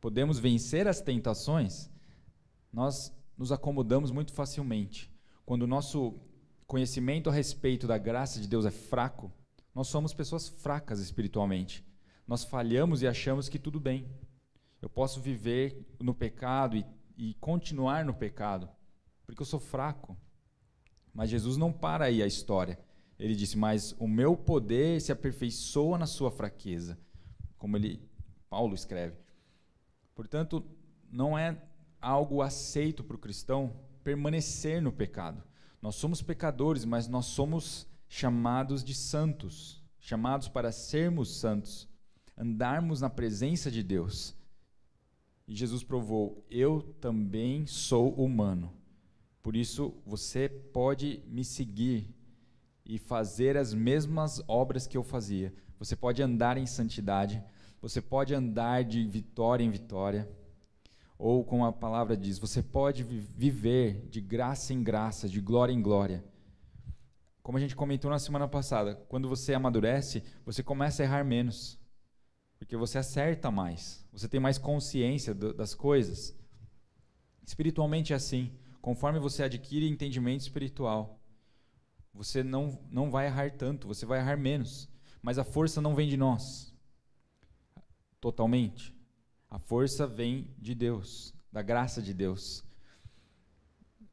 Podemos 0.01 0.39
vencer 0.39 0.87
as 0.87 1.01
tentações. 1.01 1.91
Nós 2.73 3.13
nos 3.37 3.51
acomodamos 3.51 4.11
muito 4.11 4.33
facilmente. 4.33 5.11
Quando 5.47 5.63
o 5.63 5.67
nosso 5.69 6.19
conhecimento 6.67 7.31
a 7.31 7.33
respeito 7.33 7.87
da 7.87 7.97
graça 7.97 8.41
de 8.41 8.49
Deus 8.49 8.67
é 8.67 8.71
fraco, 8.73 9.33
nós 9.73 9.87
somos 9.87 10.13
pessoas 10.13 10.49
fracas 10.49 10.99
espiritualmente. 10.99 11.87
Nós 12.27 12.43
falhamos 12.43 13.01
e 13.01 13.07
achamos 13.07 13.49
que 13.49 13.57
tudo 13.57 13.79
bem. 13.79 14.11
Eu 14.83 14.91
posso 14.91 15.21
viver 15.21 15.87
no 16.01 16.13
pecado 16.13 16.77
e, 16.77 16.85
e 17.17 17.35
continuar 17.35 18.05
no 18.05 18.13
pecado, 18.13 18.69
porque 19.25 19.41
eu 19.41 19.47
sou 19.47 19.61
fraco. 19.61 20.17
Mas 21.15 21.31
Jesus 21.31 21.57
não 21.57 21.73
para 21.73 22.07
aí 22.07 22.21
a 22.25 22.27
história. 22.27 22.77
Ele 23.17 23.37
disse: 23.37 23.57
Mas 23.57 23.95
o 24.01 24.09
meu 24.09 24.37
poder 24.37 25.01
se 25.01 25.13
aperfeiçoa 25.13 25.97
na 25.97 26.07
sua 26.07 26.33
fraqueza. 26.33 26.99
Como 27.57 27.77
ele, 27.77 28.03
Paulo 28.51 28.75
escreve. 28.75 29.17
Portanto, 30.13 30.65
não 31.09 31.39
é 31.39 31.57
algo 32.01 32.43
aceito 32.43 33.05
para 33.05 33.17
o 33.17 33.21
cristão 33.21 33.86
permanecer 34.07 34.81
no 34.81 34.93
pecado. 34.93 35.43
Nós 35.83 35.97
somos 35.97 36.23
pecadores, 36.23 36.85
mas 36.85 37.09
nós 37.09 37.27
somos 37.27 37.89
chamados 38.09 38.85
de 38.85 38.95
santos, 38.95 39.83
chamados 39.99 40.47
para 40.47 40.71
sermos 40.71 41.41
santos, 41.41 41.89
andarmos 42.39 43.01
na 43.01 43.11
presença 43.11 43.69
de 43.69 43.83
Deus. 43.83 44.33
E 45.49 45.57
Jesus 45.57 45.83
provou: 45.83 46.47
eu 46.49 46.95
também 47.01 47.67
sou 47.67 48.15
humano. 48.15 48.73
Por 49.43 49.57
isso 49.57 49.93
você 50.07 50.49
pode 50.49 51.21
me 51.27 51.45
seguir 51.45 52.09
e 52.85 52.99
fazer 52.99 53.57
as 53.57 53.75
mesmas 53.75 54.41
obras 54.47 54.87
que 54.87 54.97
eu 54.97 55.03
fazia. 55.03 55.53
Você 55.81 55.97
pode 55.97 56.23
andar 56.23 56.57
em 56.57 56.67
santidade, 56.67 57.43
você 57.83 58.01
pode 58.01 58.33
andar 58.33 58.85
de 58.85 59.05
vitória 59.05 59.65
em 59.65 59.71
vitória. 59.71 60.31
Ou, 61.19 61.45
como 61.45 61.65
a 61.65 61.73
palavra 61.73 62.17
diz, 62.17 62.39
você 62.39 62.63
pode 62.63 63.03
viver 63.03 64.07
de 64.09 64.21
graça 64.21 64.75
em 64.75 64.83
graça, 64.83 65.29
de 65.29 65.41
glória 65.41 65.73
em 65.73 65.81
glória. 65.81 66.25
Como 67.43 67.57
a 67.57 67.61
gente 67.61 67.77
comentou 67.77 68.11
na 68.11 68.19
semana 68.19 68.47
passada, 68.49 68.97
quando 69.09 69.29
você 69.29 69.55
amadurece, 69.55 70.23
você 70.45 70.63
começa 70.63 71.03
a 71.03 71.07
errar 71.07 71.25
menos. 71.25 71.79
Porque 72.59 72.77
você 72.77 72.99
acerta 72.99 73.51
mais, 73.51 74.07
você 74.13 74.29
tem 74.29 74.41
mais 74.41 74.59
consciência 74.59 75.35
do, 75.35 75.55
das 75.55 75.75
coisas. 75.75 76.35
Espiritualmente 77.47 78.13
é 78.13 78.17
assim. 78.17 78.53
Conforme 78.83 79.19
você 79.19 79.43
adquire 79.43 79.89
entendimento 79.89 80.41
espiritual, 80.41 81.21
você 82.13 82.43
não, 82.43 82.79
não 82.91 83.11
vai 83.11 83.27
errar 83.27 83.51
tanto, 83.53 83.87
você 83.87 84.07
vai 84.07 84.19
errar 84.19 84.37
menos. 84.37 84.89
Mas 85.23 85.39
a 85.39 85.45
força 85.45 85.81
não 85.81 85.95
vem 85.95 86.09
de 86.09 86.17
nós, 86.17 86.75
totalmente. 88.21 88.96
A 89.57 89.59
força 89.59 90.07
vem 90.07 90.51
de 90.59 90.75
Deus, 90.75 91.33
da 91.51 91.63
graça 91.63 92.03
de 92.03 92.13
Deus. 92.13 92.63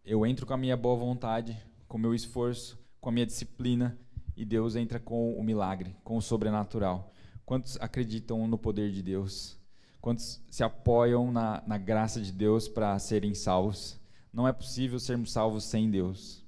Eu 0.06 0.26
entro 0.26 0.46
com 0.46 0.54
a 0.54 0.58
minha 0.58 0.78
boa 0.78 0.96
vontade, 0.96 1.62
com 1.86 1.98
o 1.98 2.00
meu 2.00 2.16
esforço, 2.16 2.80
com 3.02 3.10
a 3.10 3.12
minha 3.12 3.26
disciplina 3.26 4.00
e 4.38 4.46
Deus 4.46 4.78
entra 4.78 5.02
com 5.02 5.38
o 5.38 5.44
milagre, 5.44 5.98
com 6.02 6.16
o 6.16 6.22
sobrenatural. 6.22 7.12
Quantos 7.46 7.78
acreditam 7.82 8.48
no 8.48 8.58
poder 8.58 8.90
de 8.94 9.04
Deus? 9.04 9.60
Quantos 10.00 10.42
se 10.50 10.64
apoiam 10.64 11.30
na, 11.30 11.62
na 11.68 11.78
graça 11.78 12.22
de 12.22 12.32
Deus 12.32 12.70
para 12.70 12.98
serem 12.98 13.34
salvos? 13.34 14.00
Não 14.32 14.48
é 14.48 14.54
possível 14.54 14.98
sermos 14.98 15.34
salvos 15.34 15.66
sem 15.66 15.92
Deus. 15.92 16.42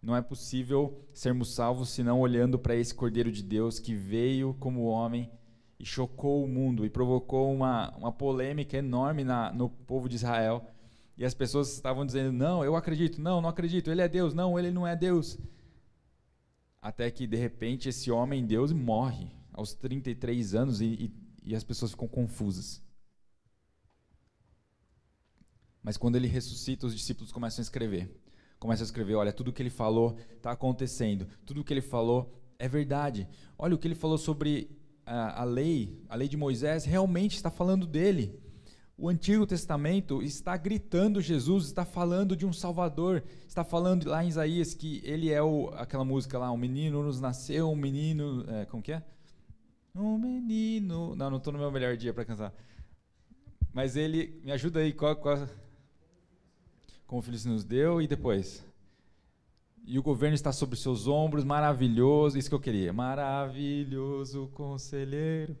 Não 0.00 0.14
é 0.14 0.22
possível 0.22 1.04
sermos 1.12 1.52
salvos 1.52 1.88
senão 1.88 2.20
olhando 2.20 2.60
para 2.60 2.76
esse 2.76 2.94
Cordeiro 2.94 3.32
de 3.32 3.42
Deus 3.42 3.80
que 3.80 3.92
veio 3.92 4.54
como 4.60 4.84
homem 4.84 5.28
e 5.78 5.84
chocou 5.84 6.44
o 6.44 6.48
mundo 6.48 6.84
e 6.84 6.90
provocou 6.90 7.52
uma, 7.52 7.90
uma 7.96 8.12
polêmica 8.12 8.76
enorme 8.76 9.24
na, 9.24 9.52
no 9.52 9.68
povo 9.68 10.08
de 10.08 10.16
Israel. 10.16 10.64
E 11.16 11.24
as 11.24 11.34
pessoas 11.34 11.72
estavam 11.72 12.04
dizendo: 12.04 12.32
Não, 12.32 12.64
eu 12.64 12.76
acredito, 12.76 13.20
não, 13.20 13.40
não 13.40 13.48
acredito, 13.48 13.90
ele 13.90 14.02
é 14.02 14.08
Deus, 14.08 14.34
não, 14.34 14.58
ele 14.58 14.70
não 14.70 14.86
é 14.86 14.94
Deus 14.96 15.38
até 16.86 17.10
que 17.10 17.26
de 17.26 17.36
repente 17.36 17.88
esse 17.88 18.12
homem 18.12 18.46
Deus 18.46 18.72
morre 18.72 19.32
aos 19.52 19.74
33 19.74 20.54
anos 20.54 20.80
e, 20.80 20.84
e, 20.86 21.14
e 21.50 21.56
as 21.56 21.64
pessoas 21.64 21.90
ficam 21.90 22.06
confusas. 22.06 22.80
Mas 25.82 25.96
quando 25.96 26.14
ele 26.14 26.28
ressuscita, 26.28 26.86
os 26.86 26.94
discípulos 26.94 27.32
começam 27.32 27.60
a 27.60 27.64
escrever. 27.64 28.08
Começam 28.60 28.84
a 28.84 28.86
escrever: 28.86 29.16
olha, 29.16 29.32
tudo 29.32 29.52
que 29.52 29.60
ele 29.60 29.70
falou 29.70 30.16
está 30.36 30.52
acontecendo, 30.52 31.26
tudo 31.44 31.64
que 31.64 31.72
ele 31.72 31.80
falou 31.80 32.32
é 32.56 32.68
verdade. 32.68 33.28
Olha, 33.58 33.74
o 33.74 33.78
que 33.78 33.88
ele 33.88 33.96
falou 33.96 34.16
sobre 34.16 34.70
a, 35.06 35.42
a 35.42 35.44
lei, 35.44 36.02
a 36.08 36.16
lei 36.16 36.28
de 36.28 36.36
Moisés, 36.36 36.84
realmente 36.84 37.36
está 37.36 37.50
falando 37.50 37.86
dele. 37.86 38.38
O 38.98 39.08
Antigo 39.08 39.46
Testamento 39.46 40.22
está 40.22 40.56
gritando 40.56 41.20
Jesus, 41.20 41.66
está 41.66 41.84
falando 41.84 42.34
de 42.34 42.44
um 42.44 42.52
Salvador, 42.52 43.22
está 43.46 43.62
falando 43.62 44.08
lá 44.08 44.24
em 44.24 44.28
Isaías 44.28 44.74
que 44.74 45.00
ele 45.04 45.30
é 45.30 45.42
o, 45.42 45.68
aquela 45.74 46.04
música 46.04 46.38
lá, 46.38 46.50
um 46.50 46.56
menino 46.56 47.02
nos 47.02 47.20
nasceu, 47.20 47.70
um 47.70 47.76
menino, 47.76 48.44
é, 48.48 48.64
como 48.64 48.82
que 48.82 48.92
é? 48.92 49.02
Um 49.94 50.18
menino, 50.18 51.14
não, 51.14 51.30
não 51.30 51.36
estou 51.38 51.52
no 51.52 51.58
meu 51.58 51.70
melhor 51.70 51.96
dia 51.96 52.12
para 52.12 52.24
cantar. 52.24 52.54
Mas 53.72 53.96
ele, 53.96 54.40
me 54.42 54.50
ajuda 54.50 54.80
aí, 54.80 54.92
qual, 54.92 55.14
qual, 55.16 55.46
como 57.06 57.20
o 57.20 57.22
Filho 57.22 57.38
nos 57.50 57.64
deu 57.64 58.00
e 58.00 58.08
depois? 58.08 58.65
E 59.88 60.00
o 60.00 60.02
governo 60.02 60.34
está 60.34 60.50
sobre 60.50 60.76
seus 60.76 61.06
ombros, 61.06 61.44
maravilhoso, 61.44 62.36
isso 62.36 62.48
que 62.48 62.54
eu 62.56 62.60
queria, 62.60 62.92
maravilhoso 62.92 64.48
conselheiro, 64.52 65.56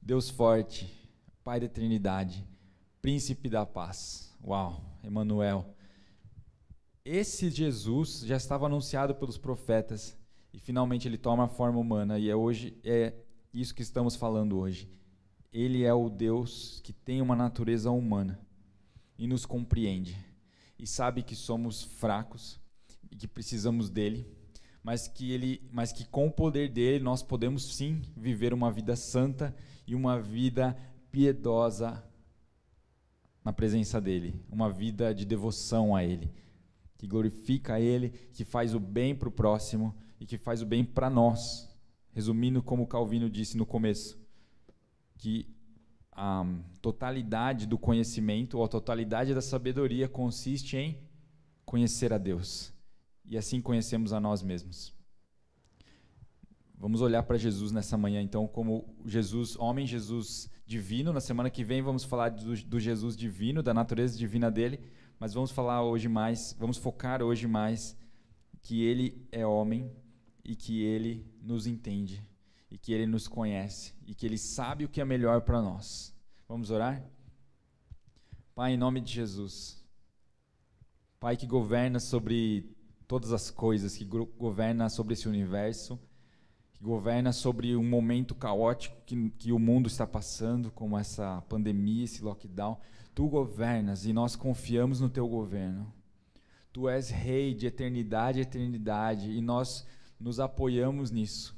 Deus 0.00 0.30
forte, 0.30 0.88
Pai 1.42 1.58
da 1.58 1.66
eternidade, 1.66 2.46
príncipe 3.02 3.48
da 3.48 3.66
paz. 3.66 4.32
Uau, 4.44 4.80
Emanuel. 5.02 5.74
Esse 7.04 7.50
Jesus 7.50 8.20
já 8.20 8.36
estava 8.36 8.66
anunciado 8.66 9.12
pelos 9.12 9.36
profetas 9.36 10.16
e 10.52 10.60
finalmente 10.60 11.08
ele 11.08 11.18
toma 11.18 11.46
a 11.46 11.48
forma 11.48 11.80
humana 11.80 12.20
e 12.20 12.30
é 12.30 12.36
hoje 12.36 12.78
é 12.84 13.12
isso 13.52 13.74
que 13.74 13.82
estamos 13.82 14.14
falando 14.14 14.56
hoje. 14.56 14.88
Ele 15.52 15.82
é 15.82 15.92
o 15.92 16.08
Deus 16.08 16.80
que 16.84 16.92
tem 16.92 17.20
uma 17.20 17.34
natureza 17.34 17.90
humana 17.90 18.40
e 19.18 19.26
nos 19.26 19.44
compreende 19.44 20.16
e 20.78 20.86
sabe 20.86 21.24
que 21.24 21.34
somos 21.34 21.82
fracos 21.82 22.64
e 23.10 23.16
que 23.16 23.28
precisamos 23.28 23.90
dele, 23.90 24.26
mas 24.82 25.08
que 25.08 25.32
ele, 25.32 25.68
mas 25.72 25.92
que 25.92 26.04
com 26.06 26.26
o 26.28 26.30
poder 26.30 26.68
dele 26.68 27.02
nós 27.02 27.22
podemos 27.22 27.76
sim 27.76 28.02
viver 28.16 28.54
uma 28.54 28.70
vida 28.70 28.94
santa 28.94 29.54
e 29.86 29.94
uma 29.94 30.20
vida 30.20 30.76
piedosa 31.10 32.04
na 33.44 33.52
presença 33.52 34.00
dele, 34.00 34.40
uma 34.50 34.70
vida 34.70 35.14
de 35.14 35.24
devoção 35.24 35.94
a 35.94 36.04
ele, 36.04 36.30
que 36.98 37.06
glorifica 37.06 37.74
a 37.74 37.80
ele, 37.80 38.10
que 38.32 38.44
faz 38.44 38.74
o 38.74 38.80
bem 38.80 39.14
para 39.14 39.28
o 39.28 39.32
próximo 39.32 39.94
e 40.20 40.26
que 40.26 40.36
faz 40.36 40.62
o 40.62 40.66
bem 40.66 40.84
para 40.84 41.08
nós. 41.08 41.68
Resumindo, 42.12 42.62
como 42.62 42.86
Calvino 42.86 43.28
disse 43.28 43.56
no 43.56 43.66
começo, 43.66 44.18
que 45.18 45.54
a 46.12 46.44
totalidade 46.80 47.66
do 47.66 47.78
conhecimento, 47.78 48.58
ou 48.58 48.64
a 48.64 48.68
totalidade 48.68 49.34
da 49.34 49.42
sabedoria 49.42 50.08
consiste 50.08 50.76
em 50.76 50.98
conhecer 51.64 52.12
a 52.12 52.18
Deus. 52.18 52.72
E 53.26 53.36
assim 53.36 53.60
conhecemos 53.60 54.12
a 54.12 54.20
nós 54.20 54.42
mesmos. 54.42 54.94
Vamos 56.78 57.00
olhar 57.00 57.22
para 57.22 57.38
Jesus 57.38 57.72
nessa 57.72 57.96
manhã, 57.96 58.20
então, 58.20 58.46
como 58.46 58.94
Jesus, 59.04 59.56
homem 59.56 59.86
Jesus 59.86 60.50
divino. 60.66 61.12
Na 61.12 61.20
semana 61.20 61.48
que 61.48 61.64
vem 61.64 61.80
vamos 61.80 62.04
falar 62.04 62.30
do, 62.30 62.54
do, 62.64 62.78
Jesus 62.78 63.16
divino, 63.16 63.62
da 63.62 63.72
natureza 63.72 64.18
divina 64.18 64.50
dele, 64.50 64.80
mas 65.18 65.32
vamos 65.32 65.50
falar 65.50 65.82
hoje 65.82 66.08
mais, 66.08 66.54
vamos 66.58 66.76
focar 66.76 67.22
hoje 67.22 67.46
mais 67.46 67.96
que 68.60 68.82
ele 68.82 69.26
é 69.32 69.46
homem 69.46 69.90
e 70.44 70.54
que 70.54 70.82
ele 70.82 71.26
nos 71.40 71.66
entende 71.66 72.22
e 72.70 72.76
que 72.76 72.92
ele 72.92 73.06
nos 73.06 73.26
conhece 73.26 73.94
e 74.06 74.14
que 74.14 74.26
ele 74.26 74.36
sabe 74.36 74.84
o 74.84 74.88
que 74.88 75.00
é 75.00 75.04
melhor 75.04 75.40
para 75.42 75.62
nós. 75.62 76.14
Vamos 76.46 76.70
orar? 76.70 77.02
Pai, 78.54 78.72
em 78.72 78.76
nome 78.76 79.00
de 79.00 79.12
Jesus. 79.12 79.82
Pai 81.18 81.36
que 81.36 81.46
governa 81.46 81.98
sobre 81.98 82.75
todas 83.06 83.32
as 83.32 83.50
coisas, 83.50 83.96
que 83.96 84.04
governa 84.04 84.88
sobre 84.88 85.14
esse 85.14 85.28
universo 85.28 85.98
que 86.76 86.84
governa 86.84 87.32
sobre 87.32 87.74
um 87.74 87.82
momento 87.82 88.34
caótico 88.34 88.94
que, 89.06 89.30
que 89.30 89.50
o 89.50 89.58
mundo 89.58 89.86
está 89.86 90.06
passando, 90.06 90.70
como 90.70 90.98
essa 90.98 91.42
pandemia, 91.48 92.04
esse 92.04 92.22
lockdown. 92.22 92.78
Tu 93.14 93.26
governas 93.28 94.04
e 94.04 94.12
nós 94.12 94.36
confiamos 94.36 95.00
no 95.00 95.08
teu 95.08 95.26
governo. 95.26 95.90
Tu 96.72 96.86
és 96.86 97.08
rei 97.08 97.54
de 97.54 97.66
eternidade 97.66 98.40
a 98.40 98.42
eternidade 98.42 99.30
e 99.30 99.40
nós 99.40 99.86
nos 100.20 100.38
apoiamos 100.38 101.10
nisso. 101.10 101.56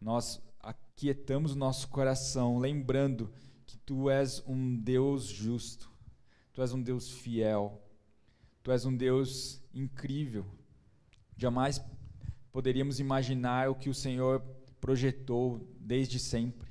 Nós 0.00 0.40
aquietamos 0.60 1.52
o 1.52 1.58
nosso 1.58 1.88
coração, 1.88 2.58
lembrando 2.58 3.32
que 3.66 3.76
tu 3.78 4.08
és 4.08 4.40
um 4.46 4.76
Deus 4.76 5.24
justo, 5.24 5.90
tu 6.52 6.62
és 6.62 6.72
um 6.72 6.80
Deus 6.80 7.10
fiel, 7.10 7.82
tu 8.62 8.70
és 8.70 8.86
um 8.86 8.96
Deus 8.96 9.60
incrível. 9.74 10.46
Jamais 11.38 11.80
poderíamos 12.52 12.98
imaginar 12.98 13.70
o 13.70 13.74
que 13.76 13.88
o 13.88 13.94
Senhor 13.94 14.40
projetou 14.80 15.64
desde 15.78 16.18
sempre. 16.18 16.68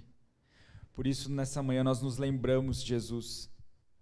Por 0.94 1.08
isso, 1.08 1.32
nessa 1.32 1.64
manhã, 1.64 1.86
nós 1.86 2.02
nos 2.02 2.18
lembramos, 2.18 2.84
Jesus, 2.84 3.50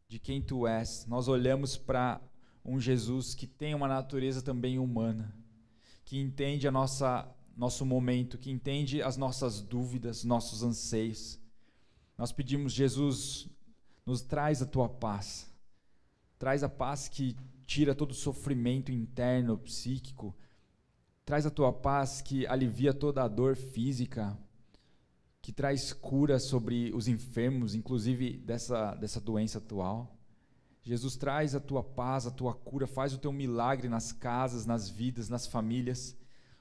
de 0.07 0.18
quem 0.18 0.41
tu 0.41 0.66
és. 0.66 1.05
Nós 1.05 1.28
olhamos 1.28 1.78
para 1.78 2.20
um 2.63 2.80
Jesus 2.80 3.36
que 3.36 3.45
tem 3.45 3.76
uma 3.76 3.88
natureza 3.88 4.41
também 4.41 4.80
humana, 4.80 5.38
que 6.03 6.18
entende 6.18 6.68
a 6.68 6.72
nossa 6.72 7.32
nosso 7.55 7.86
momento, 7.86 8.38
que 8.38 8.51
entende 8.51 9.01
as 9.01 9.16
nossas 9.16 9.61
dúvidas, 9.61 10.24
nossos 10.24 10.63
anseios. 10.63 11.39
Nós 12.18 12.32
pedimos, 12.32 12.74
Jesus, 12.74 13.47
nos 14.05 14.22
traz 14.22 14.61
a 14.61 14.66
tua 14.66 14.89
paz. 14.89 15.49
Traz 16.38 16.63
a 16.63 16.70
paz 16.70 17.07
que 17.07 17.36
tira 17.66 17.95
todo 17.95 18.11
o 18.11 18.16
sofrimento 18.16 18.91
interno, 18.91 19.57
psíquico, 19.57 20.36
Traz 21.26 21.43
a 21.43 21.49
tua 21.49 21.73
paz 21.73 22.21
que 22.21 22.45
alivia 22.45 22.93
toda 22.93 23.23
a 23.23 23.28
dor 23.28 23.55
física, 23.55 24.38
que 25.41 25.51
traz 25.51 25.91
cura 25.91 26.38
sobre 26.38 26.93
os 26.93 27.07
enfermos, 27.07 27.73
inclusive 27.73 28.38
dessa, 28.38 28.93
dessa 28.93 29.19
doença 29.19 29.57
atual. 29.57 30.15
Jesus 30.84 31.15
traz 31.15 31.55
a 31.55 31.59
tua 31.59 31.84
paz, 31.84 32.28
a 32.28 32.32
tua 32.32 32.53
cura, 32.53 32.86
faz 32.86 33.11
o 33.11 33.17
teu 33.17 33.34
milagre 33.34 33.89
nas 33.89 34.11
casas, 34.11 34.67
nas 34.67 34.88
vidas, 34.88 35.28
nas 35.28 35.47
famílias. 35.47 36.15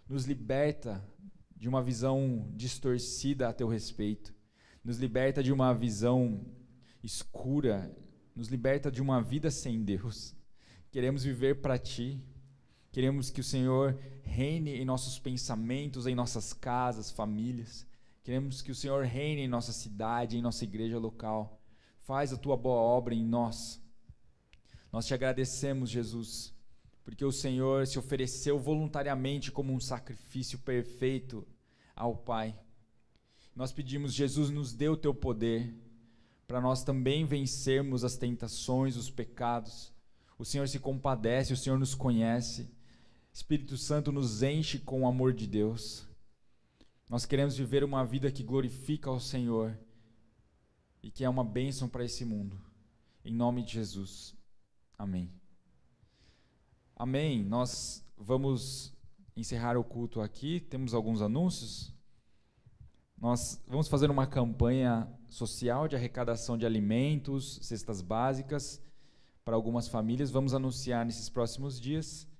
Nos 0.09 0.25
liberta 0.25 1.07
de 1.55 1.69
uma 1.69 1.83
visão 1.83 2.51
distorcida 2.57 3.51
a 3.51 3.53
teu 3.53 3.69
respeito. 3.69 4.35
Nos 4.83 4.97
liberta 4.97 5.43
de 5.43 5.53
uma 5.53 5.75
visão 5.75 6.43
escura. 7.03 7.95
Nos 8.35 8.49
liberta 8.49 8.91
de 8.91 9.03
uma 9.03 9.21
vida 9.21 9.51
sem 9.51 9.85
Deus. 9.85 10.35
Queremos 10.91 11.23
viver 11.23 11.61
para 11.61 11.77
ti. 11.77 12.19
Queremos 12.95 13.29
que 13.29 13.41
o 13.41 13.45
Senhor 13.45 13.99
reine 14.23 14.77
em 14.77 14.85
nossos 14.85 15.19
pensamentos, 15.19 16.07
em 16.07 16.15
nossas 16.15 16.53
casas, 16.53 17.11
famílias. 17.11 17.85
Queremos 18.23 18.63
que 18.63 18.71
o 18.71 18.75
Senhor 18.75 19.05
reine 19.05 19.41
em 19.41 19.49
nossa 19.49 19.73
cidade, 19.73 20.39
em 20.39 20.41
nossa 20.41 20.63
igreja 20.63 20.97
local. 20.97 21.61
Faz 22.03 22.33
a 22.33 22.37
tua 22.37 22.57
boa 22.57 22.77
obra 22.77 23.13
em 23.13 23.25
nós. 23.25 23.83
Nós 24.93 25.07
te 25.07 25.13
agradecemos, 25.13 25.91
Jesus, 25.91 26.55
porque 27.05 27.25
o 27.25 27.33
Senhor 27.33 27.85
se 27.85 27.99
ofereceu 27.99 28.61
voluntariamente 28.61 29.51
como 29.51 29.73
um 29.73 29.81
sacrifício 29.81 30.61
perfeito 30.61 31.45
ao 31.97 32.17
Pai. 32.17 32.57
Nós 33.57 33.73
pedimos, 33.73 34.15
Jesus, 34.15 34.51
nos 34.51 34.73
dê 34.73 34.89
o 34.89 34.97
teu 34.97 35.13
poder 35.13 35.75
para 36.47 36.61
nós 36.61 36.85
também 36.85 37.25
vencermos 37.25 38.05
as 38.05 38.17
tentações, 38.17 38.95
os 38.95 39.11
pecados. 39.11 39.93
O 40.39 40.45
Senhor 40.45 40.69
se 40.69 40.79
compadece, 40.79 41.53
o 41.53 41.57
Senhor 41.57 41.77
nos 41.77 41.93
conhece. 41.93 42.73
Espírito 43.35 43.77
Santo 43.77 44.13
nos 44.13 44.45
enche 44.45 44.79
com 44.79 45.03
o 45.03 45.09
amor 45.09 45.33
de 45.33 45.45
Deus. 45.45 46.07
Nós 47.11 47.27
queremos 47.27 47.57
viver 47.57 47.83
uma 47.83 48.05
vida 48.05 48.31
que 48.31 48.45
glorifica 48.45 49.11
ao 49.11 49.19
Senhor 49.19 49.77
e 51.03 51.11
que 51.11 51.25
é 51.25 51.29
uma 51.29 51.43
bênção 51.43 51.89
para 51.89 52.05
esse 52.05 52.25
mundo. 52.25 52.57
Em 53.25 53.35
nome 53.35 53.65
de 53.65 53.73
Jesus. 53.73 54.37
Amém. 54.97 55.33
Amém. 56.95 57.45
Nós 57.45 58.07
vamos 58.17 58.97
encerrar 59.37 59.77
o 59.77 59.83
culto 59.83 60.21
aqui. 60.21 60.61
Temos 60.61 60.95
alguns 60.95 61.21
anúncios. 61.21 61.93
Nós 63.19 63.61
vamos 63.67 63.89
fazer 63.89 64.13
uma 64.13 64.29
campanha 64.29 65.13
social 65.29 65.89
de 65.89 65.97
arrecadação 65.97 66.57
de 66.57 66.65
alimentos, 66.65 67.59
cestas 67.63 68.01
básicas 68.01 68.81
para 69.45 69.57
algumas 69.57 69.89
famílias. 69.89 70.31
Vamos 70.31 70.55
anunciar 70.55 71.05
nesses 71.05 71.29
próximos 71.29 71.81
dias. 71.81 72.33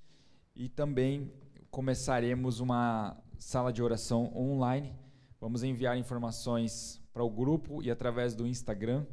E 0.57 0.69
também 0.69 1.33
começaremos 1.69 2.61
uma 2.61 3.17
sala 3.39 3.73
de 3.73 3.83
oração 3.83 4.33
online. 4.37 4.95
Vamos 5.41 5.65
enviar 5.65 5.99
informações 5.99 7.03
para 7.13 7.25
o 7.25 7.29
grupo 7.29 7.83
e 7.83 7.91
através 7.91 8.37
do 8.37 8.47
Instagram 8.47 9.05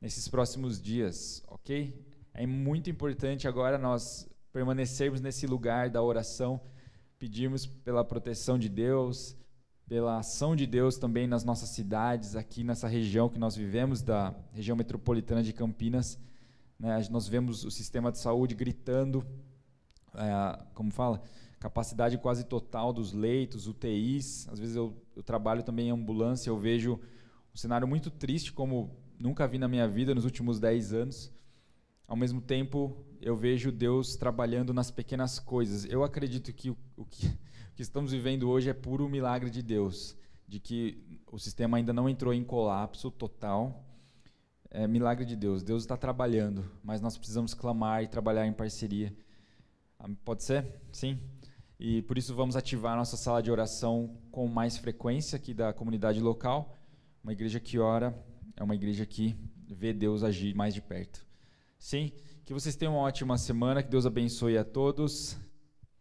nesses 0.00 0.28
próximos 0.28 0.80
dias, 0.80 1.42
ok? 1.48 2.00
É 2.32 2.46
muito 2.46 2.88
importante 2.88 3.48
agora 3.48 3.76
nós 3.76 4.28
permanecermos 4.52 5.20
nesse 5.20 5.48
lugar 5.48 5.90
da 5.90 6.00
oração, 6.00 6.60
pedirmos 7.18 7.66
pela 7.66 8.04
proteção 8.04 8.56
de 8.56 8.68
Deus, 8.68 9.36
pela 9.88 10.18
ação 10.18 10.54
de 10.54 10.64
Deus 10.64 10.96
também 10.96 11.26
nas 11.26 11.42
nossas 11.42 11.70
cidades, 11.70 12.36
aqui 12.36 12.62
nessa 12.62 12.86
região 12.86 13.28
que 13.28 13.38
nós 13.38 13.56
vivemos, 13.56 14.00
da 14.00 14.32
região 14.52 14.76
metropolitana 14.76 15.42
de 15.42 15.52
Campinas. 15.52 16.16
Né? 16.78 17.04
Nós 17.10 17.26
vemos 17.26 17.64
o 17.64 17.70
sistema 17.72 18.12
de 18.12 18.18
saúde 18.18 18.54
gritando 18.54 19.26
é, 20.14 20.64
como 20.74 20.90
fala, 20.90 21.22
capacidade 21.58 22.16
quase 22.18 22.44
total 22.44 22.92
dos 22.92 23.12
leitos, 23.12 23.66
UTIs. 23.66 24.48
Às 24.48 24.58
vezes 24.58 24.76
eu, 24.76 24.94
eu, 25.16 25.22
trabalho 25.22 25.62
também 25.62 25.88
em 25.88 25.90
ambulância, 25.90 26.50
eu 26.50 26.58
vejo 26.58 27.00
um 27.54 27.56
cenário 27.56 27.86
muito 27.86 28.10
triste 28.10 28.52
como 28.52 28.96
nunca 29.18 29.46
vi 29.46 29.58
na 29.58 29.68
minha 29.68 29.88
vida 29.88 30.14
nos 30.14 30.24
últimos 30.24 30.60
10 30.60 30.92
anos. 30.92 31.32
Ao 32.06 32.16
mesmo 32.16 32.40
tempo, 32.40 33.04
eu 33.20 33.36
vejo 33.36 33.70
Deus 33.70 34.16
trabalhando 34.16 34.72
nas 34.72 34.90
pequenas 34.90 35.38
coisas. 35.38 35.84
Eu 35.84 36.02
acredito 36.02 36.52
que 36.52 36.70
o, 36.70 36.76
o 36.96 37.04
que, 37.04 37.26
o 37.72 37.74
que 37.74 37.82
estamos 37.82 38.12
vivendo 38.12 38.48
hoje 38.48 38.70
é 38.70 38.74
puro 38.74 39.08
milagre 39.08 39.50
de 39.50 39.62
Deus, 39.62 40.16
de 40.46 40.58
que 40.58 41.20
o 41.30 41.38
sistema 41.38 41.76
ainda 41.76 41.92
não 41.92 42.08
entrou 42.08 42.32
em 42.32 42.44
colapso 42.44 43.10
total. 43.10 43.84
É 44.70 44.86
milagre 44.86 45.24
de 45.24 45.34
Deus. 45.34 45.62
Deus 45.62 45.82
está 45.82 45.96
trabalhando, 45.96 46.70
mas 46.82 47.00
nós 47.00 47.16
precisamos 47.16 47.54
clamar 47.54 48.04
e 48.04 48.08
trabalhar 48.08 48.46
em 48.46 48.52
parceria. 48.52 49.14
Pode 50.24 50.44
ser? 50.44 50.80
Sim? 50.92 51.18
E 51.78 52.02
por 52.02 52.18
isso 52.18 52.34
vamos 52.34 52.56
ativar 52.56 52.96
nossa 52.96 53.16
sala 53.16 53.42
de 53.42 53.50
oração 53.50 54.16
com 54.30 54.46
mais 54.48 54.76
frequência 54.76 55.36
aqui 55.36 55.52
da 55.52 55.72
comunidade 55.72 56.20
local. 56.20 56.74
Uma 57.22 57.32
igreja 57.32 57.60
que 57.60 57.78
ora 57.78 58.16
é 58.56 58.62
uma 58.62 58.74
igreja 58.74 59.04
que 59.06 59.36
vê 59.68 59.92
Deus 59.92 60.22
agir 60.22 60.54
mais 60.54 60.74
de 60.74 60.80
perto. 60.80 61.24
Sim? 61.78 62.12
Que 62.44 62.52
vocês 62.52 62.74
tenham 62.74 62.94
uma 62.94 63.02
ótima 63.02 63.36
semana, 63.38 63.82
que 63.82 63.90
Deus 63.90 64.06
abençoe 64.06 64.56
a 64.56 64.64
todos. 64.64 65.38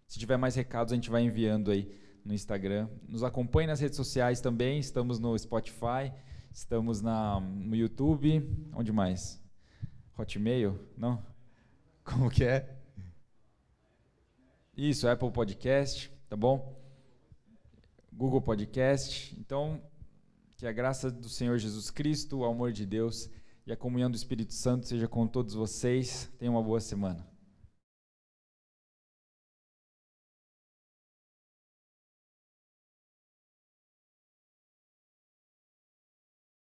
Se 0.08 0.18
tiver 0.18 0.38
mais 0.38 0.56
recados, 0.56 0.94
a 0.94 0.96
gente 0.96 1.10
vai 1.10 1.24
enviando 1.24 1.70
aí 1.70 1.92
no 2.24 2.34
Instagram. 2.34 2.90
Nos 3.08 3.24
acompanhe 3.24 3.68
nas 3.68 3.80
redes 3.80 3.98
sociais 3.98 4.40
também, 4.40 4.80
estamos 4.80 5.20
no 5.20 5.38
Spotify, 5.38 6.12
estamos 6.52 7.02
na, 7.02 7.40
no 7.40 7.76
YouTube, 7.76 8.50
onde 8.74 8.92
mais? 8.92 9.44
Hotmail? 10.18 10.80
Não? 10.98 11.24
Como 12.04 12.30
que 12.30 12.44
é? 12.44 12.77
Isso, 14.78 15.08
Apple 15.08 15.32
Podcast, 15.32 16.12
tá 16.30 16.36
bom? 16.36 16.80
Google 18.14 18.40
Podcast. 18.40 19.36
Então, 19.40 19.82
que 20.56 20.68
a 20.68 20.72
graça 20.72 21.10
do 21.10 21.28
Senhor 21.28 21.58
Jesus 21.58 21.90
Cristo, 21.90 22.38
o 22.38 22.46
amor 22.46 22.72
de 22.72 22.86
Deus 22.86 23.28
e 23.66 23.72
a 23.72 23.76
comunhão 23.76 24.12
do 24.12 24.16
Espírito 24.16 24.54
Santo 24.54 24.86
seja 24.86 25.08
com 25.08 25.26
todos 25.26 25.56
vocês. 25.56 26.32
Tenham 26.38 26.54
uma 26.54 26.62
boa 26.62 26.80
semana. 26.80 27.27